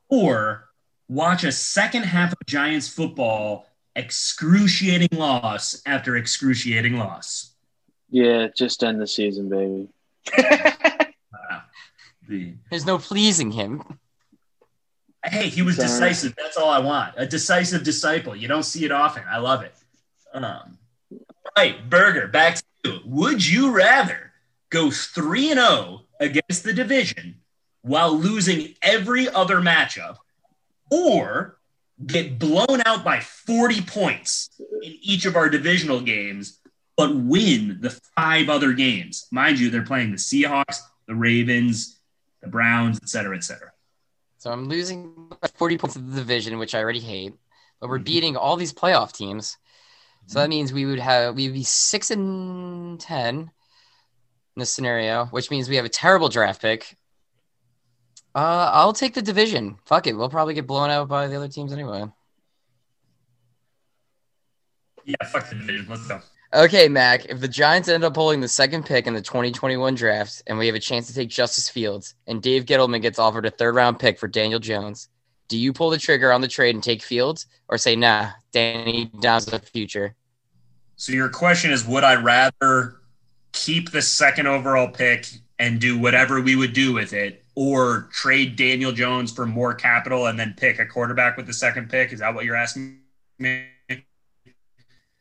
or 0.09 0.69
watch 1.07 1.43
a 1.43 1.51
second 1.51 2.01
half 2.01 2.31
of 2.31 2.39
Giants 2.47 2.87
football 2.87 3.67
excruciating 3.95 5.19
loss 5.19 5.83
after 5.85 6.15
excruciating 6.15 6.97
loss? 6.97 7.53
Yeah, 8.09 8.47
just 8.57 8.83
end 8.83 8.99
the 8.99 9.05
season, 9.05 9.49
baby. 9.49 9.89
Wow. 11.31 11.61
The, 12.27 12.55
There's 12.71 12.87
no 12.87 12.97
pleasing 12.97 13.51
him. 13.51 13.83
Hey, 15.27 15.49
he 15.49 15.61
was 15.61 15.75
Sorry. 15.75 15.87
decisive. 15.87 16.35
That's 16.35 16.57
all 16.57 16.69
I 16.69 16.79
want. 16.79 17.13
A 17.17 17.25
decisive 17.25 17.83
disciple. 17.83 18.35
You 18.35 18.47
don't 18.47 18.63
see 18.63 18.85
it 18.85 18.91
often. 18.91 19.23
I 19.29 19.37
love 19.37 19.63
it. 19.63 19.73
Um, 20.33 20.77
all 21.11 21.19
right, 21.57 21.89
Burger, 21.89 22.27
back 22.27 22.55
to 22.55 22.63
you. 22.83 22.99
Would 23.05 23.45
you 23.45 23.71
rather 23.71 24.31
go 24.69 24.91
3 24.91 25.51
and 25.51 25.59
0 25.59 26.01
against 26.19 26.63
the 26.63 26.73
division 26.73 27.35
while 27.81 28.15
losing 28.15 28.75
every 28.81 29.29
other 29.29 29.61
matchup 29.61 30.17
or 30.91 31.57
get 32.05 32.37
blown 32.37 32.81
out 32.85 33.03
by 33.03 33.19
40 33.19 33.81
points 33.81 34.49
in 34.81 34.97
each 35.01 35.25
of 35.25 35.35
our 35.35 35.49
divisional 35.49 36.01
games 36.01 36.59
but 36.97 37.15
win 37.15 37.77
the 37.81 37.89
five 38.15 38.49
other 38.49 38.73
games? 38.73 39.27
Mind 39.31 39.59
you, 39.59 39.69
they're 39.69 39.83
playing 39.83 40.11
the 40.11 40.17
Seahawks, 40.17 40.79
the 41.07 41.15
Ravens, 41.15 41.99
the 42.41 42.47
Browns, 42.47 42.99
et 43.01 43.09
cetera, 43.09 43.35
et 43.35 43.43
cetera. 43.43 43.71
So 44.45 44.51
I'm 44.51 44.69
losing 44.69 45.31
40 45.55 45.79
points 45.79 45.95
of 45.95 46.11
the 46.11 46.17
division, 46.17 46.59
which 46.59 46.75
I 46.75 46.79
already 46.79 46.99
hate, 46.99 47.33
but 47.81 47.89
Mm-hmm. 47.89 47.89
we're 47.89 47.97
beating 47.97 48.37
all 48.37 48.57
these 48.57 48.73
playoff 48.73 49.11
teams. 49.11 49.57
So 50.27 50.37
that 50.37 50.49
means 50.49 50.71
we 50.71 50.85
would 50.85 50.99
have 50.99 51.33
we'd 51.33 51.51
be 51.51 51.63
six 51.63 52.11
and 52.11 52.99
ten 52.99 53.35
in 53.39 53.51
this 54.55 54.71
scenario, 54.71 55.25
which 55.25 55.49
means 55.49 55.67
we 55.67 55.77
have 55.77 55.85
a 55.85 55.89
terrible 55.89 56.29
draft 56.29 56.61
pick. 56.61 56.95
Uh, 58.35 58.69
I'll 58.71 58.93
take 58.93 59.15
the 59.15 59.23
division. 59.23 59.79
Fuck 59.87 60.05
it, 60.05 60.13
we'll 60.15 60.29
probably 60.29 60.53
get 60.53 60.67
blown 60.67 60.91
out 60.91 61.07
by 61.07 61.25
the 61.25 61.37
other 61.37 61.47
teams 61.47 61.73
anyway. 61.73 62.05
Yeah, 65.05 65.15
fuck 65.25 65.49
the 65.49 65.55
division. 65.55 65.87
Let's 65.89 66.07
go. 66.07 66.21
Okay, 66.53 66.87
Mac. 66.87 67.25
If 67.25 67.41
the 67.41 67.47
Giants 67.47 67.89
end 67.89 68.03
up 68.03 68.15
holding 68.15 68.39
the 68.39 68.47
second 68.47 68.85
pick 68.85 69.07
in 69.07 69.13
the 69.13 69.21
2021 69.21 69.95
draft, 69.95 70.43
and 70.47 70.57
we 70.57 70.67
have 70.67 70.75
a 70.75 70.79
chance 70.79 71.07
to 71.07 71.13
take 71.13 71.29
Justin 71.29 71.73
Fields, 71.73 72.15
and 72.27 72.41
Dave 72.41 72.65
Gettleman 72.65 73.01
gets 73.01 73.19
offered 73.19 73.45
a 73.45 73.51
third 73.51 73.75
round 73.75 73.99
pick 73.99 74.19
for 74.19 74.27
Daniel 74.27 74.59
Jones, 74.59 75.09
do 75.47 75.57
you 75.57 75.73
pull 75.73 75.89
the 75.89 75.97
trigger 75.97 76.31
on 76.31 76.41
the 76.41 76.47
trade 76.47 76.75
and 76.75 76.83
take 76.83 77.01
Fields, 77.03 77.47
or 77.67 77.77
say, 77.77 77.95
nah, 77.95 78.29
Danny 78.51 79.11
Dimes 79.19 79.45
the 79.45 79.59
future? 79.59 80.15
So 80.95 81.11
your 81.11 81.29
question 81.29 81.71
is, 81.71 81.85
would 81.85 82.03
I 82.03 82.15
rather 82.15 82.97
keep 83.51 83.91
the 83.91 84.01
second 84.01 84.47
overall 84.47 84.87
pick 84.87 85.27
and 85.59 85.79
do 85.79 85.99
whatever 85.99 86.41
we 86.41 86.55
would 86.55 86.73
do 86.73 86.93
with 86.93 87.13
it, 87.13 87.43
or 87.55 88.09
trade 88.11 88.55
Daniel 88.55 88.91
Jones 88.91 89.31
for 89.31 89.45
more 89.45 89.73
capital 89.73 90.27
and 90.27 90.39
then 90.39 90.53
pick 90.57 90.79
a 90.79 90.85
quarterback 90.85 91.37
with 91.37 91.47
the 91.47 91.53
second 91.53 91.89
pick? 91.89 92.13
Is 92.13 92.19
that 92.19 92.33
what 92.33 92.45
you're 92.45 92.55
asking 92.55 92.99
me? 93.39 93.65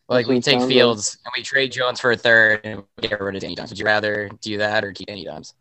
Like 0.09 0.27
we 0.27 0.41
take 0.41 0.61
Fields 0.63 1.19
and 1.25 1.33
we 1.37 1.43
trade 1.43 1.73
Jones 1.73 2.01
for 2.01 2.13
a 2.13 2.17
third 2.17 2.61
and 2.65 2.83
get 3.01 3.19
rid 3.21 3.37
of 3.37 3.41
Danny 3.41 3.55
Dimes. 3.55 3.71
Would 3.71 3.79
you 3.79 3.87
rather 3.87 4.29
do 4.41 4.59
that 4.59 4.85
or 4.85 4.93
keep 4.93 5.07
Danny 5.07 5.25
Dimes? 5.25 5.55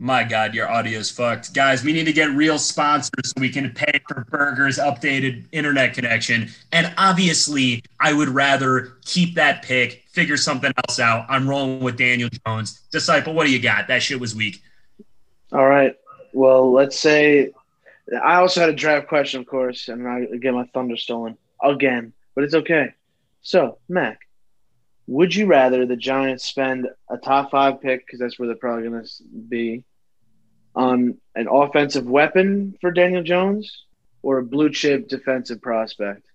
My 0.00 0.22
God, 0.22 0.54
your 0.54 0.70
audio's 0.70 1.10
fucked. 1.10 1.52
Guys, 1.52 1.82
we 1.82 1.92
need 1.92 2.04
to 2.04 2.12
get 2.12 2.30
real 2.30 2.56
sponsors 2.56 3.30
so 3.30 3.40
we 3.40 3.48
can 3.48 3.72
pay 3.72 4.00
for 4.06 4.24
Burger's 4.30 4.78
updated 4.78 5.44
internet 5.50 5.94
connection. 5.94 6.50
And 6.70 6.94
obviously, 6.96 7.82
I 7.98 8.12
would 8.12 8.28
rather 8.28 8.98
keep 9.04 9.34
that 9.34 9.62
pick, 9.64 10.04
figure 10.12 10.36
something 10.36 10.70
else 10.86 11.00
out. 11.00 11.26
I'm 11.28 11.48
rolling 11.48 11.80
with 11.80 11.96
Daniel 11.96 12.28
Jones. 12.46 12.80
Disciple, 12.92 13.34
what 13.34 13.48
do 13.48 13.52
you 13.52 13.60
got? 13.60 13.88
That 13.88 14.00
shit 14.00 14.20
was 14.20 14.36
weak. 14.36 14.62
All 15.50 15.66
right. 15.66 15.96
Well, 16.32 16.70
let's 16.70 16.96
say 16.96 17.50
I 18.22 18.36
also 18.36 18.60
had 18.60 18.70
a 18.70 18.74
draft 18.74 19.08
question, 19.08 19.40
of 19.40 19.46
course, 19.46 19.88
and 19.88 20.06
I 20.06 20.26
get 20.26 20.54
my 20.54 20.64
thunder 20.72 20.96
stolen 20.96 21.36
again, 21.60 22.12
but 22.36 22.44
it's 22.44 22.54
okay. 22.54 22.94
So, 23.48 23.78
Mac, 23.88 24.18
would 25.06 25.34
you 25.34 25.46
rather 25.46 25.86
the 25.86 25.96
Giants 25.96 26.44
spend 26.44 26.86
a 27.08 27.16
top 27.16 27.50
five 27.50 27.80
pick, 27.80 28.04
because 28.04 28.20
that's 28.20 28.38
where 28.38 28.46
they're 28.46 28.56
probably 28.56 28.86
going 28.86 29.02
to 29.02 29.08
be, 29.48 29.84
on 30.74 31.16
an 31.34 31.48
offensive 31.50 32.04
weapon 32.04 32.76
for 32.82 32.90
Daniel 32.90 33.22
Jones 33.22 33.86
or 34.20 34.36
a 34.36 34.44
blue 34.44 34.68
chip 34.68 35.08
defensive 35.08 35.62
prospect? 35.62 36.26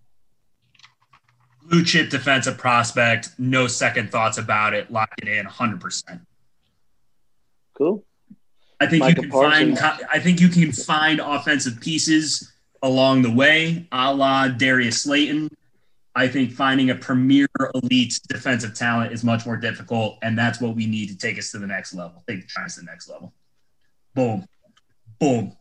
Blue 1.62 1.84
chip 1.86 2.10
defensive 2.10 2.58
prospect, 2.58 3.30
no 3.38 3.68
second 3.68 4.12
thoughts 4.12 4.40
about 4.40 4.74
it. 4.74 4.92
Lock 4.92 5.12
it 5.22 5.28
in 5.28 5.46
100%. 5.46 6.20
Cool. 7.78 8.04
I 8.82 8.88
think 8.88 9.08
you 9.08 9.14
can 9.14 9.30
Parsons. 9.30 9.80
find. 9.80 10.02
I 10.12 10.18
think 10.18 10.42
you 10.42 10.50
can 10.50 10.72
find 10.72 11.20
offensive 11.20 11.80
pieces 11.80 12.52
along 12.82 13.22
the 13.22 13.32
way, 13.32 13.88
a 13.92 14.12
la 14.12 14.48
Darius 14.48 15.04
Slayton. 15.04 15.52
I 16.16 16.28
think 16.28 16.52
finding 16.52 16.92
a 16.92 16.96
premier 16.96 17.48
elite 17.74 18.20
defensive 18.28 18.76
talent 18.76 19.14
is 19.14 19.24
much 19.24 19.46
more 19.46 19.58
difficult, 19.58 20.20
and 20.22 20.38
that's 20.38 20.62
what 20.62 20.76
we 20.76 20.86
need 20.86 21.10
to 21.10 21.18
take 21.18 21.40
us 21.40 21.52
to 21.52 21.60
the 21.60 21.66
next 21.66 21.94
level. 21.94 22.24
Take 22.28 22.42
the 22.42 22.48
Giants 22.48 22.76
to 22.76 22.82
the 22.82 22.86
next 22.86 23.10
level. 23.10 23.34
Boom, 24.14 24.46
boom. 25.20 25.58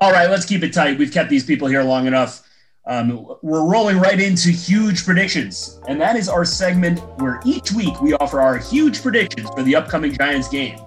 All 0.00 0.10
right, 0.10 0.28
let's 0.28 0.44
keep 0.44 0.64
it 0.64 0.72
tight. 0.72 0.98
We've 0.98 1.12
kept 1.12 1.30
these 1.30 1.44
people 1.44 1.68
here 1.68 1.84
long 1.84 2.06
enough. 2.06 2.48
Um, 2.84 3.36
we're 3.42 3.64
rolling 3.64 3.98
right 3.98 4.20
into 4.20 4.50
huge 4.50 5.04
predictions, 5.04 5.80
and 5.86 6.00
that 6.00 6.16
is 6.16 6.28
our 6.28 6.44
segment 6.44 6.98
where 7.20 7.40
each 7.44 7.70
week 7.70 8.02
we 8.02 8.14
offer 8.14 8.40
our 8.40 8.58
huge 8.58 9.02
predictions 9.02 9.48
for 9.50 9.62
the 9.62 9.76
upcoming 9.76 10.12
Giants 10.12 10.48
game. 10.48 10.80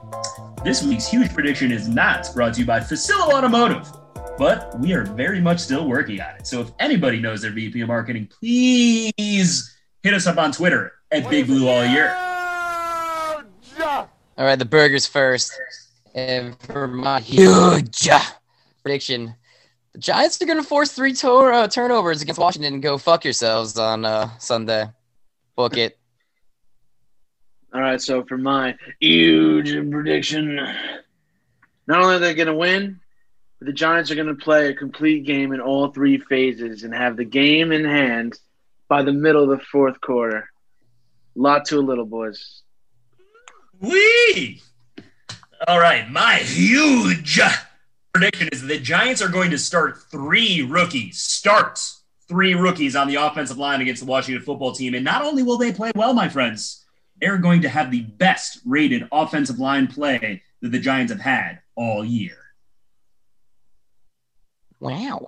This 0.65 0.83
week's 0.83 1.07
huge 1.07 1.33
prediction 1.33 1.71
is 1.71 1.87
not 1.87 2.27
brought 2.33 2.55
to 2.55 2.59
you 2.59 2.65
by 2.65 2.81
Facilo 2.81 3.31
Automotive, 3.33 3.89
but 4.37 4.77
we 4.79 4.93
are 4.93 5.03
very 5.03 5.39
much 5.39 5.59
still 5.59 5.87
working 5.87 6.19
on 6.21 6.35
it. 6.35 6.47
So 6.47 6.61
if 6.61 6.71
anybody 6.79 7.19
knows 7.19 7.41
their 7.41 7.51
VP 7.51 7.81
of 7.81 7.87
marketing, 7.87 8.27
please 8.27 9.75
hit 10.03 10.13
us 10.13 10.27
up 10.27 10.37
on 10.37 10.51
Twitter 10.51 10.93
at 11.11 11.29
Big 11.29 11.47
Blue 11.47 11.67
All 11.67 11.85
Year. 11.85 12.13
All 14.37 14.43
right, 14.45 14.59
the 14.59 14.65
burgers 14.65 15.05
first. 15.05 15.53
And 16.13 16.59
for 16.61 16.87
my 16.87 17.19
huge 17.19 18.09
prediction, 18.81 19.35
the 19.93 19.99
Giants 19.99 20.41
are 20.41 20.45
going 20.45 20.61
to 20.61 20.67
force 20.67 20.91
three 20.91 21.13
to- 21.13 21.29
uh, 21.29 21.67
turnovers 21.67 22.21
against 22.21 22.39
Washington 22.39 22.73
and 22.75 22.83
go 22.83 22.97
fuck 22.97 23.23
yourselves 23.23 23.77
on 23.77 24.05
uh, 24.05 24.29
Sunday. 24.39 24.87
Book 25.55 25.77
it. 25.77 25.97
All 27.73 27.81
right, 27.81 28.01
so 28.01 28.23
for 28.23 28.37
my 28.37 28.75
huge 28.99 29.71
prediction, 29.91 30.55
not 31.87 32.01
only 32.01 32.15
are 32.15 32.19
they 32.19 32.33
going 32.33 32.47
to 32.47 32.55
win, 32.55 32.99
but 32.99 33.04
the 33.61 33.73
Giants 33.73 34.11
are 34.11 34.15
going 34.15 34.27
to 34.27 34.35
play 34.35 34.67
a 34.67 34.73
complete 34.73 35.25
game 35.25 35.53
in 35.53 35.61
all 35.61 35.91
three 35.91 36.17
phases 36.17 36.83
and 36.83 36.93
have 36.93 37.17
the 37.17 37.25
game 37.25 37.71
in 37.71 37.85
hand 37.85 38.37
by 38.87 39.01
the 39.01 39.13
middle 39.13 39.43
of 39.43 39.57
the 39.57 39.65
fourth 39.65 39.99
quarter. 40.01 40.49
Lot 41.35 41.65
to 41.65 41.79
a 41.79 41.81
little, 41.81 42.05
boys. 42.05 42.61
Wee! 43.79 44.61
All 45.67 45.79
right, 45.79 46.09
my 46.09 46.35
huge 46.35 47.39
prediction 48.13 48.49
is 48.51 48.61
that 48.61 48.67
the 48.67 48.79
Giants 48.79 49.21
are 49.21 49.29
going 49.29 49.51
to 49.51 49.57
start 49.57 49.97
three 50.11 50.61
rookies. 50.61 51.19
Start 51.19 51.79
three 52.27 52.53
rookies 52.53 52.95
on 52.95 53.07
the 53.07 53.15
offensive 53.15 53.57
line 53.57 53.81
against 53.81 54.01
the 54.01 54.09
Washington 54.09 54.43
football 54.43 54.73
team. 54.73 54.93
And 54.93 55.03
not 55.03 55.21
only 55.21 55.43
will 55.43 55.57
they 55.57 55.71
play 55.71 55.91
well, 55.95 56.13
my 56.13 56.29
friends, 56.29 56.85
they're 57.19 57.37
going 57.37 57.61
to 57.61 57.69
have 57.69 57.91
the 57.91 58.01
best 58.01 58.59
rated 58.65 59.07
offensive 59.11 59.59
line 59.59 59.87
play 59.87 60.43
that 60.61 60.71
the 60.71 60.79
Giants 60.79 61.11
have 61.11 61.21
had 61.21 61.59
all 61.75 62.03
year. 62.03 62.44
Wow. 64.79 65.27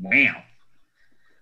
Wow. 0.00 0.42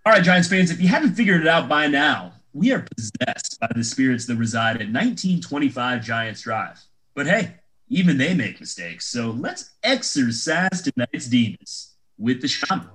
All 0.05 0.13
right, 0.13 0.23
Giants 0.23 0.49
fans, 0.49 0.71
if 0.71 0.81
you 0.81 0.89
haven't 0.89 1.15
figured 1.15 1.41
it 1.41 1.47
out 1.47 1.69
by 1.69 1.87
now, 1.87 2.33
we 2.53 2.73
are 2.73 2.85
possessed 2.97 3.59
by 3.61 3.69
the 3.75 3.85
spirits 3.85 4.27
that 4.27 4.37
reside 4.37 4.77
at 4.77 4.89
1925 4.93 6.05
Giants 6.05 6.43
Drive. 6.43 6.81
But 7.15 7.27
hey, 7.27 7.55
even 7.89 8.19
they 8.19 8.35
make 8.35 8.59
mistakes. 8.61 9.07
So 9.07 9.31
let's 9.31 9.71
exercise 9.83 10.83
tonight's 10.83 11.27
demons 11.27 11.95
with 12.19 12.41
the 12.41 12.49
shaman. 12.49 12.89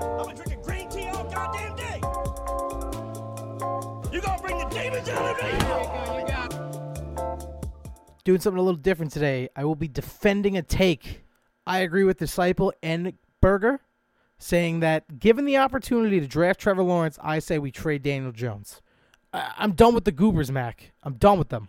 I've 0.00 0.26
been 0.26 0.36
drinking 0.36 0.62
green 0.62 0.88
tea 0.88 1.08
all 1.08 1.24
goddamn 1.24 1.76
day. 1.76 2.00
You 4.12 4.20
gonna 4.20 4.42
bring 4.42 4.58
the 4.58 4.68
demons 4.70 5.08
out 5.08 5.40
of 5.40 5.42
me? 5.42 5.62
doing 8.24 8.40
something 8.40 8.58
a 8.58 8.62
little 8.62 8.78
different 8.78 9.12
today. 9.12 9.48
I 9.56 9.64
will 9.64 9.74
be 9.74 9.88
defending 9.88 10.56
a 10.56 10.62
take. 10.62 11.22
I 11.66 11.78
agree 11.80 12.04
with 12.04 12.18
Disciple 12.18 12.72
and 12.82 13.12
Burger, 13.40 13.80
saying 14.38 14.80
that 14.80 15.18
given 15.18 15.44
the 15.44 15.56
opportunity 15.58 16.20
to 16.20 16.26
draft 16.26 16.60
Trevor 16.60 16.82
Lawrence, 16.82 17.18
I 17.22 17.38
say 17.38 17.58
we 17.58 17.70
trade 17.70 18.02
Daniel 18.02 18.32
Jones. 18.32 18.80
I- 19.32 19.52
I'm 19.58 19.72
done 19.72 19.94
with 19.94 20.04
the 20.04 20.12
Goobers, 20.12 20.50
Mac. 20.50 20.92
I'm 21.02 21.14
done 21.14 21.38
with 21.38 21.48
them. 21.50 21.68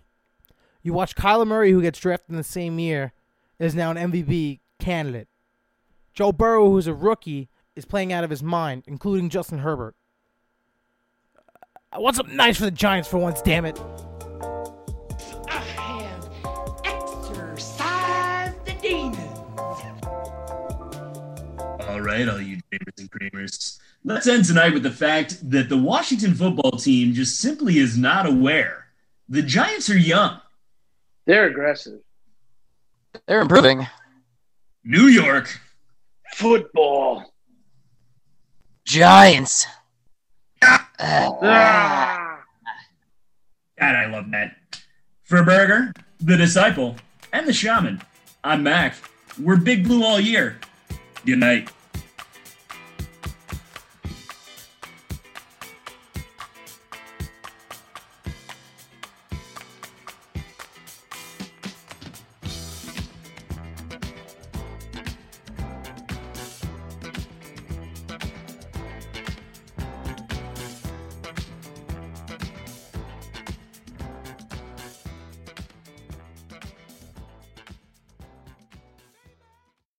You 0.82 0.94
watch 0.94 1.16
Kyler 1.16 1.48
Murray, 1.48 1.72
who 1.72 1.82
gets 1.82 2.00
drafted 2.00 2.32
in 2.32 2.36
the 2.38 2.44
same 2.44 2.80
year, 2.80 3.14
is 3.60 3.76
now 3.76 3.92
an 3.92 3.98
MVP 3.98 4.60
candidate. 4.80 5.30
Joe 6.14 6.32
Burrow, 6.32 6.70
who's 6.70 6.88
a 6.88 6.94
rookie, 6.94 7.50
is 7.76 7.86
playing 7.86 8.12
out 8.12 8.24
of 8.24 8.30
his 8.30 8.44
mind, 8.44 8.84
including 8.88 9.30
Justin 9.30 9.60
Herbert. 9.60 9.96
I 11.92 12.00
want 12.00 12.16
something 12.16 12.36
nice 12.36 12.58
for 12.58 12.66
the 12.66 12.72
Giants 12.72 13.08
for 13.08 13.18
once, 13.20 13.42
damn 13.42 13.66
it. 13.66 13.80
Right, 22.14 22.30
all 22.30 22.40
you 22.40 22.60
dreamers 22.70 22.94
and 23.00 23.12
creamers. 23.12 23.80
Let's 24.04 24.28
end 24.28 24.46
tonight 24.46 24.74
with 24.74 24.84
the 24.84 24.92
fact 24.92 25.50
that 25.50 25.70
the 25.70 25.78
Washington 25.78 26.36
football 26.36 26.72
team 26.72 27.14
just 27.14 27.40
simply 27.40 27.80
is 27.80 27.98
not 27.98 28.26
aware. 28.26 28.88
The 29.30 29.42
Giants 29.42 29.90
are 29.90 29.98
young. 29.98 30.40
They're 31.26 31.48
aggressive. 31.48 32.02
They're 33.28 33.42
improving. 33.42 33.88
New 34.84 35.08
York. 35.08 35.60
Football. 36.36 37.34
Giants. 38.86 39.66
Ah. 40.62 42.40
God, 43.80 43.96
I 43.96 44.06
love 44.08 44.30
that. 44.32 44.56
For 45.24 45.44
Burger, 45.44 45.94
the 46.20 46.38
Disciple, 46.38 46.98
and 47.32 47.48
the 47.48 47.54
Shaman, 47.54 48.02
I'm 48.44 48.64
Mac. 48.64 48.96
We're 49.42 49.58
Big 49.58 49.84
Blue 49.86 50.04
all 50.04 50.20
year. 50.20 50.60
Good 51.26 51.40
night. 51.40 51.70